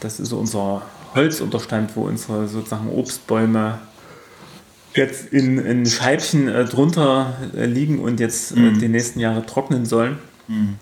Das 0.00 0.20
ist 0.20 0.32
unser 0.32 0.82
Holzunterstand, 1.14 1.96
wo 1.96 2.02
unsere 2.02 2.48
sozusagen 2.48 2.88
Obstbäume 2.88 3.78
jetzt 4.94 5.32
in, 5.32 5.58
in 5.58 5.86
Scheibchen 5.86 6.48
äh, 6.48 6.64
drunter 6.64 7.34
äh, 7.54 7.66
liegen 7.66 8.00
und 8.00 8.20
jetzt 8.20 8.52
äh, 8.52 8.60
mhm. 8.60 8.80
die 8.80 8.88
nächsten 8.88 9.20
Jahre 9.20 9.44
trocknen 9.46 9.84
sollen. 9.86 10.18
Mhm. 10.48 10.78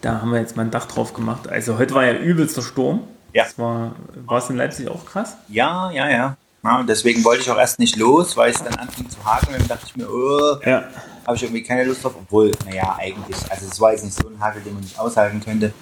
Da 0.00 0.20
haben 0.20 0.32
wir 0.32 0.40
jetzt 0.40 0.56
mal 0.56 0.64
ein 0.64 0.70
Dach 0.70 0.86
drauf 0.86 1.14
gemacht. 1.14 1.48
Also 1.48 1.78
heute 1.78 1.94
war 1.94 2.04
ja 2.04 2.14
übelster 2.14 2.62
Sturm. 2.62 3.02
Ja. 3.32 3.44
Das 3.44 3.58
war, 3.58 3.94
war 4.26 4.38
es 4.38 4.50
in 4.50 4.56
Leipzig 4.56 4.88
auch 4.88 5.06
krass? 5.06 5.36
Ja, 5.48 5.90
ja, 5.92 6.10
ja. 6.10 6.36
ja 6.64 6.78
und 6.80 6.88
deswegen 6.88 7.24
wollte 7.24 7.42
ich 7.42 7.50
auch 7.50 7.58
erst 7.58 7.78
nicht 7.78 7.96
los, 7.96 8.36
weil 8.36 8.50
es 8.50 8.62
dann 8.62 8.74
anfing 8.74 9.08
zu 9.08 9.24
hakeln. 9.24 9.56
Dann 9.58 9.68
dachte 9.68 9.86
ich 9.86 9.96
mir, 9.96 10.08
oh, 10.10 10.56
ja. 10.66 10.84
habe 11.24 11.36
ich 11.36 11.42
irgendwie 11.44 11.62
keine 11.62 11.84
Lust 11.84 12.04
drauf. 12.04 12.14
Obwohl, 12.16 12.50
naja, 12.66 12.96
eigentlich, 12.98 13.36
also 13.48 13.66
es 13.70 13.80
war 13.80 13.92
jetzt 13.92 14.04
nicht 14.04 14.20
so 14.20 14.28
ein 14.28 14.40
Hagel, 14.40 14.62
den 14.62 14.74
man 14.74 14.82
nicht 14.82 14.98
aushalten 14.98 15.40
könnte. 15.40 15.72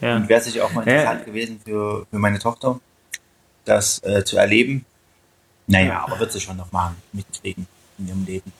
Ja. 0.00 0.16
Und 0.16 0.28
wäre 0.28 0.40
sicher 0.40 0.64
auch 0.64 0.72
mal 0.72 0.82
interessant 0.82 1.20
ja. 1.20 1.26
gewesen 1.26 1.60
für, 1.64 2.06
für 2.10 2.18
meine 2.18 2.38
Tochter, 2.38 2.80
das 3.64 4.02
äh, 4.04 4.24
zu 4.24 4.36
erleben. 4.36 4.84
Naja, 5.66 6.04
aber 6.06 6.20
wird 6.20 6.32
sie 6.32 6.40
schon 6.40 6.56
noch 6.56 6.70
mal 6.70 6.94
mitkriegen 7.12 7.66
in 7.98 8.08
ihrem 8.08 8.24
Leben. 8.24 8.52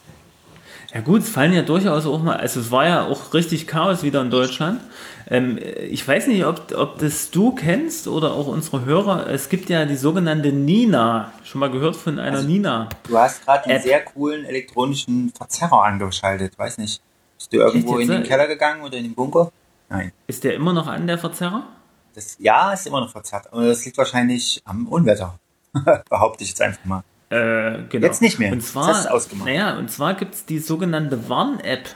Ja 0.95 1.01
gut, 1.01 1.23
es 1.23 1.29
fallen 1.29 1.53
ja 1.53 1.63
durchaus 1.63 2.07
auch 2.07 2.23
mal, 2.23 2.37
also 2.37 2.61
es 2.61 2.71
war 2.71 2.87
ja 2.87 3.05
auch 3.05 3.35
richtig 3.35 3.67
Chaos 3.67 4.03
wieder 4.03 4.23
in 4.23 4.31
Deutschland. 4.31 4.81
Ähm, 5.29 5.59
ich 5.91 6.07
weiß 6.07 6.29
nicht, 6.29 6.45
ob, 6.47 6.73
ob 6.75 6.99
das 6.99 7.31
du 7.31 7.55
kennst 7.55 8.09
oder 8.09 8.33
auch 8.33 8.47
unsere 8.47 8.85
Hörer. 8.85 9.29
Es 9.29 9.49
gibt 9.49 9.69
ja 9.69 9.85
die 9.85 9.97
sogenannte 9.97 10.53
Nina. 10.53 11.33
Schon 11.45 11.59
mal 11.59 11.71
gehört 11.71 11.97
von 11.97 12.19
einer 12.19 12.39
also, 12.39 12.49
Nina? 12.49 12.89
Du 13.09 13.19
hast 13.19 13.45
gerade 13.45 13.67
einen 13.67 13.83
sehr 13.83 14.05
coolen 14.05 14.45
elektronischen 14.45 15.33
Verzerrer 15.37 15.83
angeschaltet. 15.83 16.57
Weiß 16.57 16.79
nicht. 16.79 17.03
Bist 17.37 17.53
du 17.53 17.59
irgendwo 17.59 17.99
in 17.99 18.09
den 18.09 18.23
Keller 18.23 18.47
gegangen 18.47 18.83
oder 18.83 18.97
in 18.97 19.05
den 19.05 19.15
Bunker? 19.15 19.53
Nein. 19.89 20.13
Ist 20.27 20.45
der 20.45 20.55
immer 20.55 20.73
noch 20.73 20.87
an, 20.87 21.07
der 21.07 21.19
Verzerrer? 21.19 21.67
Das, 22.15 22.37
ja, 22.39 22.73
ist 22.73 22.87
immer 22.87 23.01
noch 23.01 23.11
verzerrt. 23.11 23.53
Und 23.53 23.67
das 23.67 23.85
liegt 23.85 23.99
wahrscheinlich 23.99 24.63
am 24.65 24.87
Unwetter. 24.89 25.39
Behaupte 26.09 26.45
ich 26.45 26.51
jetzt 26.51 26.63
einfach 26.63 26.85
mal. 26.85 27.05
Äh, 27.29 27.83
genau. 27.89 28.07
Jetzt 28.07 28.23
nicht 28.23 28.39
mehr. 28.39 28.53
Und 28.53 28.63
zwar, 28.63 28.89
das 28.89 29.01
ist 29.01 29.11
ausgemacht. 29.11 29.49
Naja, 29.49 29.77
und 29.77 29.91
zwar 29.91 30.15
gibt 30.15 30.35
es 30.35 30.47
die 30.47 30.59
sogenannte 30.59 31.29
Warn-App. 31.29 31.91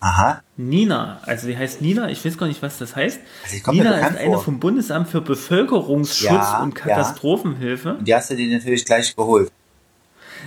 Aha. 0.00 0.42
Nina, 0.58 1.20
also 1.22 1.46
die 1.46 1.56
heißt 1.56 1.80
Nina, 1.80 2.10
ich 2.10 2.22
weiß 2.22 2.36
gar 2.36 2.46
nicht, 2.46 2.60
was 2.60 2.76
das 2.76 2.94
heißt. 2.94 3.20
Also 3.42 3.72
Nina 3.72 3.96
ist 3.96 4.18
eine 4.18 4.34
vor. 4.34 4.44
vom 4.44 4.60
Bundesamt 4.60 5.08
für 5.08 5.22
Bevölkerungsschutz 5.22 6.30
ja, 6.30 6.62
und 6.62 6.74
Katastrophenhilfe. 6.74 7.88
Ja. 7.88 7.94
Und 7.94 8.06
die 8.06 8.14
hast 8.14 8.30
du 8.30 8.36
dir 8.36 8.54
natürlich 8.54 8.84
gleich 8.84 9.16
geholt. 9.16 9.50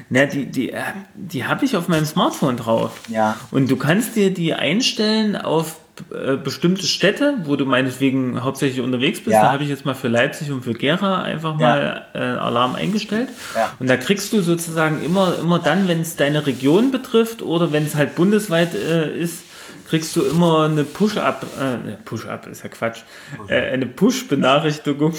Na, 0.09 0.25
die, 0.25 0.45
die, 0.45 0.71
äh, 0.73 0.83
die 1.15 1.45
habe 1.45 1.65
ich 1.65 1.75
auf 1.75 1.87
meinem 1.87 2.05
Smartphone 2.05 2.57
drauf. 2.57 3.01
Ja. 3.07 3.35
Und 3.49 3.71
du 3.71 3.77
kannst 3.77 4.15
dir 4.15 4.31
die 4.31 4.53
einstellen 4.53 5.35
auf 5.35 5.77
äh, 6.11 6.37
bestimmte 6.37 6.85
Städte, 6.85 7.37
wo 7.43 7.55
du 7.55 7.65
meinetwegen 7.65 8.43
hauptsächlich 8.43 8.81
unterwegs 8.81 9.19
bist. 9.19 9.33
Ja. 9.33 9.43
Da 9.43 9.51
habe 9.51 9.63
ich 9.63 9.69
jetzt 9.69 9.85
mal 9.85 9.95
für 9.95 10.07
Leipzig 10.07 10.51
und 10.51 10.63
für 10.63 10.73
Gera 10.73 11.21
einfach 11.23 11.59
ja. 11.59 11.67
mal 11.67 12.05
äh, 12.13 12.19
Alarm 12.19 12.75
eingestellt. 12.75 13.29
Ja. 13.55 13.71
Und 13.79 13.89
da 13.89 13.97
kriegst 13.97 14.33
du 14.33 14.41
sozusagen 14.41 15.03
immer, 15.03 15.37
immer 15.39 15.59
dann, 15.59 15.87
wenn 15.87 16.01
es 16.01 16.15
deine 16.15 16.45
Region 16.45 16.91
betrifft 16.91 17.41
oder 17.41 17.71
wenn 17.71 17.85
es 17.85 17.95
halt 17.95 18.15
bundesweit 18.15 18.73
äh, 18.73 19.17
ist, 19.17 19.43
kriegst 19.87 20.15
du 20.15 20.23
immer 20.23 20.65
eine 20.65 20.83
Push-Up, 20.83 21.45
äh, 21.59 21.93
Push-Up 22.03 22.47
ist 22.47 22.63
ja 22.63 22.69
Quatsch, 22.69 23.03
äh, 23.47 23.71
eine 23.71 23.85
Push-Benachrichtigung. 23.85 25.13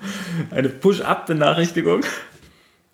eine 0.50 0.68
Push-Up-Benachrichtigung. 0.68 2.02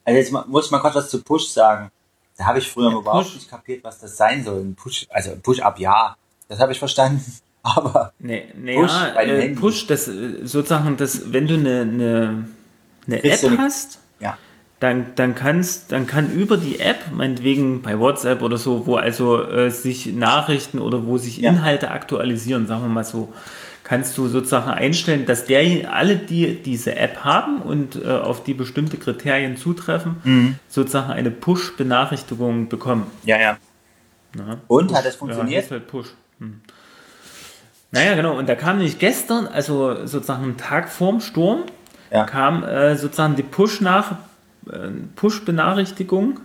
Also 0.05 0.19
jetzt 0.19 0.49
muss 0.49 0.67
ich 0.67 0.71
mal 0.71 0.79
kurz 0.79 0.95
was 0.95 1.11
zu 1.11 1.23
Push 1.23 1.49
sagen. 1.49 1.91
Da 2.37 2.45
habe 2.45 2.59
ich 2.59 2.71
früher 2.71 2.91
ja, 2.91 2.99
überhaupt 2.99 3.35
nicht 3.35 3.51
kapiert, 3.51 3.83
was 3.83 3.99
das 3.99 4.17
sein 4.17 4.45
soll. 4.45 4.61
Ein 4.61 4.75
Push, 4.75 5.07
also 5.11 5.37
Push-Up 5.43 5.79
ja, 5.81 6.17
das 6.49 6.61
habe 6.61 6.73
ich 6.73 6.79
verstanden. 6.79 7.25
Aber 7.63 8.13
nee, 8.21 8.45
nee, 8.55 8.77
Push, 8.77 8.93
ja, 8.93 9.21
äh, 9.21 9.49
Push, 9.51 9.87
das 9.89 10.07
äh, 10.07 10.45
sozusagen, 10.45 10.97
das, 10.97 11.33
wenn 11.33 11.49
du 11.49 11.55
eine, 11.55 11.81
eine, 11.81 12.45
eine 13.07 13.25
App 13.25 13.41
du 13.41 13.59
hast, 13.59 13.99
ja. 14.21 14.39
dann, 14.79 15.07
dann 15.17 15.35
kannst, 15.35 15.91
dann 15.91 16.07
kann 16.07 16.31
über 16.31 16.59
die 16.59 16.79
App, 16.79 17.11
meinetwegen 17.13 17.83
bei 17.83 17.99
WhatsApp 17.99 18.43
oder 18.43 18.57
so, 18.57 18.87
wo 18.87 18.95
also 18.95 19.43
äh, 19.43 19.71
sich 19.71 20.07
Nachrichten 20.07 20.79
oder 20.79 21.07
wo 21.07 21.19
sich 21.19 21.39
ja. 21.39 21.51
Inhalte 21.51 21.91
aktualisieren, 21.91 22.69
sagen 22.69 22.83
wir 22.83 22.89
mal 22.89 23.03
so, 23.03 23.33
kannst 23.83 24.17
du 24.17 24.29
sozusagen 24.29 24.71
einstellen, 24.71 25.27
dass 25.27 25.45
der, 25.47 25.93
alle, 25.93 26.17
die 26.17 26.63
diese 26.63 26.95
App 26.95 27.25
haben 27.25 27.63
und 27.63 27.97
äh, 27.97 28.09
auf 28.09 28.45
die 28.45 28.55
bestimmte 28.55 28.97
Kriterien 28.97 29.57
zutreffen, 29.57 30.17
mhm. 30.23 30.55
sozusagen 30.69 31.11
eine 31.11 31.33
Push-Benachrichtigung 31.33 32.69
bekommen. 32.69 33.07
Ja, 33.25 33.41
ja. 33.41 33.59
Na, 34.35 34.59
und 34.69 34.89
Push, 34.89 34.97
hat 34.97 35.07
es 35.07 35.17
funktioniert? 35.17 35.65
Ja, 35.65 35.71
halt 35.71 35.87
Push. 35.89 36.09
Hm. 36.39 36.61
Naja, 37.93 38.15
genau. 38.15 38.37
Und 38.37 38.49
da 38.49 38.55
kam 38.55 38.77
nämlich 38.77 38.99
gestern, 38.99 39.47
also 39.47 40.07
sozusagen 40.07 40.43
einen 40.43 40.57
Tag 40.57 40.89
vorm 40.89 41.21
Sturm, 41.21 41.65
ja. 42.11 42.25
kam 42.25 42.65
äh, 42.65 42.97
sozusagen 42.97 43.37
die 43.37 43.43
Push 43.43 43.81
nach 43.81 44.13
äh, 44.71 44.89
Push-Benachrichtigung, 45.15 46.41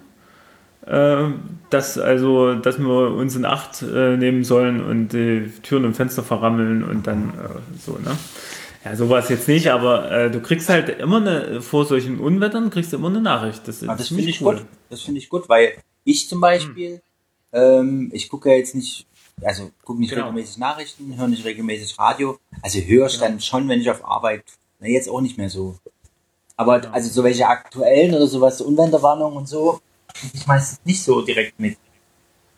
äh, 0.86 1.24
dass 1.70 1.98
also, 1.98 2.56
dass 2.56 2.80
wir 2.80 3.12
uns 3.12 3.36
in 3.36 3.46
Acht 3.46 3.82
äh, 3.82 4.18
nehmen 4.18 4.44
sollen 4.44 4.84
und 4.84 5.10
die 5.10 5.52
Türen 5.64 5.86
und 5.86 5.96
Fenster 5.96 6.24
verrammeln 6.24 6.84
und 6.84 7.08
dann 7.08 7.30
äh, 7.30 7.80
so, 7.80 7.94
ne? 7.94 8.18
Ja, 8.84 8.96
sowas 8.96 9.30
jetzt 9.30 9.48
nicht, 9.48 9.70
aber 9.70 10.12
äh, 10.12 10.32
du 10.32 10.40
kriegst 10.40 10.68
halt 10.68 10.90
immer 10.90 11.18
eine, 11.18 11.62
vor 11.62 11.86
solchen 11.86 12.20
Unwettern 12.20 12.72
kriegst 12.72 12.92
du 12.92 12.98
immer 12.98 13.10
eine 13.10 13.22
Nachricht. 13.22 13.68
Das, 13.68 13.82
das 13.82 14.08
finde 14.08 14.24
ich 14.24 14.42
cool. 14.42 14.56
gut. 14.56 14.66
Das 14.90 15.02
finde 15.02 15.20
ich 15.20 15.30
gut, 15.30 15.48
weil 15.50 15.74
ich 16.04 16.28
zum 16.28 16.42
Beispiel, 16.42 17.02
hm. 17.52 17.62
ähm, 17.62 18.10
ich 18.12 18.28
gucke 18.28 18.50
ja 18.50 18.56
jetzt 18.56 18.74
nicht 18.74 19.06
also 19.44 19.72
gucke 19.84 20.00
nicht 20.00 20.10
genau. 20.12 20.24
regelmäßig 20.24 20.58
Nachrichten, 20.58 21.18
höre 21.18 21.28
nicht 21.28 21.46
regelmäßig 21.46 21.98
Radio. 21.98 22.40
Also 22.62 22.80
höre 22.80 23.08
ich 23.08 23.14
genau. 23.14 23.26
dann 23.26 23.42
schon, 23.42 23.68
wenn 23.68 23.82
ich 23.82 23.90
auf 23.90 24.06
Arbeit, 24.06 24.44
na 24.80 24.88
jetzt 24.88 25.10
auch 25.10 25.22
nicht 25.22 25.38
mehr 25.38 25.50
so. 25.50 25.76
Aber 26.58 26.80
genau. 26.80 26.94
also 26.94 27.10
so 27.10 27.24
welche 27.24 27.48
aktuellen 27.48 28.14
oder 28.14 28.28
sowas, 28.28 28.58
so 28.58 28.66
Unwetterwarnungen 28.66 29.38
und 29.38 29.48
so, 29.48 29.80
ich 30.34 30.46
meistens 30.48 30.80
nicht 30.86 31.02
so 31.02 31.22
direkt 31.22 31.60
mit. 31.60 31.78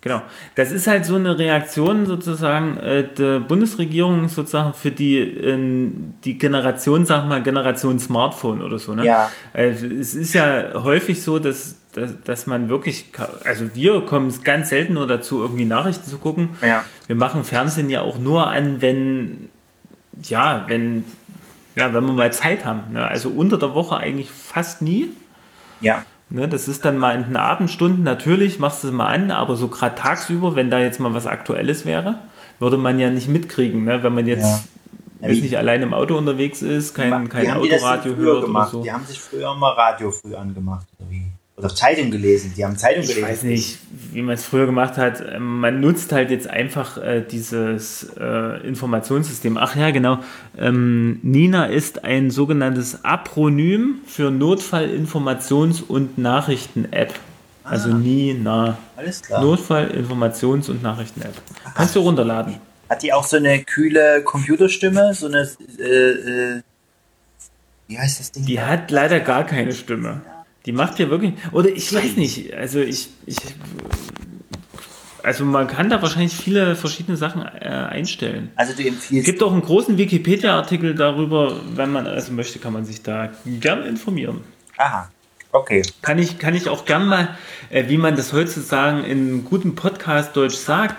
Genau. 0.04 0.22
Das 0.56 0.74
ist 0.74 0.86
halt 0.88 1.06
so 1.06 1.16
eine 1.16 1.40
Reaktion 1.40 2.06
sozusagen 2.06 2.76
äh, 2.76 3.08
der 3.14 3.40
Bundesregierung 3.40 4.28
sozusagen 4.28 4.74
für 4.74 4.92
die, 4.92 5.18
äh, 5.18 5.92
die 6.26 6.38
Generation, 6.38 7.06
sag 7.06 7.26
mal, 7.26 7.42
Generation 7.42 8.00
Smartphone 8.00 8.62
oder 8.62 8.80
so. 8.80 8.94
Ne? 8.94 9.06
Ja. 9.06 9.32
Also 9.54 9.88
es 9.88 10.14
ist 10.14 10.34
ja 10.34 10.84
häufig 10.84 11.24
so, 11.24 11.40
dass 11.40 11.78
dass, 11.94 12.22
dass 12.24 12.48
man 12.48 12.70
wirklich, 12.70 13.06
also 13.46 13.74
wir 13.74 14.02
kommen 14.02 14.34
ganz 14.44 14.70
selten 14.70 14.94
nur 14.94 15.08
dazu, 15.08 15.42
irgendwie 15.42 15.66
Nachrichten 15.66 16.10
zu 16.10 16.18
gucken. 16.18 16.50
Ja. 16.62 16.84
Wir 17.08 17.16
machen 17.16 17.44
Fernsehen 17.44 17.90
ja 17.90 18.02
auch 18.02 18.18
nur 18.18 18.48
an, 18.48 18.82
wenn, 18.82 19.50
ja, 20.22 20.66
wenn, 20.68 21.06
ja, 21.76 21.94
wenn 21.94 22.06
wir 22.06 22.14
mal 22.14 22.34
Zeit 22.34 22.66
haben. 22.66 22.94
Ne? 22.94 23.08
Also 23.08 23.30
unter 23.30 23.58
der 23.58 23.74
Woche 23.74 23.98
eigentlich 23.98 24.32
fast 24.32 24.82
nie. 24.82 25.10
Ja. 25.82 26.04
Ne, 26.30 26.48
das 26.48 26.68
ist 26.68 26.84
dann 26.84 26.98
mal 26.98 27.16
in 27.16 27.26
den 27.26 27.36
Abendstunden, 27.36 28.04
natürlich 28.04 28.58
machst 28.58 28.84
du 28.84 28.88
es 28.88 28.94
mal 28.94 29.08
an, 29.08 29.30
aber 29.30 29.56
so 29.56 29.68
gerade 29.68 29.94
tagsüber, 29.94 30.56
wenn 30.56 30.72
da 30.72 30.80
jetzt 30.80 31.00
mal 31.00 31.14
was 31.14 31.28
Aktuelles 31.28 31.86
wäre, 31.86 32.18
würde 32.58 32.78
man 32.78 32.98
ja 32.98 33.12
nicht 33.12 33.28
mitkriegen, 33.28 33.84
ne? 33.84 34.02
wenn 34.02 34.16
man 34.16 34.26
jetzt 34.26 34.42
ja. 34.42 34.60
Ja, 35.22 35.30
nicht 35.30 35.58
allein 35.58 35.82
im 35.82 35.94
Auto 35.94 36.18
unterwegs 36.18 36.62
ist, 36.62 36.96
kein, 36.96 37.30
kein 37.30 37.52
Autoradio 37.52 38.16
hört 38.16 38.46
gemacht. 38.46 38.74
oder 38.74 38.80
so. 38.80 38.84
Die 38.84 38.92
haben 38.92 39.06
sich 39.06 39.22
früher 39.22 39.56
mal 39.56 39.72
Radio 39.72 40.12
früh 40.12 40.36
angemacht, 40.36 40.88
oder 41.00 41.10
wie? 41.10 41.23
Oder 41.64 41.74
Zeitung 41.74 42.12
gelesen. 42.12 42.54
Die 42.56 42.66
haben 42.66 42.78
Zeitung 42.78 43.04
gelesen. 43.04 43.20
Ich 43.20 43.30
weiß 43.30 43.44
nicht, 43.44 43.80
wie 44.12 44.22
man 44.22 44.36
es 44.36 44.44
früher 44.44 44.66
gemacht 44.66 44.98
hat. 44.98 45.24
Ähm, 45.34 45.60
man 45.60 45.80
nutzt 45.80 46.12
halt 46.12 46.30
jetzt 46.30 46.50
einfach 46.50 46.98
äh, 46.98 47.22
dieses 47.22 48.12
äh, 48.20 48.68
Informationssystem. 48.68 49.58
Ach 49.58 49.76
ja, 49.76 49.92
genau. 49.92 50.20
Ähm, 50.58 51.20
Nina 51.24 51.66
ist 51.66 52.04
ein 52.04 52.32
sogenanntes 52.32 53.06
Apronym 53.06 54.02
für 54.06 54.30
Notfallinformations- 54.30 55.84
und 55.84 56.18
Nachrichten-App. 56.18 57.14
Also 57.64 57.92
ah, 57.92 57.94
Nina. 57.94 58.78
Alles 58.98 59.22
klar. 59.22 59.42
Notfallinformations- 59.42 60.70
und 60.70 60.84
Nachrichten-App. 60.84 61.34
Kannst 61.76 61.96
du 61.96 62.02
runterladen. 62.02 62.56
Hat 62.90 63.02
die 63.02 63.14
auch 63.14 63.24
so 63.24 63.38
eine 63.38 63.64
kühle 63.64 64.22
Computerstimme? 64.24 65.14
So 65.14 65.28
eine. 65.28 65.50
Äh, 65.80 65.84
äh 65.84 66.62
wie 67.88 68.00
heißt 68.00 68.20
das 68.20 68.32
Ding? 68.32 68.46
Die 68.46 68.60
hat 68.60 68.92
leider 68.92 69.20
gar 69.20 69.46
keine 69.46 69.74
Stimme. 69.74 70.22
Die 70.66 70.72
macht 70.72 71.00
ja 71.00 71.10
wirklich. 71.10 71.34
Oder 71.52 71.70
ich 71.70 71.94
weiß 71.94 72.16
nicht. 72.16 72.54
Also 72.54 72.80
ich, 72.80 73.10
ich. 73.26 73.38
Also 75.22 75.46
man 75.46 75.68
kann 75.68 75.90
da 75.90 76.02
wahrscheinlich 76.02 76.34
viele 76.34 76.76
verschiedene 76.76 77.16
Sachen 77.16 77.42
äh, 77.42 77.68
einstellen. 77.68 78.52
Also 78.56 78.74
du 78.74 78.86
empfiehlst. 78.86 79.12
Es 79.12 79.26
gibt 79.26 79.42
auch 79.42 79.54
einen 79.54 79.62
großen 79.62 79.98
Wikipedia-Artikel 79.98 80.96
darüber, 80.96 81.62
wenn 81.76 81.92
man 81.92 82.08
also 82.08 82.34
möchte, 82.34 82.60
kann 82.60 82.74
man 82.74 82.84
sich 82.84 83.04
da 83.04 83.32
gern 83.46 83.86
informieren. 83.86 84.42
Aha. 84.78 85.10
Okay. 85.54 85.84
Kann 86.02 86.18
ich, 86.18 86.40
kann 86.40 86.56
ich 86.56 86.68
auch 86.68 86.84
gern 86.84 87.06
mal, 87.06 87.38
äh, 87.70 87.88
wie 87.88 87.98
man 87.98 88.16
das 88.16 88.34
heutzutage 88.34 89.02
in 89.04 89.46
gutem 89.46 89.76
Podcast 89.76 90.36
Deutsch 90.36 90.56
sagt, 90.56 90.96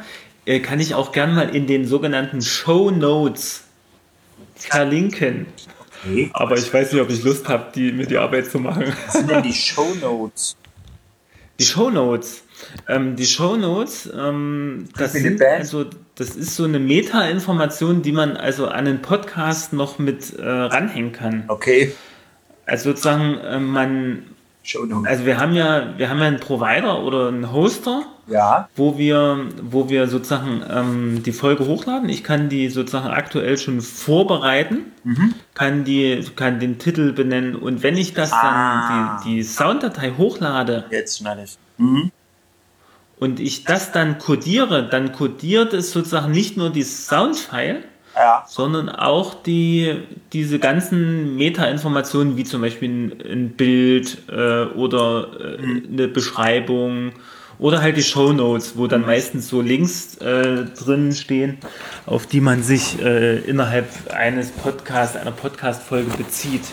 äh, 0.47 0.61
kann 0.61 0.79
ich 0.79 0.95
auch 0.95 1.13
gern 1.13 1.35
mal 1.35 1.55
in 1.55 1.67
den 1.67 1.87
sogenannten 1.87 2.41
Show 2.41 2.91
Notes 2.91 3.65
verlinken. 4.55 5.47
Okay. 6.05 6.31
Aber 6.33 6.57
ich 6.57 6.73
weiß 6.73 6.93
nicht, 6.93 7.01
ob 7.01 7.11
ich 7.11 7.23
Lust 7.23 7.49
habe, 7.49 7.73
die, 7.75 7.93
mir 7.93 8.07
die 8.07 8.19
Arbeit 8.19 8.51
zu 8.51 8.59
machen. 8.59 8.93
Was 9.07 9.15
sind 9.15 9.31
denn 9.31 9.43
die 9.43 9.53
Show 9.53 9.95
Notes? 10.01 10.57
Die 11.59 11.65
Show 11.65 11.91
Notes. 11.91 12.43
Ähm, 12.89 13.17
die 13.17 13.27
Shownotes, 13.27 14.11
ähm, 14.17 14.87
das, 14.97 15.13
sind, 15.13 15.43
also, 15.43 15.85
das 16.15 16.31
ist 16.37 16.57
so 16.57 16.65
eine 16.65 16.79
Meta-Information, 16.79 18.03
die 18.03 18.13
man 18.13 18.37
also 18.37 18.69
an 18.69 18.85
den 18.85 19.03
Podcast 19.03 19.73
noch 19.73 19.99
mit 19.99 20.35
äh, 20.39 20.43
ranhängen 20.45 21.13
kann. 21.13 21.45
Okay. 21.49 21.93
Also 22.67 22.91
sozusagen, 22.91 23.39
äh, 23.39 23.59
man, 23.59 24.25
also 25.05 25.27
wir 25.27 25.39
haben 25.39 25.55
ja, 25.55 25.99
wir 25.99 26.09
haben 26.09 26.19
ja 26.21 26.27
einen 26.27 26.41
Provider 26.41 27.03
oder 27.03 27.29
einen 27.29 27.53
Hoster, 27.53 28.05
ja. 28.27 28.69
wo 28.75 28.97
wir, 28.97 29.47
wo 29.63 29.91
wir 29.91 30.09
sozusagen 30.09 30.63
ähm, 30.71 31.23
die 31.23 31.33
Folge 31.33 31.67
hochladen. 31.67 32.09
Ich 32.09 32.25
kann 32.25 32.49
die 32.49 32.71
sozusagen 32.71 33.09
aktuell 33.09 33.59
schon 33.59 33.83
vorbereiten, 33.83 34.93
mhm. 35.05 35.35
kann 35.53 35.85
die, 35.85 36.25
kann 36.35 36.61
den 36.61 36.79
Titel 36.79 37.13
benennen 37.13 37.57
und 37.57 37.83
wenn 37.83 37.99
ich 37.99 38.15
das 38.15 38.33
ah. 38.33 39.19
dann 39.19 39.25
die, 39.25 39.37
die 39.37 39.43
Sounddatei 39.43 40.13
hochlade, 40.17 40.87
jetzt 40.91 41.19
schneide 41.19 41.45
ich. 41.45 41.59
Mhm. 41.77 42.11
Und 43.21 43.41
ich 43.41 43.65
das 43.65 43.93
dann 43.93 44.19
codiere, 44.19 44.89
dann 44.89 45.13
codiert 45.13 45.73
es 45.73 45.93
sozusagen 45.93 46.33
nicht 46.33 46.57
nur 46.57 46.71
die 46.71 46.83
Soundfile, 46.83 47.85
ja. 48.15 48.45
sondern 48.47 48.89
auch 48.89 49.35
die, 49.35 50.03
diese 50.33 50.59
ganzen 50.59 51.37
Meta-Informationen, 51.37 52.37
wie 52.37 52.45
zum 52.45 52.61
Beispiel 52.61 53.17
ein, 53.25 53.51
Bild 53.51 54.19
äh, 54.29 54.65
oder 54.67 55.29
äh, 55.41 55.63
mhm. 55.63 55.89
eine 55.93 56.09
Beschreibung 56.09 57.13
oder 57.59 57.83
halt 57.83 57.97
die 57.97 58.03
Show 58.03 58.33
Notes, 58.33 58.77
wo 58.77 58.87
dann 58.87 59.03
mhm. 59.03 59.07
meistens 59.07 59.49
so 59.49 59.61
Links 59.61 60.17
äh, 60.19 60.65
drin 60.65 61.13
stehen, 61.13 61.59
auf 62.07 62.27
die 62.27 62.41
man 62.41 62.63
sich 62.63 63.01
äh, 63.01 63.39
innerhalb 63.39 63.89
eines 64.13 64.51
Podcasts, 64.51 65.17
einer 65.17 65.33
Podcast-Folge 65.33 66.17
bezieht. 66.17 66.65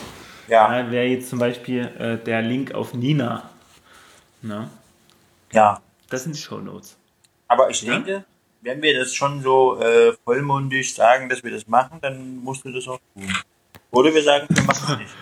Ja. 0.47 0.79
ja 0.79 0.91
Wäre 0.91 1.05
jetzt 1.05 1.29
zum 1.29 1.39
Beispiel 1.39 1.89
äh, 1.99 2.17
der 2.17 2.41
Link 2.41 2.73
auf 2.73 2.93
Nina. 2.93 3.49
Na? 4.41 4.69
Ja. 5.51 5.81
Das 6.09 6.23
sind 6.23 6.35
die 6.35 6.41
Show 6.41 6.59
Notes. 6.59 6.97
Aber 7.47 7.69
ich 7.69 7.81
ja? 7.81 8.23
Wenn 8.61 8.81
wir 8.81 8.97
das 8.97 9.13
schon 9.13 9.41
so 9.41 9.79
äh, 9.79 10.13
vollmundig 10.23 10.93
sagen, 10.93 11.29
dass 11.29 11.43
wir 11.43 11.51
das 11.51 11.67
machen, 11.67 11.99
dann 12.01 12.37
musst 12.37 12.63
du 12.65 12.71
das 12.71 12.87
auch 12.87 12.99
tun. 13.13 13.33
Oder 13.91 14.13
wir 14.13 14.23
sagen, 14.23 14.47
wir 14.49 14.63
machen 14.63 14.93
es 14.93 14.97
nicht. 14.99 15.15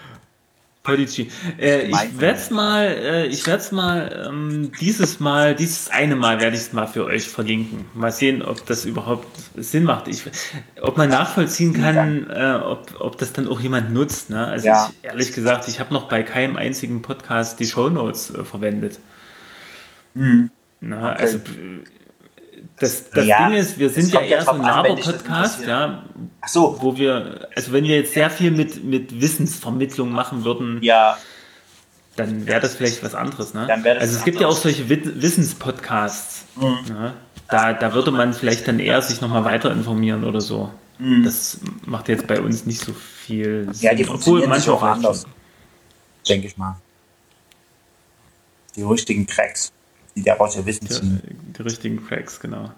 Politici. 0.81 1.29
Äh, 1.59 1.87
ich 1.87 2.19
werde 2.19 2.39
es 2.39 2.49
mal, 2.49 2.85
äh, 2.85 3.25
ich 3.27 3.45
werde 3.45 3.61
es 3.61 3.71
mal 3.71 4.27
ähm, 4.27 4.71
dieses 4.79 5.19
Mal, 5.19 5.53
dieses 5.53 5.89
eine 5.89 6.15
Mal 6.15 6.39
werde 6.39 6.55
ich 6.55 6.63
es 6.63 6.73
mal 6.73 6.87
für 6.87 7.05
euch 7.05 7.27
verlinken. 7.27 7.85
Mal 7.93 8.11
sehen, 8.11 8.41
ob 8.41 8.65
das 8.65 8.85
überhaupt 8.85 9.27
Sinn 9.55 9.83
macht. 9.83 10.07
Ich, 10.07 10.23
ob 10.81 10.97
man 10.97 11.09
nachvollziehen 11.09 11.73
kann, 11.73 12.29
äh, 12.29 12.59
ob, 12.63 12.95
ob 12.99 13.17
das 13.17 13.33
dann 13.33 13.47
auch 13.47 13.59
jemand 13.59 13.93
nutzt. 13.93 14.29
Ne? 14.29 14.47
Also 14.47 14.67
ja. 14.67 14.89
ich, 14.89 15.09
ehrlich 15.09 15.33
gesagt, 15.33 15.67
ich 15.67 15.79
habe 15.79 15.93
noch 15.93 16.07
bei 16.07 16.23
keinem 16.23 16.55
einzigen 16.55 17.01
Podcast 17.01 17.59
die 17.59 17.65
Show 17.65 17.89
Notes 17.89 18.33
äh, 18.33 18.43
verwendet. 18.45 18.99
Mhm. 20.13 20.49
Na, 20.81 21.11
okay. 21.11 21.21
Also 21.21 21.39
das, 22.79 23.09
das 23.09 23.25
ja, 23.25 23.47
Ding 23.47 23.57
ist, 23.57 23.77
wir 23.77 23.89
sind 23.89 24.11
ja 24.13 24.21
eher 24.21 24.41
so 24.41 24.51
ein 24.51 24.61
Laber-Podcast, 24.61 25.65
ja, 25.65 26.03
so. 26.47 26.77
wo 26.81 26.97
wir, 26.97 27.47
also 27.55 27.73
wenn 27.73 27.83
wir 27.83 27.97
jetzt 27.97 28.13
sehr 28.13 28.29
viel 28.29 28.51
mit, 28.51 28.83
mit 28.83 29.21
Wissensvermittlung 29.21 30.11
machen 30.11 30.45
würden, 30.45 30.81
ja. 30.81 31.17
dann 32.15 32.47
wäre 32.47 32.61
das 32.61 32.75
vielleicht 32.75 33.03
was 33.03 33.15
anderes. 33.15 33.53
Ne? 33.53 33.67
Also 33.99 34.17
es 34.17 34.23
gibt 34.23 34.39
ja 34.39 34.47
auch 34.47 34.55
solche 34.55 34.89
Wissenspodcasts. 34.89 36.45
Mhm. 36.55 36.93
Ne? 36.93 37.13
Da, 37.49 37.73
da 37.73 37.93
würde 37.93 38.11
man 38.11 38.33
vielleicht 38.33 38.67
dann 38.67 38.79
eher 38.79 39.01
sich 39.01 39.21
nochmal 39.21 39.43
weiter 39.43 39.71
informieren 39.71 40.23
oder 40.23 40.39
so. 40.39 40.71
Mhm. 40.99 41.23
Das 41.23 41.59
macht 41.85 42.07
jetzt 42.07 42.27
bei 42.27 42.39
uns 42.39 42.65
nicht 42.65 42.79
so 42.79 42.93
viel 42.93 43.67
Sinn. 43.73 43.89
Ja, 43.89 43.93
die 43.93 44.05
funktionieren 44.05 44.49
manchmal 44.49 44.75
auch 44.75 44.83
anders. 44.83 45.25
Denke 46.27 46.47
ich 46.47 46.57
mal. 46.57 46.77
Die 48.75 48.83
richtigen 48.83 49.25
Cracks 49.25 49.73
die 50.19 50.25
daraus 50.25 50.55
ja 50.55 50.65
Wissen 50.65 50.87
ziehen. 50.87 51.21
Die, 51.23 51.53
die 51.53 51.61
richtigen 51.61 52.05
Cracks, 52.05 52.39
genau. 52.39 52.71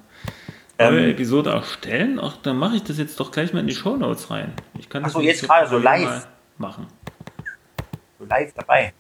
Ähm, 0.78 0.98
Episode 0.98 1.52
erstellen? 1.52 2.20
Ach, 2.22 2.38
dann 2.38 2.58
mache 2.58 2.78
ich 2.78 2.84
das 2.84 2.98
jetzt 2.98 3.20
doch 3.20 3.32
gleich 3.32 3.54
mal 3.54 3.60
in 3.60 3.68
die 3.68 3.76
Show 3.76 3.96
Notes 3.98 4.32
rein. 4.32 4.54
Ich 4.80 4.89
kann 4.89 5.04
das 5.04 5.14
so, 5.14 5.22
jetzt 5.22 5.44
gerade 5.44 5.70
so 5.70 5.78
live 5.78 6.28
machen. 6.58 6.88
So 8.20 8.26
live 8.26 8.52
dabei. 8.56 8.94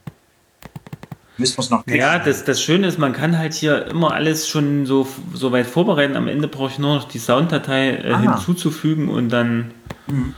Müssen 1.37 1.57
wir 1.57 1.63
es 1.63 1.69
noch 1.71 1.87
Ja, 1.87 2.19
das, 2.19 2.43
das 2.43 2.61
Schöne 2.61 2.87
ist, 2.87 2.99
man 2.99 3.13
kann 3.13 3.37
halt 3.37 3.53
hier 3.53 3.87
immer 3.87 4.11
alles 4.11 4.47
schon 4.47 4.85
so, 4.85 5.07
so 5.33 5.51
weit 5.51 5.65
vorbereiten. 5.65 6.15
Am 6.15 6.27
Ende 6.27 6.47
brauche 6.47 6.69
ich 6.69 6.77
nur 6.77 6.95
noch 6.95 7.05
die 7.05 7.19
Sounddatei 7.19 7.95
äh, 7.95 8.17
hinzuzufügen 8.17 9.09
und 9.09 9.29
dann, 9.29 9.73
mhm. 10.07 10.35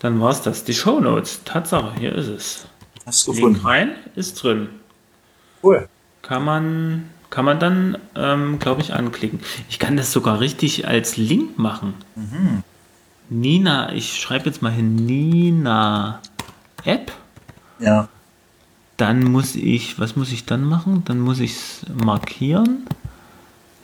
dann 0.00 0.20
war 0.20 0.30
es 0.30 0.42
das. 0.42 0.64
Die 0.64 0.74
Show 0.74 0.98
Notes, 0.98 1.44
Tatsache, 1.44 1.94
hier 1.98 2.14
ist 2.14 2.28
es. 2.28 2.66
Hast 3.06 3.26
du 3.26 3.32
gefunden? 3.32 3.60
rein, 3.64 3.92
ist 4.16 4.42
drin. 4.42 4.68
Cool. 5.62 5.88
Kann 6.22 6.44
man 6.44 7.10
kann 7.32 7.46
man 7.46 7.58
dann, 7.58 7.96
ähm, 8.14 8.58
glaube 8.58 8.82
ich, 8.82 8.92
anklicken. 8.92 9.40
Ich 9.70 9.78
kann 9.78 9.96
das 9.96 10.12
sogar 10.12 10.40
richtig 10.40 10.86
als 10.86 11.16
Link 11.16 11.58
machen. 11.58 11.94
Mhm. 12.14 12.62
Nina, 13.30 13.90
ich 13.94 14.20
schreibe 14.20 14.44
jetzt 14.44 14.60
mal 14.60 14.70
hin, 14.70 14.96
Nina 14.96 16.20
App. 16.84 17.10
Ja. 17.78 18.08
Dann 18.98 19.24
muss 19.24 19.56
ich, 19.56 19.98
was 19.98 20.14
muss 20.14 20.30
ich 20.30 20.44
dann 20.44 20.62
machen? 20.62 21.04
Dann 21.06 21.20
muss 21.20 21.40
ich 21.40 21.52
es 21.52 21.86
markieren, 22.04 22.84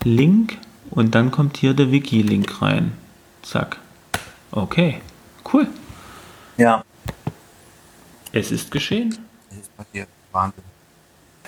Link 0.04 0.58
und 0.90 1.14
dann 1.14 1.30
kommt 1.30 1.56
hier 1.56 1.72
der 1.72 1.90
Wiki-Link 1.90 2.60
rein. 2.60 2.92
Zack. 3.40 3.78
Okay, 4.50 5.00
cool. 5.54 5.66
Ja. 6.58 6.84
Es 8.30 8.50
ist 8.50 8.70
geschehen. 8.70 9.16
Es 9.50 9.56
ist 9.60 9.74
passiert. 9.74 10.08
Wahnsinn. 10.32 10.67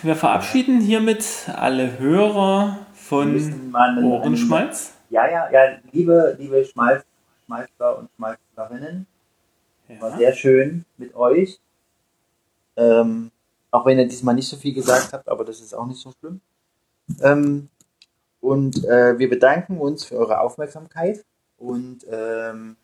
Wir 0.02 0.16
verabschieden 0.16 0.80
hiermit 0.80 1.46
alle 1.54 1.98
Hörer 1.98 2.86
von 2.94 3.74
Ohrenschmalz. 4.02 4.94
Ja, 5.10 5.28
ja, 5.28 5.50
ja, 5.50 5.76
liebe, 5.92 6.36
liebe 6.38 6.64
Schmalz, 6.64 7.04
Schmalzler 7.44 7.98
und 7.98 8.08
Schmalzlerinnen. 8.16 9.06
Ja. 9.88 10.00
War 10.00 10.16
sehr 10.16 10.32
schön 10.32 10.86
mit 10.96 11.14
euch. 11.14 11.60
Ähm, 12.76 13.30
auch 13.70 13.84
wenn 13.84 13.98
ihr 13.98 14.08
diesmal 14.08 14.34
nicht 14.34 14.48
so 14.48 14.56
viel 14.56 14.72
gesagt 14.72 15.12
habt, 15.12 15.28
aber 15.28 15.44
das 15.44 15.60
ist 15.60 15.74
auch 15.74 15.86
nicht 15.86 16.00
so 16.00 16.12
schlimm. 16.18 16.40
Ähm, 17.20 17.68
und 18.40 18.82
äh, 18.86 19.18
wir 19.18 19.28
bedanken 19.28 19.78
uns 19.78 20.06
für 20.06 20.16
eure 20.16 20.40
Aufmerksamkeit 20.40 21.26
und 21.58 22.06
ähm, 22.10 22.76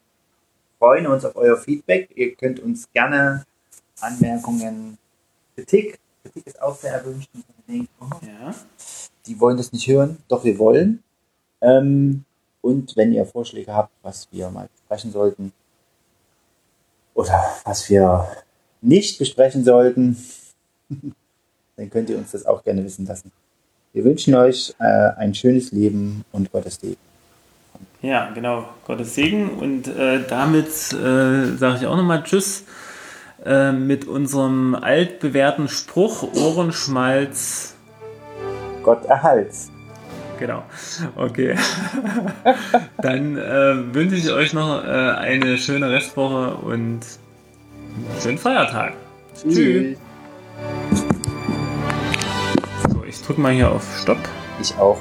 freuen 0.79 1.07
uns 1.07 1.25
auf 1.25 1.35
euer 1.37 1.57
Feedback. 1.57 2.11
Ihr 2.15 2.35
könnt 2.35 2.61
uns 2.61 2.91
gerne 2.93 3.47
Anmerkungen, 4.01 4.99
Kritik 5.55 5.99
Kritik 6.27 6.47
ist 6.47 6.61
auch 6.61 6.77
sehr 6.77 6.93
erwünscht. 6.93 7.29
Und 7.35 7.45
denkt, 7.69 7.91
oh, 8.01 8.07
ja. 8.23 8.55
Die 9.27 9.41
wollen 9.41 9.57
das 9.57 9.73
nicht 9.73 9.87
hören, 9.87 10.19
doch 10.29 10.45
wir 10.45 10.59
wollen. 10.59 11.03
Ähm, 11.61 12.25
und 12.61 12.97
wenn 12.97 13.13
ihr 13.13 13.25
Vorschläge 13.27 13.73
habt, 13.73 13.93
was 14.03 14.29
wir 14.33 14.51
mal 14.51 14.69
besprechen 14.73 15.13
sollten 15.13 15.53
oder 17.15 17.45
was 17.65 17.89
wir 17.89 18.29
nicht 18.81 19.19
besprechen 19.19 19.65
sollten, 19.65 20.17
dann 21.77 21.91
könnt 21.91 22.11
ihr 22.11 22.19
uns 22.19 22.33
das 22.33 22.45
auch 22.47 22.63
gerne 22.65 22.85
wissen 22.85 23.07
lassen. 23.07 23.31
Wir 23.93 24.05
wünschen 24.05 24.35
euch 24.35 24.75
äh, 24.79 24.85
ein 25.17 25.35
schönes 25.35 25.73
Leben 25.73 26.25
und 26.33 26.53
Gottes 26.53 26.77
Segen. 26.81 26.97
Ja, 28.03 28.31
genau, 28.31 28.69
Gottes 28.87 29.15
Segen. 29.15 29.51
Und 29.51 29.89
äh, 29.89 30.27
damit 30.29 30.69
äh, 30.93 31.57
sage 31.57 31.79
ich 31.81 31.87
auch 31.87 31.97
nochmal 31.97 32.23
Tschüss. 32.23 32.65
Äh, 33.47 33.71
mit 33.71 34.09
unserem 34.09 34.75
altbewährten 34.75 35.69
Spruch 35.69 36.25
Ohrenschmalz. 36.35 37.77
Gott 38.83 39.05
erhalts. 39.05 39.71
Genau. 40.41 40.65
Okay. 41.15 41.55
Dann 43.03 43.39
äh, 43.39 43.95
wünsche 43.95 44.17
ich 44.17 44.33
euch 44.33 44.53
noch 44.53 44.83
äh, 44.83 44.89
eine 44.89 45.59
schöne 45.59 45.91
Restwoche 45.91 46.57
und 46.57 46.75
einen 46.75 48.21
schönen 48.21 48.39
Feiertag. 48.39 48.95
Tschüss. 49.41 49.55
Tschüss. 49.55 49.99
So, 52.91 53.05
ich 53.09 53.23
drücke 53.23 53.41
mal 53.41 53.53
hier 53.53 53.71
auf 53.71 53.85
Stopp. 54.03 54.19
Ich 54.61 54.77
auch. 54.77 54.99